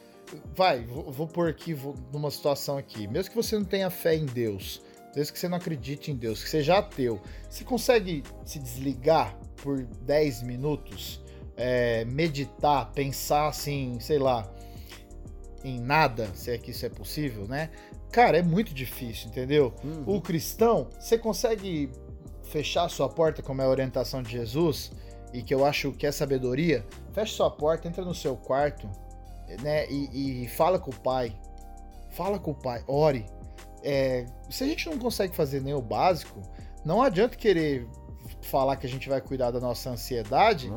Vai, 0.57 0.85
vou, 0.85 1.13
vou 1.13 1.29
pôr 1.29 1.49
aqui 1.49 1.73
vou, 1.73 1.95
numa 2.13 2.31
situação 2.31 2.77
aqui. 2.77 3.07
Mesmo 3.07 3.31
que 3.31 3.37
você 3.37 3.57
não 3.57 3.65
tenha 3.65 3.89
fé 3.91 4.17
em 4.17 4.27
Deus, 4.27 4.83
desde 5.15 5.33
que 5.33 5.39
você 5.39 5.49
não 5.49 5.59
acredite 5.59 6.11
em 6.11 6.17
Deus, 6.17 6.43
que 6.43 6.51
seja 6.51 6.79
ateu, 6.79 7.21
você 7.49 7.63
consegue 7.63 8.25
se 8.45 8.59
desligar 8.59 9.39
por 9.63 9.85
10 9.85 10.43
minutos, 10.43 11.24
é, 11.57 12.05
meditar, 12.05 12.93
pensar 12.93 13.49
assim, 13.49 13.99
sei 14.01 14.19
lá, 14.19 14.51
em 15.63 15.81
nada, 15.81 16.29
se 16.35 16.51
é 16.51 16.59
que 16.59 16.71
isso 16.71 16.85
é 16.85 16.89
possível, 16.89 17.47
né? 17.47 17.71
Cara, 18.13 18.39
é 18.39 18.43
muito 18.43 18.75
difícil, 18.75 19.29
entendeu? 19.29 19.73
Uhum. 19.83 20.17
O 20.17 20.21
cristão, 20.21 20.89
você 20.99 21.19
consegue 21.19 21.91
fechar 22.45 22.89
sua 22.89 23.09
porta, 23.09 23.43
como 23.43 23.63
é 23.63 23.65
a 23.65 23.69
orientação 23.69 24.23
de 24.23 24.31
Jesus, 24.31 24.93
e 25.33 25.43
que 25.43 25.53
eu 25.55 25.65
acho 25.65 25.93
que 25.93 26.07
é 26.07 26.13
sabedoria, 26.13 26.87
fecha 27.13 27.35
sua 27.35 27.51
porta, 27.51 27.89
entra 27.89 28.05
no 28.05 28.15
seu 28.15 28.37
quarto, 28.37 28.89
né? 29.63 29.91
E, 29.91 30.45
e 30.45 30.49
fala 30.49 30.79
com 30.79 30.91
o 30.91 31.01
pai. 31.01 31.35
Fala 32.11 32.39
com 32.39 32.53
o 32.53 32.55
pai, 32.55 32.85
ore, 32.87 33.27
é, 33.83 34.25
se 34.49 34.65
a 34.65 34.67
gente 34.67 34.89
não 34.89 34.99
consegue 34.99 35.35
fazer 35.37 35.61
nem 35.61 35.75
o 35.75 35.83
básico, 35.83 36.41
não 36.85 37.03
adianta 37.03 37.37
querer 37.37 37.87
falar 38.47 38.77
que 38.77 38.87
a 38.87 38.89
gente 38.89 39.09
vai 39.09 39.21
cuidar 39.21 39.51
da 39.51 39.61
nossa 39.61 39.91
ansiedade 39.91 40.71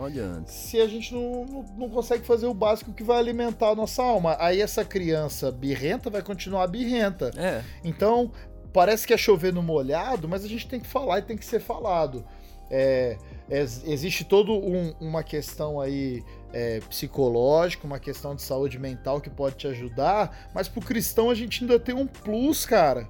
se 0.47 0.80
a 0.80 0.88
gente 0.88 1.13
não, 1.13 1.45
não, 1.45 1.65
não, 1.78 1.89
consegue 1.89 2.24
fazer 2.24 2.47
o 2.47 2.53
básico 2.53 2.93
que 2.93 3.03
vai 3.03 3.18
alimentar 3.18 3.70
a 3.70 3.76
nossa 3.76 4.01
alma. 4.03 4.36
Aí 4.39 4.61
essa 4.61 4.84
criança 4.84 5.51
birrenta 5.51 6.09
vai 6.09 6.22
continuar 6.22 6.68
birrenta. 6.68 7.32
É. 7.38 7.63
Então, 7.84 8.32
parece 8.74 9.07
que 9.07 9.13
é 9.13 9.18
chover 9.18 9.53
no 9.53 9.63
molhado, 9.63 10.28
mas 10.28 10.43
a 10.43 10.47
gente 10.47 10.68
tem 10.68 10.80
que 10.80 10.88
falar 10.88 11.20
e 11.20 11.22
tem 11.24 11.38
que 11.38 11.45
ser 11.45 11.59
falado. 11.59 12.26
É, 12.70 13.18
é, 13.49 13.61
existe 13.61 14.26
toda 14.26 14.51
um, 14.51 14.93
uma 14.99 15.24
questão 15.24 15.80
aí 15.80 16.24
é, 16.51 16.80
psicológica, 16.82 17.88
uma 17.88 17.99
questão 17.99 18.36
de 18.36 18.41
saúde 18.41 18.78
mental 18.78 19.22
que 19.22 19.30
pode 19.30 19.55
te 19.55 19.68
ajudar, 19.68 20.49
mas 20.53 20.68
pro 20.68 20.82
cristão 20.82 21.30
a 21.30 21.36
gente 21.36 21.63
ainda 21.63 21.80
tem 21.80 21.95
um 21.95 22.05
plus, 22.05 22.65
cara, 22.65 23.07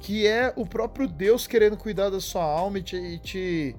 que 0.00 0.26
é 0.26 0.52
o 0.56 0.66
próprio 0.66 1.06
Deus 1.06 1.46
querendo 1.46 1.76
cuidar 1.76 2.08
da 2.08 2.20
sua 2.20 2.42
alma 2.42 2.78
e 2.78 2.82
te, 2.82 2.96
e 2.96 3.18
te, 3.18 3.76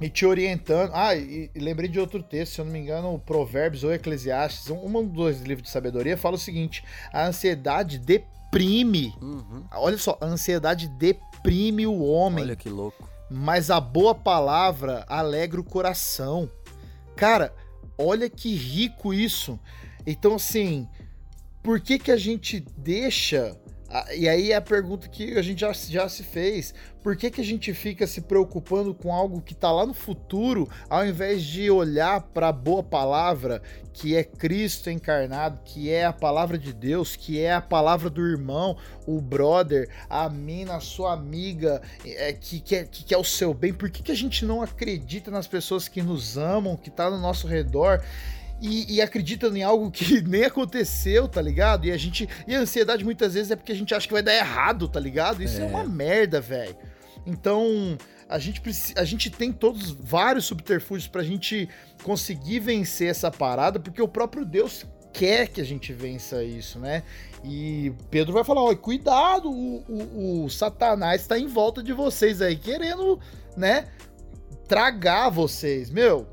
e 0.00 0.08
te 0.08 0.24
orientando. 0.24 0.92
Ah, 0.94 1.14
e, 1.14 1.50
e, 1.54 1.58
lembrei 1.58 1.88
de 1.88 1.98
outro 1.98 2.22
texto, 2.22 2.54
se 2.54 2.60
eu 2.60 2.64
não 2.64 2.72
me 2.72 2.78
engano, 2.78 3.18
Provérbios 3.18 3.82
ou 3.84 3.92
Eclesiastes, 3.92 4.70
um, 4.70 4.86
um 4.86 5.04
dos 5.04 5.12
dois 5.12 5.42
livros 5.42 5.64
de 5.64 5.70
sabedoria, 5.70 6.16
fala 6.16 6.36
o 6.36 6.38
seguinte: 6.38 6.84
a 7.12 7.26
ansiedade 7.26 7.98
deprime. 7.98 9.14
Uhum. 9.20 9.64
Olha 9.72 9.98
só, 9.98 10.16
a 10.20 10.26
ansiedade 10.26 10.88
deprime 10.88 11.86
o 11.86 12.02
homem. 12.02 12.44
Olha 12.44 12.56
que 12.56 12.68
louco. 12.68 13.08
Mas 13.28 13.70
a 13.70 13.80
boa 13.80 14.14
palavra 14.14 15.04
alegra 15.08 15.60
o 15.60 15.64
coração. 15.64 16.50
Cara, 17.16 17.52
olha 17.98 18.28
que 18.28 18.54
rico 18.54 19.12
isso. 19.12 19.58
Então, 20.06 20.34
assim, 20.34 20.86
por 21.62 21.80
que 21.80 21.98
que 21.98 22.10
a 22.10 22.16
gente 22.16 22.60
deixa 22.76 23.56
e 24.16 24.26
aí 24.28 24.52
é 24.52 24.56
a 24.56 24.60
pergunta 24.60 25.06
que 25.08 25.36
a 25.36 25.42
gente 25.42 25.60
já, 25.60 25.72
já 25.72 26.08
se 26.08 26.22
fez. 26.22 26.74
Por 27.02 27.16
que, 27.16 27.30
que 27.30 27.40
a 27.40 27.44
gente 27.44 27.74
fica 27.74 28.06
se 28.06 28.20
preocupando 28.20 28.94
com 28.94 29.12
algo 29.12 29.42
que 29.42 29.52
está 29.52 29.70
lá 29.70 29.84
no 29.84 29.92
futuro, 29.92 30.68
ao 30.88 31.04
invés 31.04 31.42
de 31.42 31.70
olhar 31.70 32.20
para 32.20 32.48
a 32.48 32.52
boa 32.52 32.82
palavra, 32.82 33.60
que 33.92 34.16
é 34.16 34.24
Cristo 34.24 34.88
encarnado, 34.88 35.58
que 35.64 35.90
é 35.90 36.06
a 36.06 36.12
palavra 36.12 36.56
de 36.56 36.72
Deus, 36.72 37.16
que 37.16 37.40
é 37.40 37.52
a 37.52 37.60
palavra 37.60 38.08
do 38.08 38.26
irmão, 38.26 38.76
o 39.06 39.20
brother, 39.20 39.88
a 40.08 40.28
mina, 40.28 40.76
a 40.76 40.80
sua 40.80 41.12
amiga, 41.12 41.82
é, 42.04 42.32
que, 42.32 42.60
que, 42.60 42.76
é, 42.76 42.84
que, 42.84 43.04
que 43.04 43.14
é 43.14 43.18
o 43.18 43.24
seu 43.24 43.52
bem? 43.52 43.74
Por 43.74 43.90
que, 43.90 44.02
que 44.02 44.12
a 44.12 44.16
gente 44.16 44.44
não 44.46 44.62
acredita 44.62 45.30
nas 45.30 45.46
pessoas 45.46 45.88
que 45.88 46.00
nos 46.00 46.38
amam, 46.38 46.76
que 46.76 46.90
tá 46.90 47.10
no 47.10 47.18
nosso 47.18 47.46
redor? 47.46 48.02
E, 48.62 48.94
e 48.94 49.02
acreditam 49.02 49.54
em 49.56 49.62
algo 49.64 49.90
que 49.90 50.22
nem 50.22 50.44
aconteceu, 50.44 51.26
tá 51.26 51.42
ligado? 51.42 51.84
E 51.84 51.90
a 51.90 51.96
gente. 51.96 52.28
E 52.46 52.54
a 52.54 52.60
ansiedade 52.60 53.04
muitas 53.04 53.34
vezes 53.34 53.50
é 53.50 53.56
porque 53.56 53.72
a 53.72 53.74
gente 53.74 53.92
acha 53.92 54.06
que 54.06 54.12
vai 54.12 54.22
dar 54.22 54.34
errado, 54.34 54.86
tá 54.86 55.00
ligado? 55.00 55.42
Isso 55.42 55.60
é, 55.60 55.64
é 55.64 55.66
uma 55.66 55.82
merda, 55.82 56.40
velho. 56.40 56.76
Então, 57.26 57.98
a 58.28 58.38
gente, 58.38 58.62
a 58.96 59.04
gente 59.04 59.30
tem 59.30 59.52
todos 59.52 59.90
vários 59.90 60.44
subterfúgios 60.44 61.08
pra 61.08 61.24
gente 61.24 61.68
conseguir 62.04 62.60
vencer 62.60 63.08
essa 63.08 63.30
parada, 63.30 63.80
porque 63.80 64.00
o 64.00 64.08
próprio 64.08 64.44
Deus 64.44 64.86
quer 65.12 65.48
que 65.48 65.60
a 65.60 65.64
gente 65.64 65.92
vença 65.92 66.42
isso, 66.42 66.78
né? 66.78 67.02
E 67.44 67.92
Pedro 68.10 68.32
vai 68.32 68.44
falar: 68.44 68.62
ó, 68.62 68.74
cuidado, 68.76 69.50
o, 69.50 69.84
o, 69.88 70.44
o 70.44 70.50
Satanás 70.50 71.26
tá 71.26 71.36
em 71.36 71.48
volta 71.48 71.82
de 71.82 71.92
vocês 71.92 72.40
aí, 72.40 72.56
querendo, 72.56 73.18
né? 73.56 73.88
Tragar 74.68 75.28
vocês. 75.28 75.90
Meu, 75.90 76.26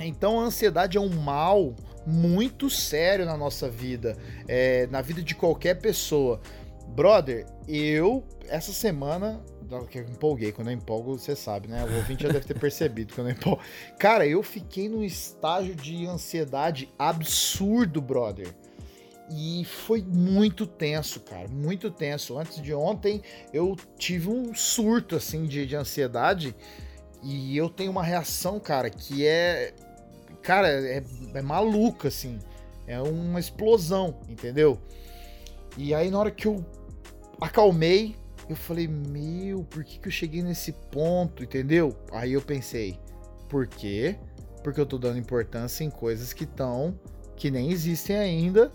então 0.00 0.40
a 0.40 0.44
ansiedade 0.44 0.96
é 0.96 1.00
um 1.00 1.08
mal 1.08 1.74
muito 2.06 2.68
sério 2.68 3.24
na 3.24 3.36
nossa 3.36 3.68
vida, 3.68 4.16
é, 4.46 4.86
na 4.88 5.00
vida 5.00 5.22
de 5.22 5.34
qualquer 5.34 5.80
pessoa. 5.80 6.40
Brother, 6.88 7.46
eu, 7.66 8.22
essa 8.48 8.72
semana, 8.72 9.42
que 9.90 9.98
eu 9.98 10.02
empolguei, 10.02 10.52
quando 10.52 10.68
eu 10.68 10.74
empolgo, 10.74 11.18
você 11.18 11.34
sabe, 11.34 11.68
né? 11.68 11.84
O 11.84 11.96
ouvinte 11.96 12.22
já 12.22 12.28
deve 12.28 12.46
ter 12.46 12.58
percebido 12.58 13.14
quando 13.14 13.28
eu 13.28 13.32
empolgo. 13.32 13.60
Cara, 13.98 14.26
eu 14.26 14.42
fiquei 14.42 14.88
num 14.88 15.02
estágio 15.02 15.74
de 15.74 16.06
ansiedade 16.06 16.88
absurdo, 16.98 18.00
brother. 18.00 18.48
E 19.30 19.64
foi 19.64 20.02
muito 20.02 20.66
tenso, 20.66 21.20
cara, 21.20 21.48
muito 21.48 21.90
tenso. 21.90 22.38
Antes 22.38 22.60
de 22.60 22.74
ontem, 22.74 23.22
eu 23.52 23.74
tive 23.98 24.28
um 24.28 24.54
surto, 24.54 25.16
assim, 25.16 25.46
de, 25.46 25.66
de 25.66 25.74
ansiedade. 25.74 26.54
E 27.22 27.56
eu 27.56 27.70
tenho 27.70 27.90
uma 27.90 28.02
reação, 28.02 28.60
cara, 28.60 28.90
que 28.90 29.26
é 29.26 29.72
cara, 30.44 30.68
é, 30.68 31.02
é 31.32 31.42
maluca, 31.42 32.08
assim. 32.08 32.38
É 32.86 33.00
uma 33.00 33.40
explosão, 33.40 34.20
entendeu? 34.28 34.78
E 35.76 35.94
aí, 35.94 36.10
na 36.10 36.18
hora 36.18 36.30
que 36.30 36.46
eu 36.46 36.64
acalmei, 37.40 38.14
eu 38.48 38.54
falei, 38.54 38.86
meu, 38.86 39.64
por 39.64 39.82
que, 39.82 39.98
que 39.98 40.06
eu 40.06 40.12
cheguei 40.12 40.42
nesse 40.42 40.72
ponto, 40.72 41.42
entendeu? 41.42 41.96
Aí 42.12 42.34
eu 42.34 42.42
pensei, 42.42 43.00
por 43.48 43.66
quê? 43.66 44.16
Porque 44.62 44.80
eu 44.80 44.86
tô 44.86 44.98
dando 44.98 45.18
importância 45.18 45.82
em 45.82 45.90
coisas 45.90 46.32
que 46.32 46.44
estão, 46.44 46.98
que 47.36 47.50
nem 47.50 47.70
existem 47.70 48.16
ainda. 48.16 48.70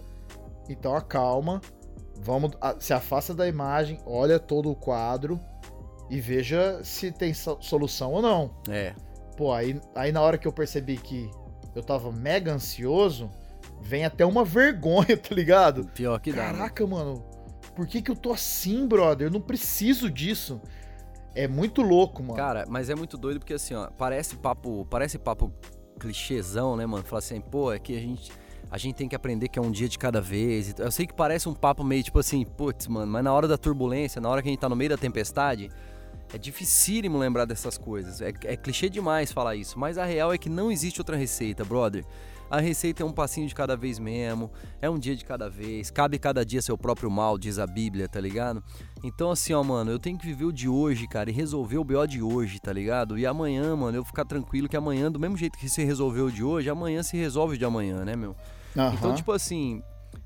Então 0.68 0.96
acalma, 0.96 1.62
vamos, 2.20 2.52
se 2.80 2.94
afasta 2.94 3.34
da 3.34 3.48
imagem, 3.48 4.00
olha 4.06 4.40
todo 4.40 4.72
o 4.72 4.76
quadro 4.76 5.40
e 6.10 6.20
veja 6.20 6.84
se 6.84 7.12
tem 7.12 7.34
solução 7.34 8.14
ou 8.14 8.22
não. 8.22 8.56
É. 8.68 8.94
Pô, 9.38 9.54
aí, 9.54 9.80
aí 9.96 10.12
na 10.12 10.22
hora 10.22 10.38
que 10.38 10.48
eu 10.48 10.52
percebi 10.52 10.98
que 10.98 11.30
eu 11.76 11.84
tava 11.84 12.12
mega 12.12 12.54
ansioso, 12.54 13.30
vem 13.82 14.06
até 14.06 14.26
uma 14.26 14.44
vergonha, 14.44 15.16
tá 15.18 15.34
ligado? 15.34 15.86
Pior 15.94 16.20
que 16.20 16.32
dá. 16.32 16.52
Né? 16.52 16.52
Caraca, 16.54 16.84
né? 16.84 16.90
mano, 16.90 17.24
por 17.76 17.88
que 17.88 18.02
que 18.02 18.12
eu 18.12 18.16
tô 18.16 18.32
assim, 18.32 18.88
brother? 18.88 19.28
Eu 19.28 19.32
não 19.32 19.42
preciso 19.42 20.10
disso. 20.10 20.62
É 21.36 21.48
muito 21.48 21.82
louco, 21.82 22.22
mano. 22.22 22.36
Cara, 22.36 22.66
mas 22.68 22.90
é 22.90 22.96
muito 22.96 23.18
doido 23.18 23.40
porque 23.40 23.54
assim, 23.54 23.74
ó, 23.74 23.90
parece 23.98 24.36
papo, 24.36 24.86
parece 24.90 25.18
papo 25.18 25.54
clichêzão, 26.00 26.76
né, 26.76 26.86
mano? 26.86 27.04
Falar 27.04 27.20
assim, 27.20 27.40
pô, 27.40 27.72
é 27.72 27.80
que 27.80 27.96
a 27.96 28.00
gente 28.00 28.32
a 28.72 28.78
gente 28.78 28.96
tem 28.96 29.10
que 29.10 29.16
aprender 29.16 29.48
que 29.48 29.58
é 29.58 29.62
um 29.62 29.72
dia 29.72 29.90
de 29.90 29.98
cada 29.98 30.22
vez. 30.22 30.76
Eu 30.78 30.92
sei 30.92 31.08
que 31.08 31.14
parece 31.14 31.50
um 31.50 31.54
papo 31.54 31.84
meio 31.84 32.04
tipo 32.04 32.20
assim, 32.20 32.46
putz, 32.46 32.88
mano, 32.88 33.12
mas 33.12 33.24
na 33.24 33.34
hora 33.34 33.48
da 33.48 33.58
turbulência, 33.58 34.22
na 34.22 34.30
hora 34.30 34.42
que 34.42 34.48
a 34.48 34.52
gente 34.52 34.60
tá 34.60 34.70
no 34.70 34.76
meio 34.76 34.92
da 34.92 34.98
tempestade, 34.98 35.70
É 36.34 36.38
dificílimo 36.38 37.18
lembrar 37.18 37.46
dessas 37.46 37.78
coisas. 37.78 38.22
É, 38.22 38.30
é 38.44 38.56
clichê 38.56 38.90
demais 38.90 39.32
falar 39.32 39.56
isso, 39.56 39.80
mas 39.80 39.98
a 39.98 40.06
real 40.06 40.32
é 40.32 40.38
que 40.38 40.50
não 40.50 40.72
existe 40.72 41.02
outra 41.02 41.16
receita, 41.16 41.66
brother. 41.66 42.06
A 42.50 42.60
receita 42.60 43.04
é 43.04 43.06
um 43.06 43.12
passinho 43.12 43.48
de 43.48 43.54
cada 43.54 43.78
vez 43.78 44.00
mesmo, 44.00 44.52
é 44.82 44.90
um 44.90 44.98
dia 44.98 45.16
de 45.16 45.24
cada 45.24 45.48
vez, 45.48 45.92
cabe 45.92 46.18
cada 46.18 46.44
dia 46.44 46.64
seu 46.64 46.76
próprio 46.76 47.10
mal, 47.10 47.38
diz 47.38 47.60
a 47.60 47.68
Bíblia, 47.68 48.10
tá 48.10 48.20
ligado? 48.20 48.64
Então 49.04 49.30
assim, 49.30 49.54
ó, 49.54 49.64
mano, 49.64 49.92
eu 49.92 50.00
tenho 50.00 50.18
que 50.18 50.26
viver 50.26 50.46
o 50.46 50.52
de 50.52 50.68
hoje, 50.68 51.08
cara, 51.08 51.30
e 51.30 51.34
resolver 51.34 51.78
o 51.78 51.84
BO 51.84 52.08
de 52.08 52.24
hoje, 52.24 52.60
tá 52.60 52.74
ligado? 52.74 53.20
E 53.20 53.26
amanhã, 53.26 53.76
mano, 53.76 53.98
eu 53.98 54.04
ficar 54.04 54.26
tranquilo 54.26 54.68
que 54.68 54.76
amanhã, 54.76 55.12
do 55.12 55.20
mesmo 55.20 55.38
jeito 55.38 55.60
que 55.60 55.70
se 55.70 55.84
resolveu 55.84 56.26
o 56.26 56.32
de 56.32 56.44
hoje, 56.44 56.72
amanhã 56.72 57.04
se 57.04 57.16
resolve 57.16 57.54
o 57.54 57.58
de 57.58 57.66
amanhã, 57.66 58.04
né, 58.04 58.16
meu? 58.16 58.36
Uhum. 58.76 58.94
Então, 58.94 59.14
tipo 59.14 59.32
assim, 59.32 59.84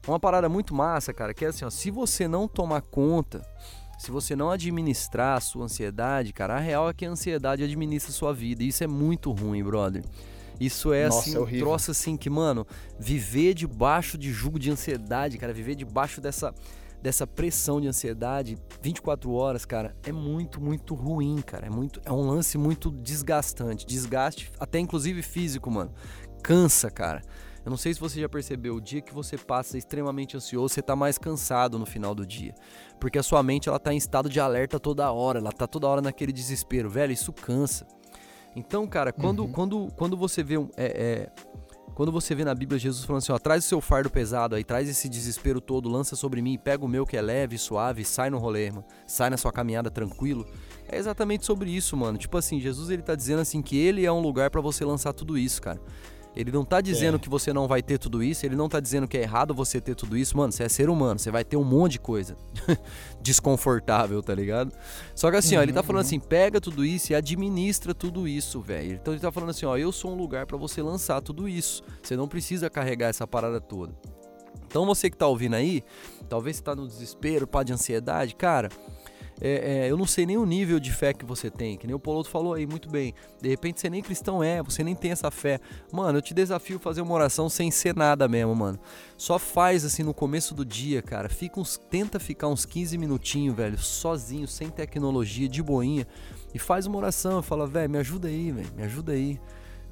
uma 0.07 0.19
parada 0.19 0.47
muito 0.47 0.73
massa, 0.73 1.13
cara, 1.13 1.33
que 1.33 1.43
é 1.43 1.49
assim, 1.49 1.65
ó, 1.65 1.69
se 1.69 1.91
você 1.91 2.25
não 2.25 2.47
tomar 2.47 2.81
conta, 2.81 3.41
se 4.03 4.11
você 4.11 4.35
não 4.35 4.51
administrar 4.51 5.37
a 5.37 5.39
sua 5.39 5.63
ansiedade, 5.63 6.33
cara, 6.33 6.57
a 6.57 6.59
real 6.59 6.89
é 6.89 6.93
que 6.93 7.05
a 7.05 7.09
ansiedade 7.09 7.63
administra 7.63 8.11
a 8.11 8.13
sua 8.13 8.33
vida. 8.33 8.61
E 8.61 8.67
isso 8.67 8.83
é 8.83 8.87
muito 8.87 9.31
ruim, 9.31 9.63
brother. 9.63 10.03
Isso 10.59 10.91
é 10.91 11.05
Nossa, 11.05 11.19
assim, 11.21 11.37
é 11.37 11.39
um 11.39 11.59
troço 11.59 11.91
assim 11.91 12.17
que, 12.17 12.29
mano, 12.29 12.67
viver 12.99 13.53
debaixo 13.53 14.17
de 14.17 14.29
jugo 14.29 14.59
de 14.59 14.69
ansiedade, 14.69 15.37
cara, 15.37 15.53
viver 15.53 15.75
debaixo 15.75 16.19
dessa 16.19 16.53
dessa 17.01 17.27
pressão 17.27 17.81
de 17.81 17.87
ansiedade 17.87 18.57
24 18.81 19.29
horas, 19.33 19.65
cara, 19.65 19.93
é 20.03 20.11
muito, 20.11 20.61
muito 20.61 20.95
ruim, 20.95 21.41
cara. 21.41 21.67
É 21.67 21.69
muito 21.69 22.01
é 22.03 22.11
um 22.11 22.27
lance 22.27 22.57
muito 22.57 22.91
desgastante, 22.91 23.85
desgaste 23.85 24.51
até 24.59 24.79
inclusive 24.79 25.21
físico, 25.21 25.71
mano. 25.71 25.93
Cansa, 26.43 26.91
cara. 26.91 27.21
Eu 27.65 27.69
não 27.69 27.77
sei 27.77 27.93
se 27.93 27.99
você 27.99 28.19
já 28.19 28.27
percebeu, 28.27 28.75
o 28.75 28.81
dia 28.81 29.01
que 29.01 29.13
você 29.13 29.37
passa 29.37 29.77
extremamente 29.77 30.35
ansioso, 30.35 30.73
você 30.73 30.81
tá 30.81 30.95
mais 30.95 31.17
cansado 31.17 31.79
no 31.79 31.85
final 31.85 32.13
do 32.13 32.25
dia. 32.25 32.53
Porque 32.99 33.17
a 33.17 33.23
sua 33.23 33.41
mente, 33.41 33.69
ela 33.69 33.79
tá 33.79 33.93
em 33.93 33.97
estado 33.97 34.29
de 34.29 34.39
alerta 34.39 34.79
toda 34.79 35.09
hora, 35.11 35.39
ela 35.39 35.51
tá 35.51 35.65
toda 35.65 35.87
hora 35.87 36.01
naquele 36.01 36.33
desespero. 36.33 36.89
Velho, 36.89 37.13
isso 37.13 37.31
cansa. 37.31 37.87
Então, 38.55 38.85
cara, 38.85 39.11
quando, 39.11 39.43
uhum. 39.43 39.51
quando, 39.51 39.87
quando 39.95 40.17
você 40.17 40.43
vê 40.43 40.57
um. 40.57 40.69
É, 40.75 40.85
é, 40.85 41.31
quando 41.95 42.11
você 42.11 42.33
vê 42.33 42.43
na 42.43 42.55
Bíblia 42.55 42.79
Jesus 42.79 43.05
falando 43.05 43.21
assim, 43.21 43.31
ó, 43.31 43.37
traz 43.37 43.63
o 43.65 43.67
seu 43.67 43.79
fardo 43.79 44.09
pesado 44.09 44.55
aí, 44.55 44.63
traz 44.63 44.89
esse 44.89 45.07
desespero 45.07 45.61
todo, 45.61 45.87
lança 45.87 46.15
sobre 46.15 46.41
mim, 46.41 46.57
pega 46.57 46.83
o 46.83 46.87
meu 46.87 47.05
que 47.05 47.15
é 47.15 47.21
leve, 47.21 47.55
suave, 47.55 48.03
sai 48.03 48.31
no 48.31 48.39
rolê, 48.39 48.71
mano. 48.71 48.83
Sai 49.05 49.29
na 49.29 49.37
sua 49.37 49.51
caminhada 49.51 49.91
tranquilo. 49.91 50.45
É 50.87 50.97
exatamente 50.97 51.45
sobre 51.45 51.69
isso, 51.69 51.95
mano. 51.95 52.17
Tipo 52.17 52.37
assim, 52.37 52.59
Jesus 52.59 52.89
ele 52.89 53.03
tá 53.03 53.15
dizendo 53.15 53.41
assim 53.41 53.61
que 53.61 53.77
ele 53.77 54.05
é 54.05 54.11
um 54.11 54.21
lugar 54.21 54.49
para 54.49 54.59
você 54.59 54.83
lançar 54.83 55.13
tudo 55.13 55.37
isso, 55.37 55.61
cara. 55.61 55.79
Ele 56.35 56.51
não 56.51 56.65
tá 56.65 56.81
dizendo 56.81 57.15
é. 57.15 57.19
que 57.19 57.29
você 57.29 57.53
não 57.53 57.67
vai 57.67 57.81
ter 57.81 57.97
tudo 57.97 58.23
isso, 58.23 58.45
ele 58.45 58.55
não 58.55 58.67
tá 58.67 58.79
dizendo 58.79 59.07
que 59.07 59.17
é 59.17 59.21
errado 59.21 59.53
você 59.53 59.79
ter 59.79 59.95
tudo 59.95 60.17
isso. 60.17 60.35
Mano, 60.35 60.51
você 60.51 60.63
é 60.63 60.69
ser 60.69 60.89
humano, 60.89 61.19
você 61.19 61.29
vai 61.29 61.43
ter 61.43 61.57
um 61.57 61.63
monte 61.63 61.93
de 61.93 61.99
coisa 61.99 62.35
desconfortável, 63.21 64.21
tá 64.23 64.33
ligado? 64.33 64.73
Só 65.15 65.29
que 65.29 65.37
assim, 65.37 65.55
uhum, 65.55 65.61
ó, 65.61 65.63
ele 65.63 65.73
tá 65.73 65.83
falando 65.83 66.01
uhum. 66.01 66.07
assim, 66.07 66.19
pega 66.19 66.59
tudo 66.59 66.83
isso 66.83 67.11
e 67.11 67.15
administra 67.15 67.93
tudo 67.93 68.27
isso, 68.27 68.59
velho. 68.61 68.93
Então 68.93 69.13
ele 69.13 69.21
tá 69.21 69.31
falando 69.31 69.51
assim, 69.51 69.65
ó, 69.65 69.77
eu 69.77 69.91
sou 69.91 70.11
um 70.11 70.15
lugar 70.15 70.45
para 70.45 70.57
você 70.57 70.81
lançar 70.81 71.21
tudo 71.21 71.47
isso. 71.47 71.83
Você 72.01 72.15
não 72.15 72.27
precisa 72.27 72.69
carregar 72.69 73.09
essa 73.09 73.27
parada 73.27 73.61
toda. 73.61 73.93
Então 74.65 74.87
você 74.87 75.07
que 75.07 75.15
tá 75.15 75.27
ouvindo 75.27 75.55
aí, 75.55 75.83
talvez 76.27 76.55
você 76.57 76.63
tá 76.63 76.75
no 76.75 76.87
desespero, 76.87 77.45
pá 77.45 77.61
de 77.61 77.71
ansiedade, 77.71 78.33
cara, 78.35 78.69
é, 79.41 79.85
é, 79.85 79.91
eu 79.91 79.97
não 79.97 80.05
sei 80.05 80.25
nem 80.25 80.37
o 80.37 80.45
nível 80.45 80.79
de 80.79 80.91
fé 80.91 81.13
que 81.13 81.25
você 81.25 81.49
tem, 81.49 81.77
que 81.77 81.87
nem 81.87 81.95
o 81.95 81.99
Poloto 81.99 82.29
falou 82.29 82.53
aí 82.53 82.65
muito 82.65 82.89
bem. 82.89 83.13
De 83.41 83.49
repente 83.49 83.79
você 83.79 83.89
nem 83.89 84.01
cristão 84.01 84.43
é, 84.43 84.61
você 84.61 84.83
nem 84.83 84.95
tem 84.95 85.11
essa 85.11 85.29
fé. 85.31 85.59
Mano, 85.91 86.17
eu 86.17 86.21
te 86.21 86.33
desafio 86.33 86.77
a 86.77 86.79
fazer 86.79 87.01
uma 87.01 87.13
oração 87.13 87.49
sem 87.49 87.71
ser 87.71 87.95
nada 87.95 88.27
mesmo, 88.27 88.55
mano. 88.55 88.79
Só 89.17 89.39
faz 89.39 89.85
assim 89.85 90.03
no 90.03 90.13
começo 90.13 90.53
do 90.53 90.65
dia, 90.65 91.01
cara. 91.01 91.29
Fica 91.29 91.59
uns, 91.59 91.77
tenta 91.89 92.19
ficar 92.19 92.47
uns 92.47 92.65
15 92.65 92.97
minutinhos, 92.97 93.55
velho, 93.55 93.77
sozinho, 93.77 94.47
sem 94.47 94.69
tecnologia, 94.69 95.47
de 95.47 95.61
boinha. 95.61 96.07
E 96.53 96.59
faz 96.59 96.85
uma 96.85 96.97
oração, 96.97 97.41
fala, 97.41 97.65
velho, 97.65 97.89
me 97.89 97.97
ajuda 97.97 98.27
aí, 98.27 98.51
velho, 98.51 98.73
me 98.75 98.83
ajuda 98.83 99.13
aí. 99.13 99.39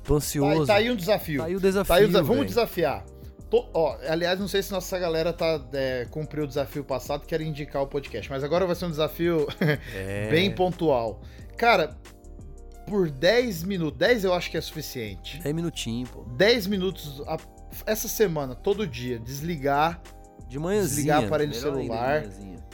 Tô 0.03 0.15
ansioso. 0.15 0.61
Tá, 0.61 0.73
tá 0.73 0.75
aí 0.75 0.91
um 0.91 0.95
desafio. 0.95 1.39
Tá 1.39 1.45
aí 1.45 1.55
o 1.55 1.59
desafio. 1.59 1.87
Tá 1.87 1.95
aí 1.95 2.03
o 2.05 2.07
desafio. 2.07 2.27
Vamos 2.27 2.45
desafiar. 2.45 3.05
Ó, 3.73 3.97
aliás, 4.07 4.39
não 4.39 4.47
sei 4.47 4.63
se 4.63 4.71
nossa 4.71 4.97
galera 4.97 5.33
tá 5.33 5.61
é, 5.73 6.07
cumpriu 6.09 6.45
o 6.45 6.47
desafio 6.47 6.83
passado, 6.83 7.25
quer 7.25 7.41
indicar 7.41 7.81
o 7.81 7.87
podcast, 7.87 8.29
mas 8.29 8.43
agora 8.43 8.65
vai 8.65 8.75
ser 8.75 8.85
um 8.85 8.89
desafio 8.89 9.47
é. 9.93 10.29
bem 10.29 10.51
pontual. 10.53 11.21
Cara, 11.57 11.97
por 12.87 13.09
10 13.09 13.63
minutos, 13.63 13.97
10 13.99 14.23
eu 14.23 14.33
acho 14.33 14.49
que 14.49 14.57
é 14.57 14.61
suficiente. 14.61 15.39
10 15.41 15.55
minutinhos, 15.55 16.09
pô. 16.09 16.23
10 16.35 16.67
minutos 16.67 17.21
a, 17.27 17.37
essa 17.85 18.07
semana, 18.07 18.55
todo 18.55 18.87
dia, 18.87 19.19
desligar. 19.19 20.01
De 20.47 20.59
manhãzinha. 20.59 20.95
Desligar 20.95 21.21
o 21.21 21.25
aparelho 21.27 21.53
celular. 21.53 22.25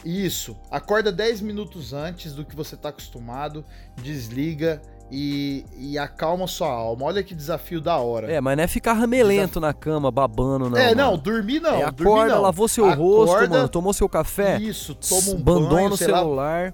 Isso. 0.04 0.58
Acorda 0.72 1.12
10 1.12 1.42
minutos 1.42 1.94
antes 1.94 2.34
do 2.34 2.44
que 2.44 2.56
você 2.56 2.76
tá 2.76 2.90
acostumado, 2.90 3.64
desliga 4.02 4.82
e, 5.12 5.66
e 5.78 5.98
acalma 5.98 6.48
sua 6.48 6.70
alma. 6.70 7.06
Olha 7.06 7.24
que 7.24 7.34
desafio 7.34 7.80
da 7.80 7.98
hora. 7.98 8.32
É, 8.32 8.42
mas 8.42 8.58
não 8.58 8.64
é 8.64 8.68
ficar 8.68 8.94
ramelento 8.94 9.60
Desaf... 9.60 9.62
na 9.62 9.74
cama, 9.74 10.12
babando, 10.12 10.70
não. 10.70 10.78
É, 10.78 10.94
não, 10.94 11.12
mano. 11.12 11.18
dormir 11.18 11.60
não. 11.60 11.76
É, 11.76 11.84
acorda, 11.84 12.36
não. 12.36 12.42
lavou 12.42 12.68
seu 12.68 12.86
acorda, 12.86 13.02
rosto, 13.02 13.50
mano, 13.50 13.70
tomou 13.70 13.94
seu 13.94 14.10
café. 14.10 14.58
Isso, 14.60 14.96
toma 14.96 15.32
um 15.32 15.40
abandona 15.40 15.70
banho, 15.70 15.90
o 15.92 15.98
celular 15.98 16.74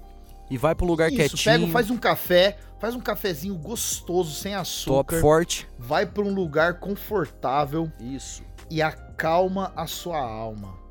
e 0.50 0.58
vai 0.58 0.74
pro 0.74 0.86
lugar 0.86 1.08
isso, 1.08 1.16
quietinho. 1.16 1.60
Pega, 1.60 1.72
faz 1.72 1.90
um 1.90 1.96
café, 1.96 2.58
faz 2.78 2.94
um 2.94 3.00
cafezinho 3.00 3.54
gostoso, 3.56 4.34
sem 4.34 4.54
açúcar. 4.54 4.94
Top 4.94 5.20
forte. 5.20 5.68
Vai 5.78 6.04
pra 6.04 6.22
um 6.22 6.34
lugar 6.34 6.80
confortável. 6.80 7.90
Isso. 8.00 8.42
E 8.70 8.82
acalma 8.82 9.72
a 9.76 9.86
sua 9.86 10.18
alma. 10.18 10.82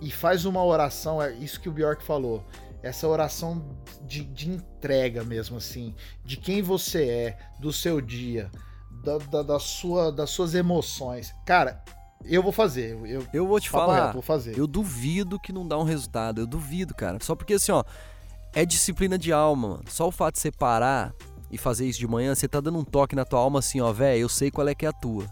E 0.00 0.10
faz 0.10 0.44
uma 0.44 0.62
oração, 0.62 1.22
é 1.22 1.32
isso 1.32 1.58
que 1.58 1.68
o 1.68 1.72
Bjork 1.72 2.02
falou 2.02 2.44
essa 2.86 3.08
oração 3.08 3.64
de, 4.02 4.24
de 4.24 4.50
entrega 4.50 5.24
mesmo, 5.24 5.56
assim, 5.56 5.94
de 6.24 6.36
quem 6.36 6.62
você 6.62 7.08
é, 7.08 7.38
do 7.58 7.72
seu 7.72 8.00
dia, 8.00 8.50
da, 9.04 9.18
da, 9.18 9.42
da, 9.42 9.58
sua, 9.58 10.10
das 10.12 10.30
suas 10.30 10.54
emoções. 10.54 11.34
Cara, 11.44 11.82
eu 12.24 12.42
vou 12.42 12.52
fazer. 12.52 12.98
Eu, 13.04 13.26
eu 13.32 13.46
vou 13.46 13.60
te 13.60 13.68
falar. 13.68 14.06
Reto, 14.06 14.12
vou 14.14 14.22
fazer. 14.22 14.58
Eu 14.58 14.66
duvido 14.66 15.38
que 15.38 15.52
não 15.52 15.66
dá 15.66 15.78
um 15.78 15.84
resultado. 15.84 16.40
Eu 16.40 16.46
duvido, 16.46 16.94
cara. 16.94 17.18
Só 17.20 17.34
porque 17.34 17.54
assim, 17.54 17.72
ó, 17.72 17.84
é 18.52 18.64
disciplina 18.64 19.18
de 19.18 19.32
alma, 19.32 19.68
mano. 19.68 19.84
Só 19.88 20.08
o 20.08 20.12
fato 20.12 20.34
de 20.34 20.40
você 20.40 20.50
parar 20.50 21.12
e 21.50 21.56
fazer 21.58 21.86
isso 21.86 21.98
de 21.98 22.06
manhã, 22.06 22.34
você 22.34 22.48
tá 22.48 22.60
dando 22.60 22.78
um 22.78 22.84
toque 22.84 23.14
na 23.14 23.24
tua 23.24 23.40
alma 23.40 23.60
assim, 23.60 23.80
ó, 23.80 23.92
velho, 23.92 24.20
eu 24.20 24.28
sei 24.28 24.50
qual 24.50 24.66
é 24.68 24.74
que 24.74 24.84
é 24.84 24.88
a 24.88 24.92
tua. 24.92 25.24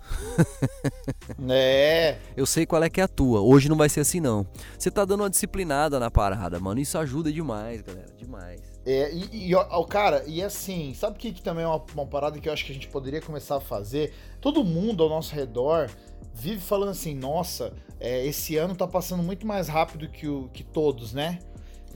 é. 1.49 2.19
Eu 2.37 2.47
sei 2.47 2.67
qual 2.67 2.83
é 2.83 2.91
que 2.91 3.01
é 3.01 3.05
a 3.05 3.09
tua. 3.09 3.41
Hoje 3.41 3.69
não 3.69 3.77
vai 3.77 3.89
ser 3.89 4.01
assim, 4.01 4.21
não. 4.21 4.47
Você 4.79 4.91
tá 4.91 5.05
dando 5.05 5.23
uma 5.23 5.31
disciplinada 5.31 5.99
na 5.99 6.11
parada, 6.11 6.59
mano. 6.61 6.81
Isso 6.81 6.97
ajuda 6.99 7.33
demais, 7.33 7.83
galera. 7.83 8.13
Demais. 8.17 8.61
É, 8.87 9.13
e, 9.13 9.49
e 9.49 9.55
ó, 9.55 9.83
cara, 9.85 10.23
e 10.27 10.43
assim, 10.43 10.93
sabe 10.95 11.17
o 11.17 11.19
que, 11.19 11.33
que 11.33 11.43
também 11.43 11.65
é 11.65 11.67
uma, 11.67 11.83
uma 11.95 12.07
parada 12.07 12.39
que 12.39 12.49
eu 12.49 12.53
acho 12.53 12.65
que 12.65 12.71
a 12.71 12.75
gente 12.75 12.89
poderia 12.89 13.21
começar 13.21 13.57
a 13.57 13.61
fazer? 13.61 14.13
Todo 14.41 14.63
mundo 14.63 15.03
ao 15.03 15.09
nosso 15.09 15.35
redor 15.35 15.91
vive 16.35 16.61
falando 16.61 16.91
assim, 16.91 17.15
nossa, 17.15 17.73
é, 17.99 18.27
esse 18.27 18.57
ano 18.57 18.75
tá 18.75 18.87
passando 18.87 19.23
muito 19.23 19.47
mais 19.47 19.69
rápido 19.69 20.09
que, 20.09 20.29
o, 20.29 20.49
que 20.53 20.63
todos, 20.63 21.13
né? 21.13 21.39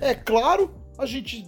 É 0.01 0.15
claro, 0.15 0.75
a 0.97 1.05
gente 1.05 1.47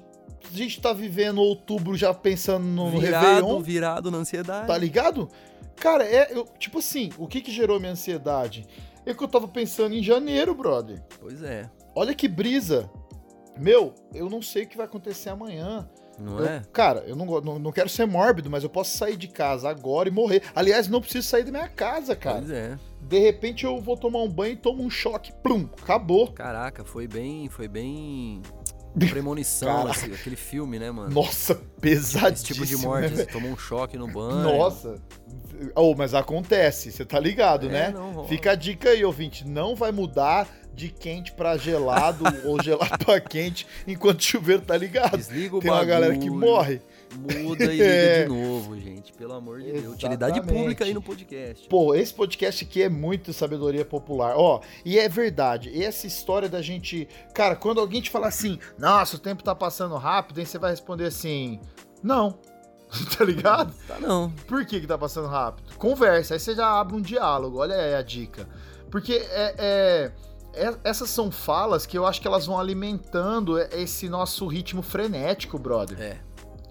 a 0.55 0.57
gente 0.57 0.81
tá 0.81 0.93
vivendo 0.93 1.41
outubro 1.41 1.97
já 1.97 2.13
pensando 2.13 2.65
no 2.65 2.91
virado, 2.91 3.27
Réveillon. 3.27 3.61
Virado 3.61 4.11
na 4.11 4.19
ansiedade. 4.19 4.67
Tá 4.67 4.77
ligado? 4.77 5.29
Cara, 5.77 6.05
é. 6.05 6.29
Eu, 6.31 6.47
tipo 6.59 6.79
assim, 6.79 7.11
o 7.19 7.27
que 7.27 7.41
que 7.41 7.51
gerou 7.51 7.81
minha 7.81 7.93
ansiedade? 7.93 8.67
É 9.05 9.15
que 9.15 9.23
eu 9.23 9.29
tava 9.29 9.49
pensando 9.49 9.95
em 9.95 10.03
janeiro, 10.03 10.55
brother. 10.55 11.03
Pois 11.21 11.43
é. 11.43 11.71
Olha 11.95 12.15
que 12.15 12.29
brisa. 12.29 12.91
Meu, 13.59 13.95
eu 14.15 14.29
não 14.31 14.41
sei 14.41 14.65
o 14.65 14.67
que 14.67 14.77
vai 14.77 14.87
acontecer 14.87 15.31
amanhã. 15.31 15.89
Não 16.19 16.39
eu, 16.39 16.47
é? 16.47 16.63
Cara, 16.73 17.03
eu 17.07 17.17
não, 17.17 17.27
não, 17.41 17.59
não, 17.59 17.73
quero 17.73 17.89
ser 17.89 18.07
mórbido, 18.07 18.51
mas 18.51 18.63
eu 18.63 18.69
posso 18.69 18.97
sair 18.97 19.17
de 19.17 19.27
casa 19.27 19.69
agora 19.69 20.09
e 20.09 20.13
morrer. 20.13 20.43
Aliás, 20.55 20.87
não 20.87 21.01
preciso 21.01 21.27
sair 21.27 21.45
da 21.45 21.51
minha 21.51 21.69
casa, 21.69 22.15
cara. 22.15 22.39
Pois 22.39 22.51
é. 22.51 22.79
De 23.01 23.19
repente 23.19 23.65
eu 23.65 23.81
vou 23.81 23.97
tomar 23.97 24.23
um 24.23 24.29
banho 24.29 24.53
e 24.53 24.57
tomo 24.57 24.83
um 24.83 24.91
choque, 24.91 25.33
plum, 25.43 25.69
acabou. 25.83 26.31
Caraca, 26.33 26.85
foi 26.85 27.09
bem, 27.09 27.49
foi 27.49 27.67
bem 27.67 28.43
Premonição, 29.11 29.87
assim, 29.87 30.13
aquele 30.13 30.37
filme, 30.37 30.79
né, 30.79 30.91
mano? 30.91 31.11
Nossa, 31.15 31.55
pesadíssimo. 31.81 32.29
Esse 32.29 32.45
tipo 32.45 32.67
de 32.67 32.77
morte, 32.77 33.11
né? 33.11 33.17
você 33.17 33.27
tomou 33.27 33.51
um 33.51 33.57
choque 33.57 33.97
no 33.97 34.09
banho. 34.09 34.43
Nossa. 34.43 34.97
Oh, 35.75 35.95
mas 35.95 36.15
acontece, 36.15 36.91
você 36.91 37.05
tá 37.05 37.21
ligado, 37.21 37.69
é, 37.69 37.71
né? 37.71 37.91
Não, 37.91 38.25
Fica 38.25 38.53
a 38.53 38.55
dica 38.55 38.91
aí, 38.91 39.05
ouvinte, 39.05 39.47
não 39.47 39.77
vai 39.77 39.93
mudar 39.93 40.49
de 40.75 40.89
quente 40.89 41.33
para 41.33 41.57
gelado 41.57 42.25
ou 42.45 42.63
gelado 42.63 43.05
para 43.05 43.21
quente 43.21 43.67
enquanto 43.87 44.21
o 44.21 44.23
chuveiro 44.23 44.63
tá 44.63 44.77
ligado. 44.77 45.17
Desliga 45.17 45.57
o 45.57 45.61
Tem 45.61 45.71
uma 45.71 45.85
galera 45.85 46.17
que 46.17 46.31
morre. 46.31 46.81
Muda 47.17 47.65
e 47.65 47.69
liga 47.69 47.85
é. 47.85 48.23
de 48.23 48.29
novo, 48.29 48.79
gente. 48.79 49.13
Pelo 49.13 49.35
amor 49.35 49.61
de. 49.61 49.73
Deus. 49.73 49.95
Utilidade 49.95 50.41
pública 50.43 50.85
aí 50.85 50.95
no 50.95 51.03
podcast. 51.03 51.69
Pô, 51.69 51.95
esse 51.95 52.15
podcast 52.15 52.65
aqui 52.65 52.83
é 52.83 52.89
muito 52.89 53.33
sabedoria 53.33 53.85
popular. 53.85 54.35
Ó, 54.37 54.61
e 54.85 54.99
é 54.99 55.09
verdade. 55.09 55.83
Essa 55.83 56.07
história 56.07 56.49
da 56.49 56.63
gente. 56.63 57.09
Cara, 57.35 57.57
quando 57.57 57.81
alguém 57.81 58.01
te 58.01 58.11
fala 58.11 58.29
assim, 58.29 58.59
nossa, 58.79 59.17
o 59.17 59.19
tempo 59.19 59.43
tá 59.43 59.55
passando 59.55 59.97
rápido, 59.97 60.39
aí 60.39 60.47
você 60.47 60.59
vai 60.59 60.71
responder 60.71 61.07
assim: 61.07 61.61
não. 62.03 62.39
tá 63.17 63.25
ligado? 63.25 63.75
Tá 63.87 63.99
não. 64.01 64.31
Por 64.47 64.65
que, 64.65 64.81
que 64.81 64.87
tá 64.87 64.99
passando 64.99 65.29
rápido? 65.29 65.77
Conversa, 65.77 66.35
aí 66.35 66.41
você 66.41 66.55
já 66.55 66.81
abre 66.81 66.97
um 66.97 67.01
diálogo. 67.01 67.59
Olha 67.59 67.77
aí 67.77 67.95
a 67.95 68.03
dica. 68.03 68.49
Porque 68.91 69.13
é, 69.13 69.55
é 69.59 70.13
é, 70.53 70.75
essas 70.83 71.11
são 71.11 71.31
falas 71.31 71.87
que 71.87 71.97
eu 71.97 72.07
acho 72.07 72.21
que 72.21 72.27
elas 72.27 72.47
vão 72.47 72.59
alimentando 72.59 73.59
esse 73.59 74.09
nosso 74.09 74.47
ritmo 74.47 74.83
frenético, 74.83 75.59
brother. 75.59 76.01
É. 76.01 76.19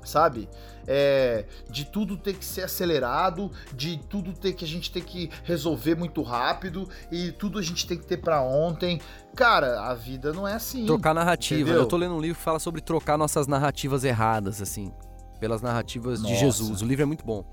sabe? 0.03 0.49
É, 0.87 1.45
de 1.69 1.85
tudo 1.85 2.17
ter 2.17 2.33
que 2.33 2.43
ser 2.43 2.63
acelerado, 2.63 3.51
de 3.73 3.97
tudo 3.97 4.33
ter 4.33 4.53
que 4.53 4.65
a 4.65 4.67
gente 4.67 4.91
ter 4.91 5.01
que 5.01 5.29
resolver 5.43 5.95
muito 5.95 6.21
rápido 6.21 6.89
e 7.11 7.31
tudo 7.31 7.59
a 7.59 7.61
gente 7.61 7.85
tem 7.85 7.97
que 7.97 8.05
ter 8.05 8.17
para 8.17 8.41
ontem. 8.41 8.99
Cara, 9.35 9.81
a 9.81 9.93
vida 9.93 10.33
não 10.33 10.47
é 10.47 10.53
assim. 10.53 10.85
Trocar 10.85 11.13
narrativa. 11.13 11.61
Entendeu? 11.61 11.81
Eu 11.81 11.87
tô 11.87 11.97
lendo 11.97 12.15
um 12.15 12.21
livro 12.21 12.37
que 12.37 12.43
fala 12.43 12.59
sobre 12.59 12.81
trocar 12.81 13.17
nossas 13.17 13.45
narrativas 13.45 14.03
erradas, 14.03 14.61
assim, 14.61 14.91
pelas 15.39 15.61
narrativas 15.61 16.21
Nossa. 16.21 16.33
de 16.33 16.39
Jesus. 16.39 16.81
O 16.81 16.85
livro 16.85 17.03
é 17.03 17.05
muito 17.05 17.23
bom. 17.23 17.45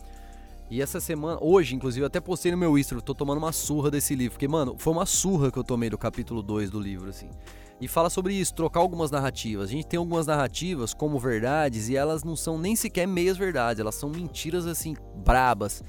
E 0.69 0.83
essa 0.83 0.99
semana, 0.99 1.39
hoje, 1.41 1.77
inclusive, 1.77 2.03
eu 2.03 2.07
até 2.07 2.21
postei 2.21 2.51
no 2.51 2.59
meu 2.59 2.77
Instagram, 2.77 3.05
tô 3.05 3.15
tomando 3.15 3.39
uma 3.39 3.53
surra 3.53 3.91
desse 3.91 4.17
livro. 4.17 4.33
Porque, 4.33 4.49
mano, 4.49 4.75
foi 4.79 4.93
uma 4.93 5.07
surra 5.07 5.51
que 5.53 5.59
eu 5.59 5.63
tomei 5.63 5.89
do 5.89 5.99
capítulo 5.99 6.43
2 6.43 6.71
do 6.71 6.81
livro, 6.81 7.09
assim 7.09 7.29
e 7.81 7.87
fala 7.87 8.09
sobre 8.09 8.35
isso, 8.35 8.55
trocar 8.55 8.81
algumas 8.81 9.11
narrativas. 9.11 9.68
A 9.68 9.72
gente 9.72 9.87
tem 9.87 9.99
algumas 9.99 10.27
narrativas 10.27 10.95
como 10.95 11.18
verdades 11.18 11.89
e 11.89 11.97
elas 11.97 12.24
não 12.24 12.35
são 12.35 12.59
nem 12.59 12.74
sequer 12.74 13.07
meias 13.07 13.37
verdades, 13.37 13.81
elas 13.81 13.95
são 13.95 14.09
mentiras 14.09 14.66
assim 14.66 14.97
brabas. 15.16 15.83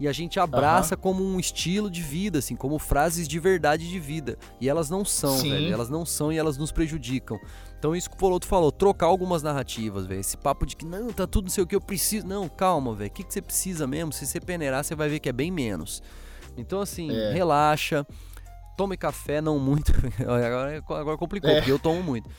E 0.00 0.06
a 0.06 0.12
gente 0.12 0.38
abraça 0.38 0.94
uhum. 0.94 1.00
como 1.00 1.24
um 1.24 1.40
estilo 1.40 1.90
de 1.90 2.02
vida, 2.02 2.38
assim, 2.38 2.54
como 2.54 2.78
frases 2.78 3.26
de 3.26 3.38
verdade 3.40 3.88
de 3.88 3.98
vida. 3.98 4.38
E 4.60 4.68
elas 4.68 4.88
não 4.88 5.04
são, 5.04 5.36
Sim. 5.36 5.50
velho. 5.50 5.72
Elas 5.72 5.90
não 5.90 6.06
são 6.06 6.32
e 6.32 6.38
elas 6.38 6.56
nos 6.56 6.70
prejudicam. 6.70 7.38
Então, 7.76 7.96
isso 7.96 8.08
que 8.08 8.14
o 8.14 8.18
Poloto 8.18 8.46
falou, 8.46 8.70
trocar 8.70 9.06
algumas 9.06 9.42
narrativas, 9.42 10.06
velho. 10.06 10.20
Esse 10.20 10.36
papo 10.36 10.64
de 10.64 10.76
que, 10.76 10.84
não, 10.84 11.12
tá 11.12 11.26
tudo 11.26 11.46
não 11.46 11.50
sei 11.50 11.64
o 11.64 11.66
que 11.66 11.74
eu 11.74 11.80
preciso. 11.80 12.24
Não, 12.26 12.48
calma, 12.48 12.94
velho. 12.94 13.10
O 13.10 13.12
que, 13.12 13.24
que 13.24 13.32
você 13.32 13.42
precisa 13.42 13.88
mesmo? 13.88 14.12
Se 14.12 14.24
você 14.24 14.40
peneirar, 14.40 14.84
você 14.84 14.94
vai 14.94 15.08
ver 15.08 15.18
que 15.18 15.28
é 15.28 15.32
bem 15.32 15.50
menos. 15.50 16.00
Então, 16.56 16.80
assim, 16.80 17.10
é. 17.10 17.32
relaxa 17.32 18.06
tome 18.78 18.96
café, 18.96 19.40
não 19.40 19.58
muito. 19.58 19.92
agora, 20.22 20.78
agora 20.78 21.18
complicou, 21.18 21.50
é. 21.50 21.56
porque 21.56 21.72
eu 21.72 21.80
tomo 21.80 22.00
muito. 22.00 22.30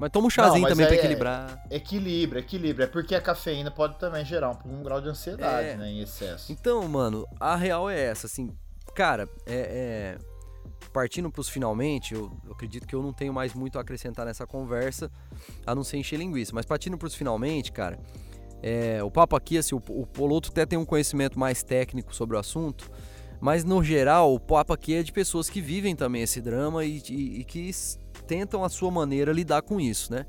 Mas 0.00 0.10
toma 0.10 0.28
um 0.28 0.30
chazinho 0.30 0.62
não, 0.62 0.68
também 0.70 0.86
é, 0.86 0.88
pra 0.88 0.96
equilibrar. 0.96 1.66
Equilibra, 1.70 2.38
equilibra. 2.40 2.84
É 2.84 2.86
porque 2.86 3.14
a 3.14 3.20
cafeína 3.20 3.70
pode 3.70 3.98
também 3.98 4.24
gerar 4.24 4.50
um, 4.50 4.78
um 4.78 4.82
grau 4.82 4.98
de 4.98 5.10
ansiedade, 5.10 5.68
é. 5.68 5.76
né, 5.76 5.90
em 5.90 6.00
excesso. 6.00 6.50
Então, 6.50 6.88
mano, 6.88 7.26
a 7.38 7.54
real 7.54 7.90
é 7.90 8.00
essa, 8.00 8.26
assim, 8.26 8.56
cara, 8.94 9.28
é, 9.44 10.16
é 10.16 10.34
partindo 10.90 11.30
pros 11.30 11.48
finalmente, 11.48 12.14
eu, 12.14 12.32
eu, 12.46 12.52
acredito 12.52 12.86
que 12.86 12.94
eu 12.94 13.02
não 13.02 13.12
tenho 13.12 13.34
mais 13.34 13.52
muito 13.52 13.76
a 13.76 13.82
acrescentar 13.82 14.24
nessa 14.24 14.46
conversa, 14.46 15.10
a 15.66 15.74
não 15.74 15.84
ser 15.84 15.98
encher 15.98 16.18
linguiça. 16.18 16.52
Mas 16.54 16.64
partindo 16.64 16.96
pros 16.96 17.14
finalmente, 17.14 17.70
cara, 17.70 17.98
é, 18.62 19.02
o 19.02 19.10
papo 19.10 19.36
aqui, 19.36 19.58
assim, 19.58 19.74
o, 19.74 19.82
o 19.88 20.06
Poloto 20.06 20.48
até 20.50 20.64
tem 20.64 20.78
um 20.78 20.84
conhecimento 20.86 21.38
mais 21.38 21.62
técnico 21.62 22.14
sobre 22.14 22.36
o 22.36 22.40
assunto, 22.40 22.90
mas 23.44 23.62
no 23.62 23.84
geral, 23.84 24.34
o 24.34 24.40
papo 24.40 24.72
aqui 24.72 24.94
é 24.94 25.02
de 25.02 25.12
pessoas 25.12 25.50
que 25.50 25.60
vivem 25.60 25.94
também 25.94 26.22
esse 26.22 26.40
drama 26.40 26.82
e, 26.82 27.02
e, 27.10 27.40
e 27.40 27.44
que 27.44 27.70
tentam 28.26 28.64
a 28.64 28.70
sua 28.70 28.90
maneira 28.90 29.34
lidar 29.34 29.60
com 29.60 29.78
isso, 29.78 30.10
né? 30.10 30.24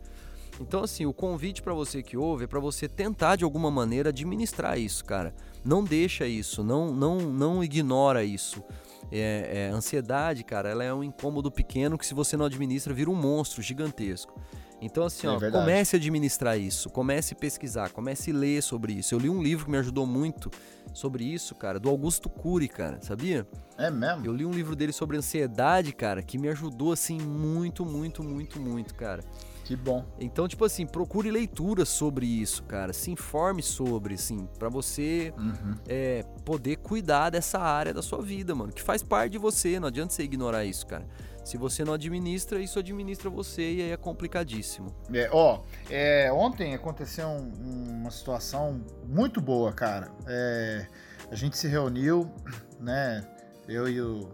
Então, 0.59 0.84
assim, 0.84 1.05
o 1.05 1.13
convite 1.13 1.61
para 1.61 1.74
você 1.74 2.03
que 2.03 2.18
ouve 2.18 2.43
é 2.43 2.47
para 2.47 2.59
você 2.59 2.89
tentar 2.89 3.38
de 3.38 3.45
alguma 3.45 3.72
maneira 3.72 4.09
administrar 4.09 4.78
isso, 4.78 5.05
cara. 5.05 5.34
Não 5.63 5.82
deixa 5.82 6.28
isso, 6.28 6.61
não, 6.61 6.93
não, 6.93 7.20
não 7.20 7.63
ignora 7.63 8.22
isso. 8.22 8.61
É, 9.09 9.70
é, 9.70 9.74
ansiedade, 9.74 10.43
cara, 10.43 10.68
ela 10.68 10.84
é 10.84 10.93
um 10.93 11.01
incômodo 11.01 11.49
pequeno 11.49 11.97
que 11.97 12.05
se 12.05 12.13
você 12.13 12.36
não 12.36 12.43
administra 12.43 12.93
vira 12.93 13.09
um 13.09 13.16
monstro 13.16 13.61
gigantesco. 13.61 14.38
Então, 14.82 15.05
assim, 15.05 15.26
é 15.26 15.30
ó, 15.30 15.39
comece 15.39 15.95
a 15.95 15.99
administrar 15.99 16.59
isso, 16.59 16.89
comece 16.89 17.34
a 17.34 17.38
pesquisar, 17.38 17.91
comece 17.91 18.32
a 18.32 18.34
ler 18.34 18.61
sobre 18.61 18.91
isso. 18.91 19.16
Eu 19.16 19.20
li 19.20 19.30
um 19.30 19.41
livro 19.41 19.63
que 19.63 19.72
me 19.72 19.78
ajudou 19.78 20.05
muito 20.05 20.51
sobre 20.96 21.24
isso, 21.24 21.54
cara, 21.54 21.80
do 21.80 21.89
Augusto 21.89 22.30
Cury, 22.30 22.68
cara, 22.68 23.00
sabia? 23.02 23.48
É 23.78 23.91
mesmo? 23.91 24.26
Eu 24.26 24.34
li 24.34 24.46
um 24.46 24.52
livro 24.52 24.76
dele 24.76 24.93
sobre 24.93 25.18
ansiedade, 25.18 25.93
cara, 25.93 26.24
que 26.24 26.38
me 26.38 26.48
ajudou, 26.50 26.93
assim, 26.93 27.20
muito, 27.20 27.86
muito, 27.86 28.24
muito, 28.24 28.60
muito, 28.60 28.96
cara. 28.96 29.24
Que 29.66 29.76
bom. 29.76 30.06
Então, 30.20 30.48
tipo 30.48 30.64
assim, 30.64 30.86
procure 30.86 31.32
leituras 31.32 31.89
sobre 31.89 32.26
isso, 32.28 32.64
cara. 32.64 32.93
Se 32.93 33.10
informe 33.10 33.64
sobre, 33.64 34.14
assim, 34.14 34.48
para 34.60 34.70
você 34.70 35.34
uhum. 35.38 35.76
é, 35.88 36.24
poder 36.46 36.78
cuidar 36.78 37.32
dessa 37.32 37.60
área 37.60 37.91
da 37.91 38.04
sua 38.04 38.22
vida, 38.22 38.54
mano. 38.54 38.72
Que 38.72 38.82
faz 38.82 39.02
parte 39.02 39.32
de 39.32 39.38
você, 39.39 39.80
não 39.80 39.88
adianta 39.88 40.14
você 40.14 40.22
ignorar 40.22 40.66
isso, 40.66 40.86
cara. 40.86 41.06
Se 41.46 41.58
você 41.58 41.86
não 41.86 41.93
administra, 41.93 42.60
isso 42.60 42.80
administra 42.80 43.30
você 43.30 43.62
e 43.62 43.82
aí 43.84 43.91
é 43.91 43.98
complicadíssimo. 43.98 44.88
É, 45.14 45.30
ó, 45.32 45.62
é, 45.91 46.32
ontem 46.34 46.74
aconteceu 46.74 47.28
um, 47.28 48.00
uma 48.02 48.10
situação 48.10 48.84
muito 49.08 49.39
boa, 49.39 49.72
cara. 49.72 50.12
É, 50.28 50.88
a 51.30 51.36
gente 51.36 51.56
se 51.56 51.68
reuniu, 51.68 52.34
né? 52.80 53.24
Eu 53.68 53.88
e 53.88 54.02
o, 54.02 54.28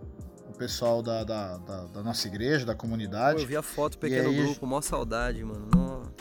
o 0.47 0.53
pessoal 0.57 1.01
da, 1.01 1.25
da, 1.25 1.57
da, 1.57 1.85
da, 1.87 2.01
nossa 2.01 2.25
igreja, 2.29 2.65
da 2.65 2.73
comunidade. 2.73 3.35
Pô, 3.35 3.41
eu 3.41 3.47
vi 3.47 3.57
a 3.57 3.61
foto 3.61 3.93
do 3.93 3.99
pequeno 3.99 4.29
aí, 4.29 4.37
grupo, 4.37 4.65
mó 4.65 4.79
saudade, 4.79 5.43
mano. 5.43 5.69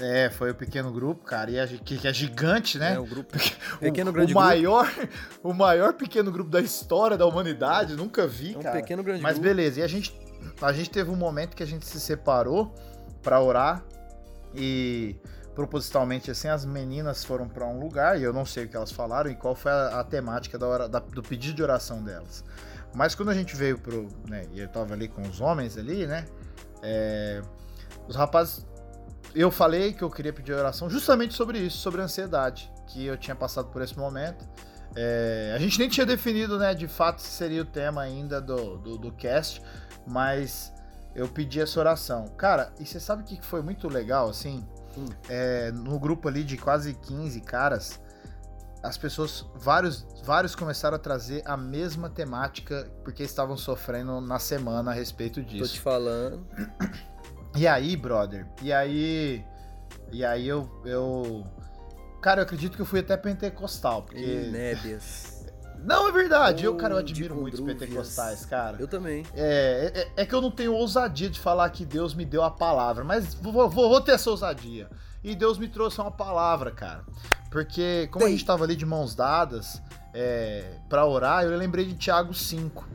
É, 0.01 0.29
foi 0.29 0.51
o 0.51 0.55
pequeno 0.57 0.91
grupo, 0.91 1.25
cara, 1.25 1.53
e 1.53 1.61
a, 1.61 1.69
que, 1.69 1.99
que 1.99 2.09
é 2.09 2.13
gigante, 2.13 2.79
né? 2.79 2.95
É, 2.95 2.99
o 2.99 3.07
grupo. 3.07 3.33
Pequeno 3.79 4.11
o, 4.11 4.13
grande 4.13 4.33
o 4.33 4.37
maior, 4.37 4.93
grupo. 4.93 5.13
O 5.45 5.55
maior 5.55 5.93
pequeno 5.93 6.33
grupo 6.33 6.51
da 6.51 6.61
história 6.61 7.17
da 7.17 7.27
humanidade, 7.27 7.95
nunca 7.95 8.27
vi, 8.27 8.55
é 8.55 8.59
um 8.59 8.63
cara. 8.63 8.81
pequeno 8.81 9.05
grande 9.05 9.23
Mas 9.23 9.35
grupo. 9.35 9.49
beleza, 9.49 9.79
e 9.79 9.83
a 9.85 9.87
gente 9.87 10.30
a 10.61 10.73
gente 10.73 10.91
teve 10.91 11.11
um 11.11 11.17
momento 11.17 11.57
que 11.57 11.63
a 11.63 11.67
gente 11.67 11.87
se 11.87 12.01
separou 12.01 12.75
para 13.23 13.41
orar 13.41 13.85
e 14.55 15.17
propositalmente 15.55 16.31
assim 16.31 16.49
as 16.49 16.65
meninas 16.65 17.25
foram 17.25 17.49
para 17.49 17.67
um 17.67 17.79
lugar 17.79 18.19
e 18.19 18.23
eu 18.23 18.33
não 18.33 18.45
sei 18.45 18.65
o 18.65 18.69
que 18.69 18.77
elas 18.77 18.93
falaram 18.93 19.31
e 19.31 19.35
qual 19.35 19.55
foi 19.55 19.71
a, 19.71 20.01
a 20.01 20.05
temática 20.05 20.59
da 20.59 20.67
hora 20.67 20.89
da, 20.89 20.99
do 20.99 21.23
pedido 21.23 21.55
de 21.55 21.63
oração 21.63 22.03
delas. 22.03 22.45
Mas 22.95 23.15
quando 23.15 23.29
a 23.29 23.35
gente 23.35 23.55
veio 23.55 23.79
pro, 23.79 24.09
né, 24.29 24.47
e 24.53 24.61
eu 24.61 24.69
tava 24.69 24.95
ali 24.95 25.09
com 25.09 25.23
os 25.23 25.41
homens 25.41 25.77
ali, 25.77 26.07
né, 26.07 26.25
é, 26.83 27.43
os 28.09 28.17
rapazes, 28.17 28.67
eu 29.35 29.51
falei 29.51 29.93
que 29.93 30.03
eu 30.03 30.11
queria 30.11 30.33
pedir 30.33 30.53
oração 30.53 30.91
justamente 30.91 31.35
sobre 31.35 31.59
isso, 31.59 31.79
sobre 31.79 32.01
a 32.01 32.05
ansiedade, 32.05 32.71
que 32.89 33.07
eu 33.07 33.17
tinha 33.17 33.37
passado 33.37 33.69
por 33.69 33.81
esse 33.83 33.97
momento. 33.97 34.45
É, 34.97 35.53
a 35.55 35.59
gente 35.59 35.79
nem 35.79 35.89
tinha 35.89 36.05
definido, 36.05 36.59
né, 36.59 36.75
de 36.75 36.89
fato 36.89 37.21
se 37.21 37.29
seria 37.29 37.63
o 37.63 37.65
tema 37.65 38.03
ainda 38.03 38.41
do, 38.41 38.77
do, 38.79 38.99
do 38.99 39.13
cast, 39.13 39.63
mas 40.07 40.73
eu 41.15 41.29
pedi 41.29 41.61
essa 41.61 41.79
oração. 41.79 42.27
Cara, 42.37 42.73
e 42.79 42.87
você 42.87 42.99
sabe 42.99 43.23
o 43.23 43.25
que 43.25 43.41
foi 43.45 43.63
muito 43.63 43.89
legal, 43.89 44.29
assim? 44.29 44.67
Hum. 44.97 45.07
É, 45.29 45.71
no 45.73 45.99
grupo 45.99 46.29
ali 46.29 46.43
de 46.43 46.57
quase 46.57 46.95
15 46.95 47.41
caras, 47.43 48.01
as 48.83 48.97
pessoas, 48.97 49.47
vários, 49.55 50.07
vários 50.25 50.55
começaram 50.55 50.97
a 50.97 50.99
trazer 50.99 51.43
a 51.45 51.57
mesma 51.57 52.09
temática 52.09 52.91
porque 53.05 53.23
estavam 53.23 53.57
sofrendo 53.57 54.21
na 54.21 54.39
semana 54.39 54.91
a 54.91 54.95
respeito 54.95 55.43
disso. 55.43 55.73
Tô 55.73 55.77
te 55.77 55.81
falando. 55.81 56.47
E 57.57 57.67
aí, 57.67 57.97
brother, 57.97 58.47
e 58.63 58.73
aí. 58.73 59.45
E 60.13 60.25
aí 60.25 60.47
eu. 60.47 60.71
eu 60.85 61.45
cara, 62.21 62.41
eu 62.41 62.45
acredito 62.45 62.77
que 62.77 62.83
eu 62.83 62.87
fui 62.87 63.01
até 63.01 63.17
pentecostal. 63.17 64.03
Porque. 64.03 64.21
Nébias. 64.21 65.41
Não, 65.83 66.09
é 66.09 66.13
verdade. 66.13 66.65
eu, 66.65 66.77
cara, 66.77 66.95
eu 66.95 66.99
admiro 66.99 67.35
muito 67.35 67.55
os 67.55 67.61
pentecostais, 67.61 68.45
cara. 68.45 68.77
Eu 68.79 68.87
também. 68.87 69.25
É, 69.35 70.11
é, 70.17 70.23
é, 70.23 70.27
que 70.27 70.35
eu 70.35 70.43
não 70.43 70.51
tenho 70.51 70.75
ousadia 70.75 71.31
de 71.31 71.41
falar 71.41 71.71
que 71.71 71.87
Deus 71.87 72.13
me 72.13 72.27
deu 72.27 72.43
a 72.43 72.51
palavra, 72.51 73.03
mas 73.03 73.33
vou, 73.33 73.53
vou, 73.53 73.89
vou 73.89 74.01
ter 74.01 74.13
essa 74.13 74.29
ousadia. 74.29 74.91
E 75.25 75.35
Deus 75.35 75.59
me 75.59 75.69
trouxe 75.69 75.99
uma 75.99 76.11
palavra, 76.11 76.71
cara. 76.71 77.03
Porque, 77.51 78.09
como 78.13 78.25
Tem. 78.25 78.35
a 78.35 78.37
gente 78.37 78.47
tava 78.47 78.65
ali 78.65 78.77
de 78.77 78.87
mãos 78.87 79.15
dadas 79.15 79.83
é, 80.15 80.77
para 80.89 81.07
orar, 81.07 81.45
eu 81.45 81.57
lembrei 81.57 81.85
de 81.85 81.95
Tiago 81.95 82.33
5, 82.35 82.87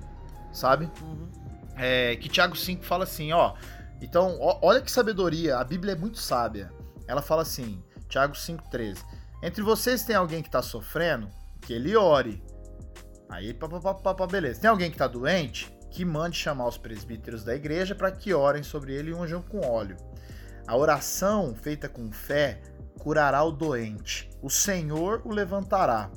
sabe? 0.52 0.90
Uhum. 1.02 1.28
É, 1.76 2.16
que 2.16 2.30
Tiago 2.30 2.56
5 2.56 2.84
fala 2.84 3.04
assim, 3.04 3.32
ó. 3.34 3.56
Então, 4.02 4.38
ó, 4.40 4.60
olha 4.62 4.82
que 4.82 4.92
sabedoria, 4.92 5.58
a 5.58 5.64
Bíblia 5.64 5.94
é 5.94 5.96
muito 5.96 6.20
sábia. 6.20 6.72
Ela 7.08 7.22
fala 7.22 7.42
assim, 7.42 7.84
Tiago 8.08 8.34
5,13. 8.34 8.98
Entre 9.46 9.62
vocês 9.62 10.02
tem 10.02 10.16
alguém 10.16 10.42
que 10.42 10.50
tá 10.50 10.64
sofrendo, 10.64 11.30
que 11.62 11.72
ele 11.72 11.96
ore. 11.96 12.44
Aí, 13.30 13.54
papapá, 13.54 14.26
beleza. 14.26 14.60
Tem 14.60 14.68
alguém 14.72 14.90
que 14.90 14.98
tá 14.98 15.08
doente? 15.08 15.72
Que 15.92 16.04
mande 16.04 16.36
chamar 16.36 16.68
os 16.68 16.80
presbíteros 16.80 17.44
da 17.44 17.56
igreja 17.56 17.94
para 17.94 18.10
que 18.10 18.34
orem 18.34 18.64
sobre 18.64 18.96
ele 18.96 19.12
e 19.12 19.14
unjam 19.14 19.44
com 19.44 19.64
óleo. 19.64 19.98
A 20.66 20.76
oração 20.76 21.54
feita 21.54 21.88
com 21.88 22.12
fé 22.12 22.60
curará 22.98 23.44
o 23.44 23.52
doente. 23.52 24.32
O 24.42 24.50
Senhor 24.50 25.22
o 25.24 25.30
levantará. 25.32 26.10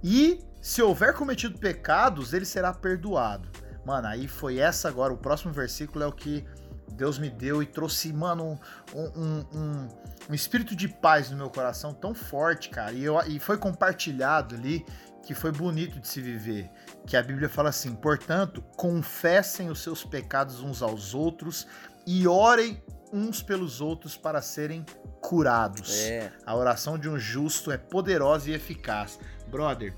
E 0.00 0.38
se 0.62 0.80
houver 0.80 1.12
cometido 1.14 1.58
pecados, 1.58 2.32
ele 2.32 2.44
será 2.44 2.72
perdoado. 2.72 3.48
Mano, 3.84 4.06
aí 4.06 4.28
foi 4.28 4.58
essa 4.58 4.88
agora. 4.88 5.12
O 5.12 5.18
próximo 5.18 5.52
versículo 5.52 6.04
é 6.04 6.06
o 6.06 6.12
que 6.12 6.46
Deus 6.92 7.18
me 7.18 7.30
deu 7.30 7.64
e 7.64 7.66
trouxe, 7.66 8.12
mano, 8.12 8.60
um, 8.94 9.20
um, 9.20 9.44
um, 9.58 9.88
um 10.30 10.34
espírito 10.34 10.76
de 10.76 10.86
paz 10.86 11.28
no 11.28 11.36
meu 11.36 11.50
coração 11.50 11.92
tão 11.92 12.14
forte, 12.14 12.70
cara. 12.70 12.92
E, 12.92 13.02
eu, 13.02 13.20
e 13.26 13.40
foi 13.40 13.58
compartilhado 13.58 14.54
ali 14.54 14.86
que 15.24 15.34
foi 15.34 15.50
bonito 15.50 15.98
de 15.98 16.06
se 16.06 16.20
viver. 16.20 16.70
Que 17.04 17.16
a 17.16 17.22
Bíblia 17.22 17.48
fala 17.48 17.70
assim: 17.70 17.94
portanto, 17.96 18.62
confessem 18.76 19.68
os 19.68 19.82
seus 19.82 20.04
pecados 20.04 20.60
uns 20.60 20.82
aos 20.82 21.14
outros 21.14 21.66
e 22.06 22.28
orem 22.28 22.80
uns 23.12 23.42
pelos 23.42 23.80
outros 23.80 24.16
para 24.16 24.40
serem 24.40 24.86
curados. 25.20 25.98
É. 25.98 26.32
A 26.46 26.54
oração 26.54 26.96
de 26.96 27.08
um 27.08 27.18
justo 27.18 27.72
é 27.72 27.76
poderosa 27.76 28.50
e 28.50 28.54
eficaz. 28.54 29.18
Brother, 29.48 29.92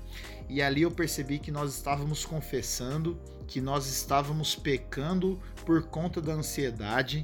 e 0.49 0.63
ali 0.63 0.81
eu 0.81 0.89
percebi 0.89 1.37
que 1.37 1.51
nós 1.51 1.75
estávamos 1.75 2.25
confessando, 2.25 3.21
que 3.47 3.61
nós 3.61 3.85
estávamos 3.85 4.55
pecando 4.55 5.39
por 5.63 5.83
conta 5.83 6.19
da 6.19 6.33
ansiedade 6.33 7.23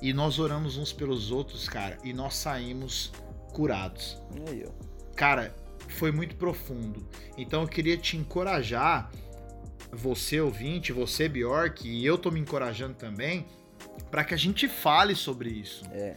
e 0.00 0.12
nós 0.12 0.38
oramos 0.38 0.76
uns 0.76 0.92
pelos 0.92 1.30
outros, 1.30 1.68
cara, 1.68 1.98
e 2.04 2.12
nós 2.12 2.34
saímos 2.34 3.12
curados. 3.52 4.18
Aí, 4.48 4.64
ó. 4.66 4.72
Cara, 5.14 5.54
foi 5.88 6.12
muito 6.12 6.36
profundo. 6.36 7.08
Então 7.36 7.62
eu 7.62 7.68
queria 7.68 7.96
te 7.96 8.16
encorajar, 8.16 9.10
você 9.90 10.40
ouvinte, 10.40 10.92
você 10.92 11.28
Bjork, 11.28 11.88
e 11.88 12.04
eu 12.04 12.18
tô 12.18 12.30
me 12.30 12.40
encorajando 12.40 12.94
também, 12.94 13.46
para 14.10 14.24
que 14.24 14.34
a 14.34 14.36
gente 14.36 14.68
fale 14.68 15.14
sobre 15.14 15.50
isso. 15.50 15.84
É. 15.90 16.16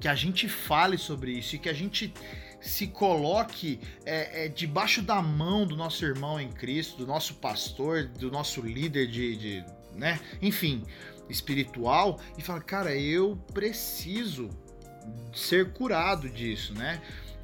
Que 0.00 0.08
a 0.08 0.14
gente 0.14 0.48
fale 0.48 0.96
sobre 0.96 1.32
isso 1.32 1.56
e 1.56 1.58
que 1.58 1.68
a 1.68 1.72
gente 1.72 2.12
se 2.60 2.88
coloque 2.88 3.80
é, 4.04 4.44
é, 4.44 4.48
debaixo 4.48 5.00
da 5.00 5.22
mão 5.22 5.66
do 5.66 5.76
nosso 5.76 6.04
irmão 6.04 6.40
em 6.40 6.50
Cristo, 6.50 6.98
do 6.98 7.06
nosso 7.06 7.34
pastor, 7.34 8.04
do 8.06 8.30
nosso 8.30 8.60
líder 8.60 9.06
de, 9.06 9.36
de 9.36 9.64
né? 9.94 10.20
Enfim, 10.40 10.84
espiritual 11.28 12.20
e 12.36 12.42
fala, 12.42 12.60
cara, 12.60 12.94
eu 12.94 13.36
preciso 13.52 14.48
ser 15.32 15.72
curado 15.72 16.28
disso, 16.28 16.74
né? 16.74 17.00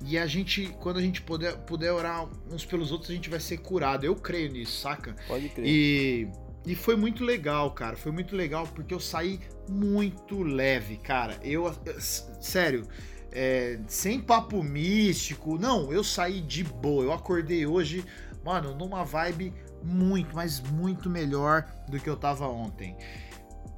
E 0.07 0.19
a 0.19 0.27
gente, 0.27 0.67
quando 0.81 0.99
a 0.99 1.03
gente 1.03 1.23
puder, 1.23 1.57
puder 1.59 1.93
orar 1.93 2.29
uns 2.51 2.65
pelos 2.65 2.93
outros, 2.93 3.11
a 3.11 3.15
gente 3.15 3.31
vai 3.31 3.41
ser 3.41 3.59
curado. 3.59 4.05
Eu 4.05 4.15
creio 4.15 4.53
nisso, 4.53 4.81
saca? 4.81 5.17
Pode 5.27 5.49
crer. 5.49 5.67
E, 5.67 6.29
e 6.67 6.75
foi 6.75 6.97
muito 6.97 7.25
legal, 7.25 7.71
cara. 7.71 7.97
Foi 7.97 8.13
muito 8.13 8.37
legal 8.37 8.67
porque 8.67 8.93
eu 8.93 9.01
saí 9.01 9.41
muito 9.69 10.43
leve, 10.43 10.99
cara. 10.99 11.39
Eu, 11.43 11.75
eu 11.87 12.01
sério, 12.01 12.87
é, 13.33 13.79
sem 13.87 14.21
papo 14.21 14.63
místico. 14.63 15.59
Não, 15.59 15.91
eu 15.93 16.05
saí 16.05 16.41
de 16.41 16.65
boa. 16.65 17.05
Eu 17.05 17.13
acordei 17.13 17.65
hoje, 17.65 18.05
mano, 18.45 18.75
numa 18.75 19.05
vibe 19.05 19.55
muito, 19.83 20.35
mas 20.35 20.61
muito 20.61 21.09
melhor 21.09 21.67
do 21.89 21.99
que 21.99 22.09
eu 22.09 22.17
tava 22.17 22.47
ontem. 22.47 22.97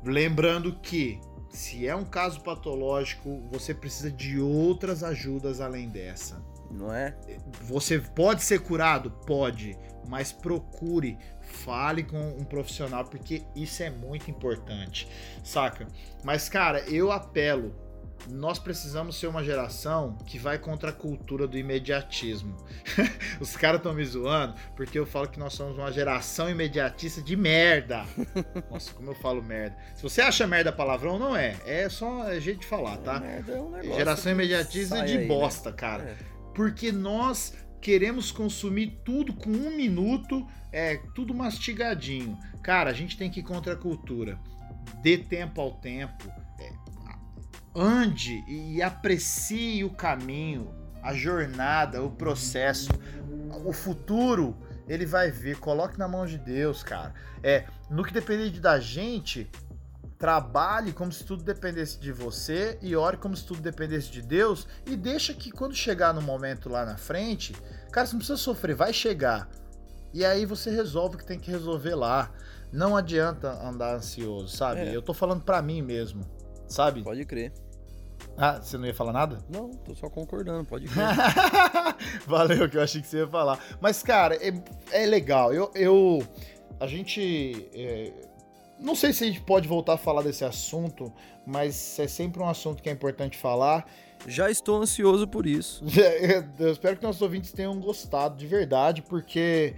Lembrando 0.07 0.79
que 0.81 1.21
se 1.51 1.87
é 1.87 1.97
um 1.97 2.05
caso 2.05 2.41
patológico, 2.43 3.43
você 3.51 3.75
precisa 3.75 4.11
de 4.11 4.39
outras 4.39 5.03
ajudas 5.03 5.61
além 5.61 5.89
dessa. 5.89 6.41
Não 6.71 6.93
é? 6.93 7.17
Você 7.63 7.99
pode 7.99 8.43
ser 8.43 8.61
curado? 8.61 9.11
Pode, 9.27 9.77
mas 10.09 10.33
procure, 10.33 11.19
fale 11.41 12.03
com 12.03 12.37
um 12.39 12.45
profissional, 12.45 13.05
porque 13.05 13.45
isso 13.55 13.83
é 13.83 13.91
muito 13.91 14.31
importante, 14.31 15.09
saca? 15.43 15.87
Mas, 16.25 16.49
cara, 16.49 16.81
eu 16.81 17.11
apelo 17.11 17.75
nós 18.29 18.59
precisamos 18.59 19.19
ser 19.19 19.27
uma 19.27 19.45
geração 19.45 20.17
que 20.27 20.39
vai 20.39 20.59
contra 20.59 20.91
a 20.91 20.93
cultura 20.93 21.47
do 21.47 21.57
imediatismo. 21.57 22.57
Os 23.41 23.57
caras 23.57 23.79
estão 23.79 23.95
me 23.95 24.05
zoando 24.05 24.55
porque 24.75 24.99
eu 24.99 25.07
falo 25.07 25.29
que 25.29 25.39
nós 25.39 25.55
somos 25.55 25.79
uma 25.79 25.93
geração 25.93 26.51
imediatista 26.51 27.23
de 27.23 27.37
merda. 27.37 28.05
Nossa, 28.71 28.93
como 28.93 29.11
eu 29.11 29.15
falo 29.15 29.43
merda. 29.43 29.77
Se 29.95 30.03
você 30.03 30.21
acha 30.21 30.47
merda 30.47 30.73
palavrão, 30.73 31.19
não 31.19 31.37
é. 31.37 31.57
É 31.65 31.89
só 31.89 32.33
jeito 32.41 32.61
de 32.61 32.67
falar, 32.67 32.97
tá? 32.99 33.21
Merda 33.21 33.53
é 33.53 33.61
um 33.61 33.95
geração 33.95 34.33
imediatista 34.33 34.97
sai 34.97 35.07
de 35.07 35.13
aí, 35.13 35.19
né? 35.19 35.27
bosta, 35.27 35.73
cara. 35.73 36.03
É. 36.05 36.17
Porque 36.55 36.91
nós 36.91 37.55
queremos 37.81 38.33
consumir 38.33 39.01
tudo 39.05 39.33
com 39.33 39.51
um 39.51 39.77
minuto, 39.77 40.47
é 40.73 40.97
tudo 41.15 41.33
mastigadinho. 41.33 42.37
Cara, 42.63 42.91
a 42.91 42.93
gente 42.93 43.17
tem 43.17 43.31
que 43.31 43.41
ir 43.41 43.45
contra 43.45 43.75
a 43.75 43.77
cultura. 43.77 44.39
Dê 45.03 45.19
tempo 45.19 45.61
ao 45.61 45.73
tempo. 45.73 46.29
Ande 47.77 48.43
e 48.49 48.81
aprecie 48.83 49.85
o 49.85 49.91
caminho, 49.91 50.75
a 51.03 51.13
jornada, 51.15 52.03
o 52.03 52.11
processo. 52.11 52.91
O 53.65 53.73
futuro, 53.73 54.57
ele 54.89 55.05
vai 55.07 55.31
vir. 55.31 55.59
Coloque 55.59 55.99
na 55.99 56.09
mão 56.09 56.27
de 56.27 56.39
Deus, 56.39 56.83
cara. 56.83 57.15
É, 57.43 57.65
no 57.91 58.03
que 58.05 58.13
depender 58.13 58.51
de- 58.51 58.61
da 58.61 58.81
gente, 58.81 59.49
trabalhe 60.19 60.93
como 60.93 61.13
se 61.13 61.25
tudo 61.25 61.43
dependesse 61.45 61.99
de 62.01 62.11
você 62.11 62.79
e 62.81 62.97
ore 62.97 63.17
como 63.19 63.37
se 63.37 63.45
tudo 63.45 63.61
dependesse 63.61 64.11
de 64.11 64.23
Deus 64.23 64.67
e 64.87 64.97
deixa 64.97 65.35
que 65.35 65.51
quando 65.51 65.75
chegar 65.75 66.15
no 66.15 66.23
momento 66.23 66.69
lá 66.71 66.87
na 66.87 66.97
frente, 66.97 67.53
cara, 67.93 68.07
você 68.07 68.13
não 68.15 68.19
precisa 68.21 68.39
sofrer, 68.39 68.75
vai 68.75 68.93
chegar. 68.93 69.49
E 70.15 70.25
aí 70.25 70.47
você 70.47 70.71
resolve 70.71 71.17
o 71.17 71.19
que 71.19 71.27
tem 71.27 71.39
que 71.39 71.51
resolver 71.51 71.95
lá. 71.95 72.31
Não 72.73 72.97
adianta 72.97 73.51
andar 73.63 73.95
ansioso, 73.97 74.49
sabe? 74.57 74.81
É. 74.81 74.97
Eu 74.97 75.03
tô 75.03 75.13
falando 75.13 75.43
pra 75.45 75.61
mim 75.61 75.83
mesmo, 75.83 76.23
sabe? 76.67 77.03
Pode 77.03 77.25
crer. 77.27 77.53
Ah, 78.37 78.61
você 78.61 78.77
não 78.77 78.87
ia 78.87 78.95
falar 78.95 79.13
nada? 79.13 79.39
Não, 79.49 79.71
tô 79.71 79.95
só 79.95 80.11
concordando, 80.11 80.65
pode 80.65 80.87
crer. 80.89 81.07
Valeu, 82.27 82.69
que 82.69 82.77
eu 82.77 82.83
achei 82.83 83.01
que 83.01 83.07
você 83.07 83.19
ia 83.19 83.29
falar. 83.29 83.59
Mas, 83.81 84.03
cara, 84.03 84.37
é, 84.37 84.53
é 84.93 85.07
legal. 85.07 85.53
Eu, 85.55 85.71
eu. 85.75 86.23
A 86.79 86.87
gente. 86.87 87.69
é, 87.75 88.13
não 88.79 88.95
sei 88.95 89.13
se 89.13 89.25
a 89.25 89.27
gente 89.27 89.41
pode 89.41 89.67
voltar 89.67 89.95
a 89.95 89.99
falar 89.99 90.23
desse 90.23 90.45
assunto, 90.45 91.13
mas 91.47 91.99
é 91.99 92.07
sempre 92.07 92.43
um 92.43 92.49
assunto 92.49 92.83
que 92.83 92.89
é 92.89 92.93
importante 92.93 93.39
falar. 93.39 93.87
Já 94.27 94.51
estou 94.51 94.83
ansioso 94.83 95.27
por 95.27 95.47
isso. 95.47 95.85
Eu 96.59 96.73
espero 96.73 96.97
que 96.97 97.03
nossos 97.03 97.23
ouvintes 97.23 97.53
tenham 97.53 97.79
gostado 97.81 98.37
de 98.37 98.47
verdade, 98.47 99.03
porque 99.03 99.75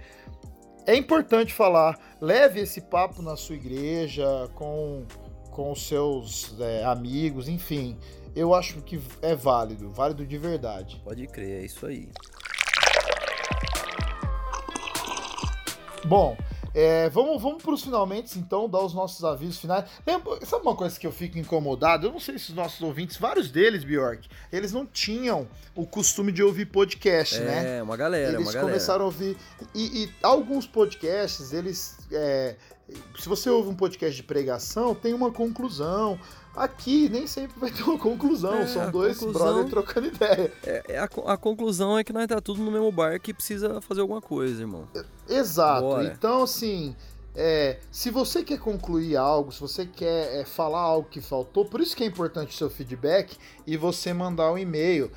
é 0.85 0.95
importante 0.95 1.53
falar. 1.53 1.97
Leve 2.19 2.61
esse 2.61 2.81
papo 2.81 3.21
na 3.21 3.35
sua 3.35 3.55
igreja, 3.55 4.49
com, 4.55 5.05
com 5.51 5.71
os 5.71 5.87
seus 5.87 6.59
é, 6.59 6.83
amigos, 6.83 7.47
enfim. 7.47 7.97
Eu 8.35 8.53
acho 8.53 8.81
que 8.81 9.01
é 9.21 9.35
válido, 9.35 9.89
válido 9.89 10.25
de 10.25 10.37
verdade. 10.37 11.01
Pode 11.03 11.25
crer, 11.27 11.61
é 11.61 11.65
isso 11.65 11.85
aí. 11.85 12.09
Bom, 16.05 16.37
é, 16.73 17.09
vamos, 17.09 17.41
vamos 17.41 17.63
para 17.63 17.73
os 17.73 17.83
finalmente, 17.83 18.37
então, 18.37 18.69
dar 18.69 18.81
os 18.81 18.93
nossos 18.93 19.23
avisos 19.23 19.59
finais. 19.59 19.85
Lembra, 20.05 20.43
sabe 20.45 20.63
uma 20.63 20.75
coisa 20.75 20.99
que 20.99 21.05
eu 21.05 21.11
fico 21.11 21.37
incomodado? 21.37 22.07
Eu 22.07 22.11
não 22.11 22.19
sei 22.19 22.37
se 22.37 22.49
os 22.49 22.55
nossos 22.55 22.81
ouvintes, 22.81 23.17
vários 23.17 23.51
deles, 23.51 23.83
Bjork, 23.83 24.29
eles 24.51 24.71
não 24.71 24.85
tinham 24.85 25.47
o 25.75 25.85
costume 25.85 26.31
de 26.31 26.43
ouvir 26.43 26.67
podcast, 26.67 27.39
né? 27.39 27.77
É, 27.77 27.83
uma 27.83 27.97
galera, 27.97 28.33
eles 28.33 28.41
uma 28.41 28.51
galera. 28.51 28.71
começaram 28.71 29.01
a 29.03 29.05
ouvir. 29.05 29.35
E, 29.73 30.03
e 30.03 30.09
alguns 30.21 30.67
podcasts, 30.67 31.53
eles. 31.53 31.97
é, 32.11 32.55
se 33.19 33.27
você 33.27 33.49
ouve 33.49 33.69
um 33.69 33.75
podcast 33.75 34.15
de 34.15 34.23
pregação, 34.23 34.95
tem 34.95 35.13
uma 35.13 35.31
conclusão. 35.31 36.19
Aqui 36.55 37.07
nem 37.09 37.25
sempre 37.27 37.59
vai 37.59 37.71
ter 37.71 37.83
uma 37.83 37.97
conclusão. 37.97 38.53
É, 38.55 38.67
São 38.67 38.91
dois 38.91 39.17
conclusão- 39.17 39.47
brothers 39.53 39.69
trocando 39.69 40.07
ideia. 40.07 40.51
É, 40.63 40.83
é 40.89 40.99
a, 40.99 41.03
a 41.27 41.37
conclusão 41.37 41.97
é 41.97 42.03
que 42.03 42.11
nós 42.11 42.27
tá 42.27 42.41
tudo 42.41 42.61
no 42.61 42.71
mesmo 42.71 42.91
bar 42.91 43.19
que 43.19 43.33
precisa 43.33 43.79
fazer 43.81 44.01
alguma 44.01 44.21
coisa, 44.21 44.61
irmão. 44.61 44.87
Exato. 45.27 45.81
Bora. 45.81 46.03
Então, 46.05 46.43
assim, 46.43 46.95
é, 47.35 47.77
se 47.91 48.09
você 48.09 48.43
quer 48.43 48.59
concluir 48.59 49.15
algo, 49.15 49.51
se 49.51 49.61
você 49.61 49.85
quer 49.85 50.41
é, 50.41 50.45
falar 50.45 50.81
algo 50.81 51.07
que 51.09 51.21
faltou, 51.21 51.63
por 51.65 51.79
isso 51.79 51.95
que 51.95 52.03
é 52.03 52.07
importante 52.07 52.53
o 52.53 52.57
seu 52.57 52.69
feedback 52.69 53.37
e 53.65 53.77
você 53.77 54.11
mandar 54.13 54.51
um 54.51 54.57
e-mail. 54.57 55.11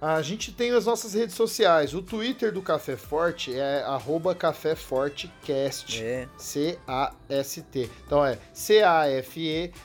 A 0.00 0.20
gente 0.20 0.52
tem 0.52 0.72
as 0.72 0.84
nossas 0.86 1.14
redes 1.14 1.34
sociais. 1.34 1.94
O 1.94 2.02
Twitter 2.02 2.52
do 2.52 2.60
Café 2.60 2.96
Forte 2.96 3.58
é 3.58 3.82
arroba 3.82 4.34
Café 4.34 4.74
Fortecast. 4.74 6.04
É, 6.04 6.28
C-A-S-T. 6.36 7.90
Então 8.06 8.24
é 8.24 8.38
C-A-F-E-F-O-R-T-E 8.52 9.78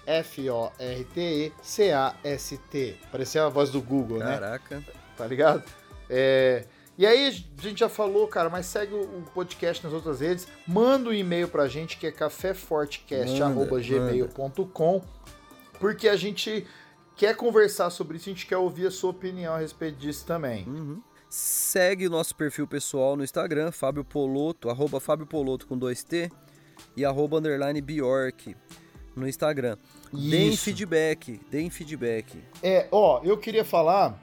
C-A-S-T. 1.61 2.95
Parecia 3.11 3.45
a 3.45 3.49
voz 3.49 3.69
do 3.69 3.81
Google, 3.81 4.19
né? 4.19 4.33
caraca. 4.33 4.83
tá 5.15 5.25
ligado? 5.25 5.63
É, 6.09 6.65
E 6.97 7.05
aí, 7.05 7.27
a 7.27 7.31
gente 7.61 7.79
já 7.79 7.87
falou, 7.87 8.27
cara, 8.27 8.49
mas 8.49 8.65
segue 8.65 8.93
o 8.93 9.01
o 9.01 9.23
podcast 9.33 9.81
nas 9.83 9.93
outras 9.93 10.19
redes. 10.19 10.45
Manda 10.67 11.09
um 11.09 11.13
e-mail 11.13 11.47
pra 11.47 11.67
gente 11.67 11.97
que 11.97 12.05
é 12.05 12.11
caféfortecast.gmail.com 12.11 15.01
porque 15.79 16.07
a 16.07 16.15
gente 16.15 16.67
quer 17.15 17.35
conversar 17.35 17.89
sobre 17.89 18.17
isso, 18.17 18.29
a 18.29 18.33
gente 18.33 18.45
quer 18.45 18.57
ouvir 18.57 18.87
a 18.87 18.91
sua 18.91 19.11
opinião 19.11 19.53
a 19.53 19.59
respeito 19.59 19.97
disso 19.97 20.25
também. 20.25 20.65
Uhum. 20.67 21.01
Segue 21.29 22.07
o 22.07 22.09
nosso 22.09 22.35
perfil 22.35 22.67
pessoal 22.67 23.15
no 23.15 23.23
Instagram, 23.23 23.71
Fábio 23.71 24.03
Poloto, 24.03 24.69
arroba 24.69 24.99
Fábio 24.99 25.25
Poloto 25.25 25.65
com 25.65 25.79
2T 25.79 26.29
e 26.95 27.05
arroba 27.05 27.37
underline 27.37 27.79
Bjork 27.81 28.55
no 29.15 29.27
Instagram. 29.27 29.77
Deem 30.11 30.55
feedback, 30.57 31.39
deem 31.49 31.69
feedback. 31.69 32.43
É, 32.61 32.87
ó, 32.91 33.21
eu 33.23 33.37
queria 33.37 33.63
falar, 33.63 34.19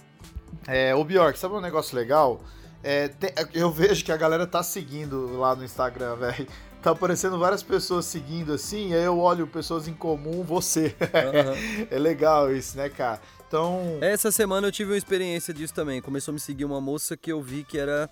é, 0.66 0.95
o 0.95 1.03
Bjork, 1.03 1.39
sabe 1.39 1.55
um 1.55 1.61
negócio 1.61 1.97
legal? 1.97 2.43
É, 2.82 3.11
eu 3.55 3.70
vejo 3.70 4.05
que 4.05 4.12
a 4.12 4.16
galera 4.16 4.47
tá 4.47 4.62
seguindo 4.62 5.39
lá 5.39 5.57
no 5.57 5.64
Instagram, 5.64 6.16
velho. 6.20 6.47
Tá 6.89 6.93
aparecendo 6.93 7.39
várias 7.39 7.62
pessoas 7.62 8.07
seguindo 8.07 8.55
assim, 8.55 8.95
aí 8.95 9.03
eu 9.03 9.18
olho 9.18 9.47
pessoas 9.47 9.86
em 9.86 9.93
comum, 9.93 10.43
você. 10.43 10.97
Aham. 11.03 11.55
é 11.91 11.99
legal 11.99 12.51
isso, 12.51 12.78
né, 12.78 12.89
cara? 12.89 13.20
Então, 13.47 13.99
Essa 14.01 14.32
semana 14.32 14.66
eu 14.66 14.72
tive 14.72 14.93
uma 14.93 14.97
experiência 14.97 15.53
disso 15.53 15.74
também. 15.74 16.01
Começou 16.01 16.32
a 16.32 16.34
me 16.34 16.41
seguir 16.41 16.64
uma 16.64 16.80
moça 16.80 17.14
que 17.14 17.30
eu 17.30 17.43
vi 17.43 17.62
que 17.62 17.76
era. 17.78 18.09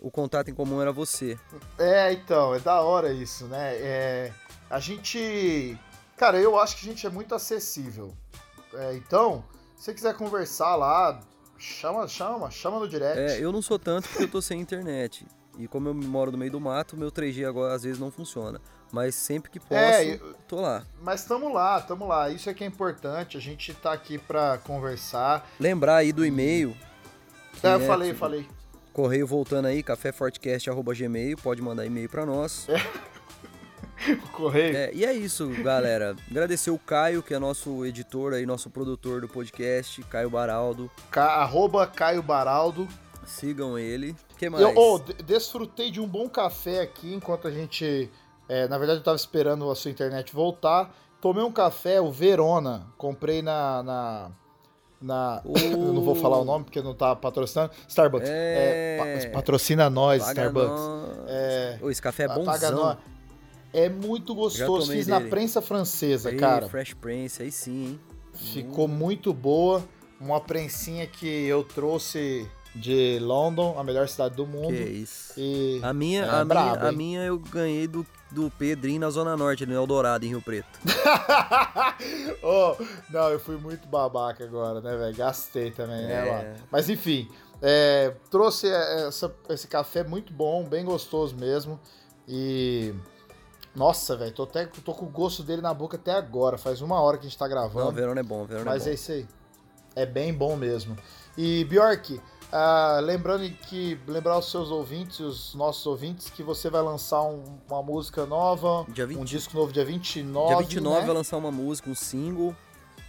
O 0.00 0.12
contato 0.12 0.48
em 0.48 0.54
comum 0.54 0.80
era 0.80 0.92
você. 0.92 1.36
é, 1.76 2.12
então, 2.12 2.54
é 2.54 2.60
da 2.60 2.82
hora 2.82 3.12
isso, 3.12 3.46
né? 3.46 3.74
É, 3.78 4.32
a 4.70 4.78
gente. 4.78 5.76
Cara, 6.16 6.38
eu 6.38 6.56
acho 6.56 6.76
que 6.76 6.86
a 6.86 6.88
gente 6.88 7.04
é 7.04 7.10
muito 7.10 7.34
acessível. 7.34 8.14
É, 8.74 8.94
então, 8.94 9.44
se 9.76 9.86
você 9.86 9.94
quiser 9.94 10.14
conversar 10.14 10.76
lá, 10.76 11.20
chama, 11.58 12.06
chama, 12.06 12.48
chama 12.48 12.78
no 12.78 12.88
direct. 12.88 13.18
É, 13.18 13.44
eu 13.44 13.50
não 13.50 13.60
sou 13.60 13.76
tanto 13.76 14.08
porque 14.08 14.22
eu 14.22 14.30
tô 14.30 14.40
sem 14.40 14.60
internet. 14.60 15.26
E 15.58 15.68
como 15.68 15.88
eu 15.88 15.94
moro 15.94 16.32
no 16.32 16.38
meio 16.38 16.50
do 16.50 16.60
mato, 16.60 16.96
meu 16.96 17.10
3G 17.12 17.46
agora 17.48 17.74
às 17.74 17.82
vezes 17.84 17.98
não 17.98 18.10
funciona. 18.10 18.60
Mas 18.92 19.14
sempre 19.14 19.50
que 19.50 19.58
posso, 19.58 19.74
É, 19.74 20.18
tô 20.48 20.60
lá. 20.60 20.84
Mas 21.02 21.24
tamo 21.24 21.52
lá, 21.52 21.80
tamo 21.80 22.06
lá. 22.06 22.30
Isso 22.30 22.48
é 22.50 22.54
que 22.54 22.62
é 22.64 22.66
importante. 22.66 23.36
A 23.36 23.40
gente 23.40 23.72
tá 23.74 23.92
aqui 23.92 24.18
pra 24.18 24.58
conversar. 24.58 25.48
Lembrar 25.58 25.96
aí 25.96 26.12
do 26.12 26.24
e-mail. 26.24 26.76
É, 27.62 27.68
eu 27.74 27.80
é 27.80 27.86
falei, 27.86 28.12
que- 28.12 28.18
falei. 28.18 28.48
Correio 28.92 29.26
voltando 29.26 29.66
aí, 29.66 29.82
caféfortecast.gmail, 29.82 31.36
pode 31.38 31.60
mandar 31.60 31.84
e-mail 31.86 32.08
pra 32.08 32.24
nós. 32.24 32.66
O 34.06 34.28
correio. 34.32 34.76
É, 34.76 34.90
e 34.92 35.02
é 35.04 35.14
isso, 35.14 35.48
galera. 35.62 36.14
Agradecer 36.30 36.70
o 36.70 36.78
Caio, 36.78 37.22
que 37.22 37.32
é 37.32 37.38
nosso 37.38 37.86
editor 37.86 38.34
aí, 38.34 38.44
nosso 38.44 38.68
produtor 38.68 39.22
do 39.22 39.28
podcast, 39.28 40.02
Caio 40.10 40.28
Baraldo. 40.28 40.90
Ca- 41.10 41.36
arroba 41.36 41.86
Caio 41.86 42.22
Baraldo. 42.22 42.86
Sigam 43.26 43.78
ele. 43.78 44.14
Que 44.36 44.48
mais? 44.48 44.62
Eu 44.62 44.72
oh, 44.76 44.98
de- 44.98 45.14
desfrutei 45.22 45.90
de 45.90 46.00
um 46.00 46.06
bom 46.08 46.28
café 46.28 46.80
aqui 46.80 47.14
enquanto 47.14 47.48
a 47.48 47.50
gente. 47.50 48.10
é, 48.48 48.66
na 48.68 48.78
verdade, 48.78 49.00
eu 49.00 49.04
tava 49.04 49.16
esperando 49.16 49.70
a 49.70 49.74
sua 49.74 49.90
internet 49.90 50.34
voltar. 50.34 50.94
Tomei 51.20 51.42
um 51.42 51.52
café, 51.52 52.00
o 52.00 52.10
Verona. 52.10 52.86
Comprei 52.98 53.40
na. 53.42 53.82
na, 53.82 54.30
na- 55.00 55.42
eu 55.72 55.92
não 55.92 56.02
vou 56.02 56.14
falar 56.14 56.38
o 56.38 56.44
nome 56.44 56.64
porque 56.64 56.82
não 56.82 56.94
tá 56.94 57.14
patrocinando. 57.16 57.72
Starbucks. 57.88 58.28
É. 58.30 59.28
pa- 59.30 59.38
patrocina 59.38 59.88
nós, 59.88 60.22
Paga 60.22 60.32
Starbucks. 60.32 60.68
nós. 60.70 61.18
É. 61.28 61.78
Ô, 61.82 61.90
esse 61.90 62.02
café 62.02 62.24
é 62.24 62.28
Paga 62.44 62.70
nós. 62.70 62.98
É 63.72 63.88
muito 63.88 64.34
gostoso. 64.36 64.92
Fiz 64.92 65.08
na 65.08 65.18
dele. 65.18 65.30
prensa 65.30 65.60
francesa, 65.60 66.28
Aí, 66.28 66.36
cara. 66.36 66.68
Fresh 66.68 66.94
Prince, 66.94 67.42
aí 67.42 67.50
sim, 67.50 67.86
hein? 67.86 68.00
Ficou 68.32 68.86
muito 68.86 69.32
boa. 69.34 69.82
Uma 70.20 70.40
prensinha 70.40 71.06
que 71.08 71.26
eu 71.26 71.64
trouxe 71.64 72.48
de 72.74 73.18
London, 73.20 73.78
a 73.78 73.84
melhor 73.84 74.08
cidade 74.08 74.34
do 74.34 74.46
mundo. 74.46 74.68
Que 74.68 74.82
isso. 74.82 75.32
E 75.38 75.80
A 75.82 75.92
minha, 75.92 76.24
É, 76.24 76.28
a, 76.30 76.44
brabo, 76.44 76.70
minha, 76.76 76.88
a 76.88 76.92
minha 76.92 77.20
eu 77.22 77.38
ganhei 77.38 77.86
do, 77.86 78.04
do 78.30 78.50
Pedrinho 78.50 79.00
na 79.00 79.10
Zona 79.10 79.36
Norte, 79.36 79.64
no 79.64 79.74
Eldorado, 79.74 80.24
em 80.26 80.30
Rio 80.30 80.42
Preto. 80.42 80.66
oh, 82.42 82.76
não, 83.10 83.28
eu 83.30 83.38
fui 83.38 83.56
muito 83.56 83.86
babaca 83.88 84.44
agora, 84.44 84.80
né, 84.80 84.96
velho? 84.96 85.16
Gastei 85.16 85.70
também, 85.70 86.04
né, 86.06 86.26
É. 86.28 86.32
mano? 86.32 86.54
Mas 86.70 86.88
enfim, 86.88 87.28
é, 87.62 88.14
trouxe 88.30 88.68
essa- 88.68 89.32
esse 89.48 89.66
café 89.68 90.02
muito 90.04 90.32
bom, 90.32 90.64
bem 90.64 90.84
gostoso 90.84 91.36
mesmo. 91.36 91.78
E. 92.28 92.92
Nossa, 93.74 94.16
velho, 94.16 94.30
tô, 94.32 94.44
até- 94.44 94.66
tô 94.66 94.94
com 94.94 95.04
o 95.06 95.08
gosto 95.08 95.42
dele 95.42 95.60
na 95.60 95.74
boca 95.74 95.96
até 95.96 96.12
agora. 96.12 96.56
Faz 96.56 96.80
uma 96.80 97.00
hora 97.00 97.18
que 97.18 97.26
a 97.26 97.28
gente 97.28 97.36
tá 97.38 97.46
Não, 97.48 97.54
gravando. 97.54 97.90
Verona 97.92 98.20
é 98.20 98.22
bom, 98.22 98.44
Verona 98.44 98.64
mas 98.70 98.82
é 98.86 98.90
é 98.90 98.90
bom. 98.90 98.94
isso 98.94 99.12
aí. 99.12 99.26
É 99.96 100.06
bem 100.06 100.32
bom 100.32 100.56
mesmo. 100.56 100.96
E, 101.36 101.64
Bjork, 101.64 102.20
ah, 102.56 103.00
lembrando 103.02 103.48
que. 103.68 103.98
Lembrar 104.06 104.38
os 104.38 104.50
seus 104.50 104.70
ouvintes, 104.70 105.18
os 105.20 105.54
nossos 105.54 105.84
ouvintes, 105.86 106.30
que 106.30 106.42
você 106.42 106.70
vai 106.70 106.80
lançar 106.82 107.22
um- 107.22 107.42
uma 107.68 107.82
música 107.82 108.24
nova, 108.24 108.86
Dia 108.88 109.06
20. 109.06 109.18
um 109.18 109.24
disco 109.24 109.56
novo 109.56 109.72
dia 109.72 109.84
29. 109.84 110.48
Dia 110.48 110.58
29 110.58 111.00
né? 111.00 111.06
vai 111.06 111.14
lançar 111.16 111.36
uma 111.36 111.50
música, 111.50 111.90
um 111.90 111.94
single, 111.94 112.54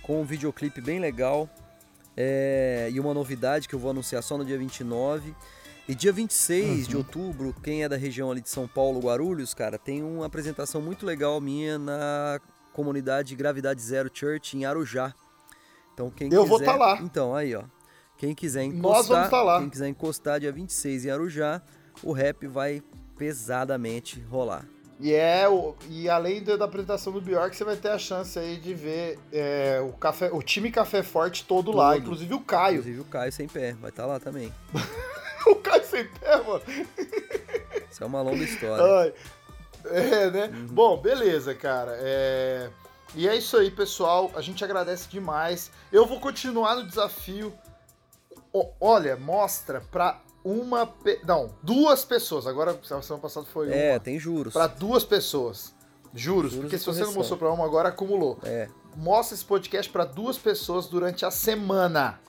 com 0.01 0.21
um 0.21 0.25
videoclipe 0.25 0.81
bem 0.81 0.99
legal. 0.99 1.47
É, 2.17 2.89
e 2.91 2.99
uma 2.99 3.13
novidade 3.13 3.67
que 3.67 3.75
eu 3.75 3.79
vou 3.79 3.91
anunciar 3.91 4.23
só 4.23 4.37
no 4.37 4.43
dia 4.45 4.57
29. 4.57 5.35
E 5.87 5.93
dia 5.93 6.11
26 6.11 6.87
de 6.87 6.95
Uhum. 6.95 7.01
outubro, 7.01 7.53
quem 7.61 7.83
é 7.83 7.89
da 7.89 7.95
região 7.97 8.31
ali 8.31 8.41
de 8.41 8.49
São 8.49 8.67
Paulo, 8.67 8.99
Guarulhos, 8.99 9.53
cara, 9.53 9.77
tem 9.77 10.01
uma 10.01 10.25
apresentação 10.25 10.81
muito 10.81 11.05
legal 11.05 11.39
minha 11.39 11.77
na 11.77 12.39
comunidade 12.73 13.35
Gravidade 13.35 13.81
Zero 13.81 14.09
Church 14.11 14.57
em 14.57 14.65
Arujá. 14.65 15.13
Então 15.93 16.09
quem 16.09 16.27
Eu 16.33 16.43
quiser... 16.43 16.49
vou 16.49 16.59
tá 16.63 16.75
lá. 16.75 16.99
Então, 17.01 17.35
aí, 17.35 17.53
ó. 17.55 17.63
Quem 18.17 18.33
quiser 18.33 18.63
encostar, 18.63 18.91
Nós 18.91 19.07
vamos 19.07 19.29
tá 19.29 19.43
lá. 19.43 19.59
quem 19.59 19.69
quiser 19.69 19.87
encostar 19.87 20.39
dia 20.39 20.51
26 20.51 21.05
em 21.05 21.09
Arujá, 21.09 21.61
o 22.01 22.11
rap 22.11 22.47
vai 22.47 22.81
pesadamente 23.17 24.21
rolar. 24.29 24.65
E 24.99 25.13
é 25.13 25.47
o, 25.47 25.75
e 25.89 26.09
além 26.09 26.41
da, 26.41 26.63
apresentação 26.63 27.11
do 27.11 27.19
Bjork, 27.19 27.55
você 27.55 27.65
vai 27.65 27.75
ter 27.75 27.89
a 27.89 27.97
chance 27.97 28.39
aí 28.39 28.55
de 28.55 28.73
ver 28.73 29.19
é, 29.31 29.81
o, 29.81 29.91
café, 29.91 30.29
o 30.31 30.41
time 30.41 30.71
Café 30.71 31.03
Forte 31.03 31.43
todo, 31.43 31.73
lá, 31.73 31.91
Todo. 31.91 32.01
inclusive 32.01 32.33
o 32.33 32.39
Caio. 32.39 32.75
Inclusive 32.77 33.01
o 33.01 33.05
Caio 33.05 33.31
sem 33.31 33.47
pé, 33.47 33.73
vai 33.73 33.89
estar 33.89 34.05
lá 34.05 34.19
também. 34.21 34.53
o 35.47 35.55
Caio 35.55 35.83
sem 35.83 36.07
pé, 36.07 36.37
mano. 36.41 36.61
Isso 37.91 38.03
é 38.03 38.05
uma 38.05 38.21
longa 38.21 38.43
história. 38.43 38.85
Ai. 38.85 39.13
É, 39.85 40.31
né? 40.31 40.45
Uhum. 40.47 40.67
Bom, 40.67 40.97
beleza, 40.97 41.53
cara. 41.53 41.91
É... 41.99 42.69
E 43.13 43.27
é 43.27 43.35
isso 43.35 43.55
aí, 43.57 43.69
pessoal. 43.69 44.31
A 44.35 44.41
gente 44.41 44.63
agradece 44.63 45.07
demais. 45.09 45.71
Eu 45.91 46.05
vou 46.05 46.19
continuar 46.19 46.75
no 46.75 46.87
desafio. 46.87 47.53
Olha, 48.79 49.15
mostra 49.17 49.81
pra 49.91 50.21
uma. 50.43 50.85
Pe... 50.85 51.19
Não, 51.25 51.49
duas 51.61 52.05
pessoas. 52.05 52.47
Agora, 52.47 52.79
semana 52.83 53.21
passada 53.21 53.45
foi 53.45 53.71
é, 53.71 53.93
uma. 53.93 53.99
tem 53.99 54.19
juros. 54.19 54.53
Pra 54.53 54.67
duas 54.67 55.03
pessoas. 55.03 55.73
Juros, 56.13 56.51
Juros 56.51 56.65
porque 56.65 56.77
se 56.77 56.85
você 56.85 56.99
não 56.99 57.07
correção. 57.07 57.19
mostrou 57.19 57.37
pra 57.39 57.51
uma, 57.51 57.65
agora 57.65 57.89
acumulou. 57.89 58.39
É, 58.43 58.69
Mostra 58.95 59.35
esse 59.35 59.43
podcast 59.43 59.91
pra 59.91 60.05
duas 60.05 60.37
pessoas 60.37 60.87
durante 60.87 61.25
a 61.25 61.31
semana. 61.31 62.19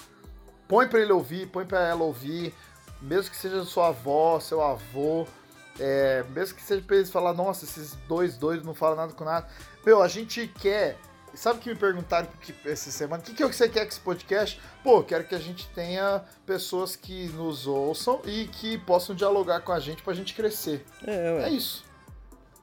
Põe 0.66 0.88
pra 0.88 0.98
ele 0.98 1.12
ouvir, 1.12 1.46
põe 1.46 1.64
pra 1.64 1.86
ela 1.86 2.02
ouvir, 2.02 2.52
mesmo 3.00 3.30
que 3.30 3.36
seja 3.36 3.62
sua 3.64 3.88
avó, 3.88 4.40
seu 4.40 4.60
avô, 4.60 5.24
é, 5.78 6.24
mesmo 6.30 6.56
que 6.56 6.62
seja 6.62 6.82
pra 6.82 6.96
eles 6.96 7.10
falar, 7.10 7.32
nossa, 7.34 7.64
esses 7.64 7.94
dois 8.08 8.36
doidos 8.36 8.66
não 8.66 8.74
falam 8.74 8.96
nada 8.96 9.12
com 9.12 9.22
nada. 9.22 9.46
Meu, 9.84 10.02
a 10.02 10.08
gente 10.08 10.48
quer. 10.60 10.98
Sabe 11.36 11.60
que 11.60 11.68
me 11.68 11.76
perguntaram 11.76 12.28
que, 12.40 12.54
essa 12.68 12.90
semana? 12.90 13.22
O 13.22 13.26
que, 13.26 13.34
que 13.34 13.42
é 13.42 13.46
o 13.46 13.50
que 13.50 13.56
você 13.56 13.68
quer 13.68 13.82
com 13.82 13.88
esse 13.88 14.00
podcast? 14.00 14.60
Pô, 14.82 15.02
quero 15.02 15.24
que 15.24 15.34
a 15.34 15.38
gente 15.38 15.68
tenha 15.68 16.24
pessoas 16.46 16.96
que 16.96 17.28
nos 17.28 17.66
ouçam 17.66 18.20
e 18.24 18.48
que 18.48 18.78
possam 18.78 19.14
dialogar 19.14 19.60
com 19.60 19.72
a 19.72 19.78
gente 19.78 20.02
pra 20.02 20.14
gente 20.14 20.34
crescer. 20.34 20.84
é, 21.06 21.28
É 21.28 21.32
ué. 21.42 21.50
isso. 21.50 21.84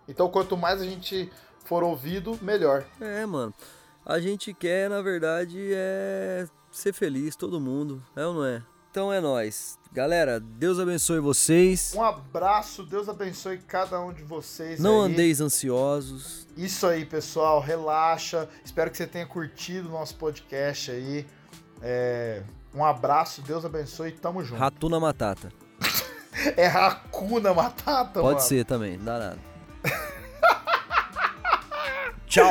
Então, 0.08 0.28
quanto 0.30 0.58
mais 0.58 0.82
a 0.82 0.86
gente 0.86 1.32
for 1.64 1.84
ouvido, 1.84 2.38
melhor. 2.42 2.84
É, 3.00 3.26
mano. 3.26 3.54
A 4.06 4.20
gente 4.20 4.54
quer, 4.54 4.90
na 4.90 5.02
verdade, 5.02 5.72
é 5.74 6.46
ser 6.72 6.92
feliz, 6.94 7.36
todo 7.36 7.62
mundo, 7.62 8.04
é 8.16 8.26
ou 8.26 8.34
não 8.34 8.46
é? 8.46 8.62
Então 8.94 9.12
é 9.12 9.20
nóis. 9.20 9.80
Galera, 9.91 10.39
Deus 10.39 10.80
abençoe 10.80 11.20
vocês. 11.20 11.94
Um 11.96 12.04
abraço, 12.04 12.84
Deus 12.84 13.10
abençoe 13.10 13.58
cada 13.58 14.00
um 14.00 14.14
de 14.14 14.22
vocês. 14.22 14.80
Não 14.80 15.02
aí. 15.04 15.12
andeis 15.12 15.41
ansiosos. 15.41 16.48
Isso 16.56 16.86
aí, 16.86 17.04
pessoal, 17.04 17.60
relaxa. 17.60 18.48
Espero 18.64 18.91
que 18.91 18.98
você 18.98 19.08
tenha 19.08 19.26
curtido 19.26 19.89
o 19.89 19.91
nosso 19.91 20.14
podcast 20.16 20.91
aí. 20.91 21.26
É, 21.82 22.44
Um 22.72 22.86
abraço, 22.86 23.41
Deus 23.41 23.66
abençoe, 23.66 24.12
tamo 24.12 24.44
junto. 24.44 24.60
Ratuna 24.60 25.00
Matata. 25.00 25.52
É 26.56 26.68
Hakuna 26.68 27.52
Matata, 27.52 28.22
Pode 28.22 28.36
mano. 28.36 28.39
ser 28.41 28.66
também, 28.66 28.98
não 28.98 29.06
dá 29.06 29.18
nada. 29.18 29.39
Tchau. 32.28 32.46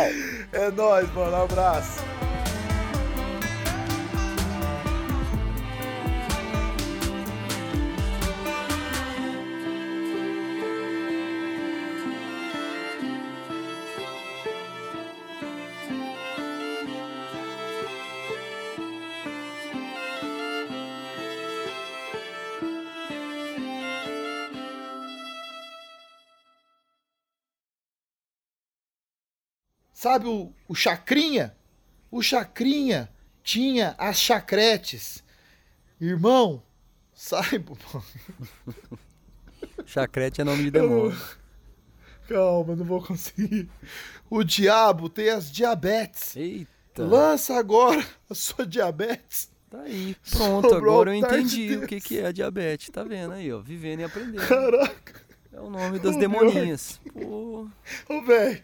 É 0.52 0.72
nóis, 0.72 1.08
mano, 1.14 1.36
um 1.36 1.42
abraço. 1.44 2.00
Sabe 30.02 30.26
o, 30.26 30.52
o 30.66 30.74
Chacrinha? 30.74 31.54
O 32.10 32.20
Chacrinha 32.20 33.08
tinha 33.40 33.94
as 33.96 34.16
chacretes. 34.16 35.22
Irmão, 36.00 36.60
saiba. 37.14 37.76
Chacrete 39.86 40.40
é 40.40 40.44
nome 40.44 40.64
de 40.64 40.70
demônio. 40.72 41.16
Calma, 42.26 42.74
não 42.74 42.84
vou 42.84 43.00
conseguir. 43.00 43.70
O 44.28 44.42
diabo 44.42 45.08
tem 45.08 45.30
as 45.30 45.48
diabetes. 45.48 46.34
Eita. 46.34 47.04
Lança 47.04 47.54
agora 47.54 48.04
a 48.28 48.34
sua 48.34 48.66
diabetes. 48.66 49.52
Tá 49.70 49.82
aí, 49.82 50.16
pronto, 50.32 50.68
Sobrou 50.68 50.94
agora 50.94 51.10
eu 51.10 51.14
entendi 51.14 51.76
o 51.76 51.86
que, 51.86 52.00
que 52.00 52.18
é 52.18 52.26
a 52.26 52.32
diabetes. 52.32 52.90
Tá 52.90 53.04
vendo 53.04 53.34
aí, 53.34 53.52
ó, 53.52 53.60
vivendo 53.60 54.00
e 54.00 54.04
aprendendo. 54.04 54.48
Caraca, 54.48 55.22
É 55.52 55.60
o 55.60 55.68
nome 55.68 55.98
das 55.98 56.16
Ô, 56.16 56.18
demoninhas. 56.18 57.00
Ô 57.14 58.22
velho, 58.26 58.62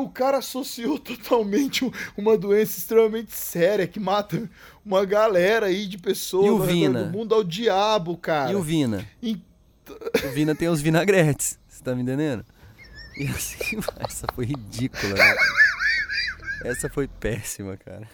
o 0.00 0.08
cara 0.10 0.38
associou 0.38 0.98
totalmente 1.00 1.84
um- 1.84 1.90
uma 2.16 2.36
doença 2.36 2.78
extremamente 2.78 3.32
séria 3.32 3.86
que 3.86 3.98
mata 3.98 4.48
uma 4.84 5.04
galera 5.06 5.66
aí 5.66 5.86
de 5.86 5.96
pessoas 5.98 6.46
E 6.46 6.50
o 6.50 6.92
do 6.92 7.06
mundo 7.06 7.34
ao 7.34 7.42
diabo, 7.42 8.16
cara. 8.16 8.52
e 8.52 8.54
o 8.54 8.62
Vina? 8.62 9.06
E- 9.22 9.40
O 10.24 10.28
Vina 10.34 10.54
tem 10.54 10.68
os 10.68 10.82
vinagretes, 10.82 11.58
você 11.66 11.82
tá 11.82 11.94
me 11.94 12.02
entendendo? 12.02 12.44
E 13.16 13.26
assim, 13.26 13.78
essa 14.06 14.26
foi 14.34 14.44
ridícula, 14.44 15.14
né? 15.14 15.34
Essa 16.64 16.88
foi 16.90 17.08
péssima, 17.08 17.76
cara. 17.78 18.06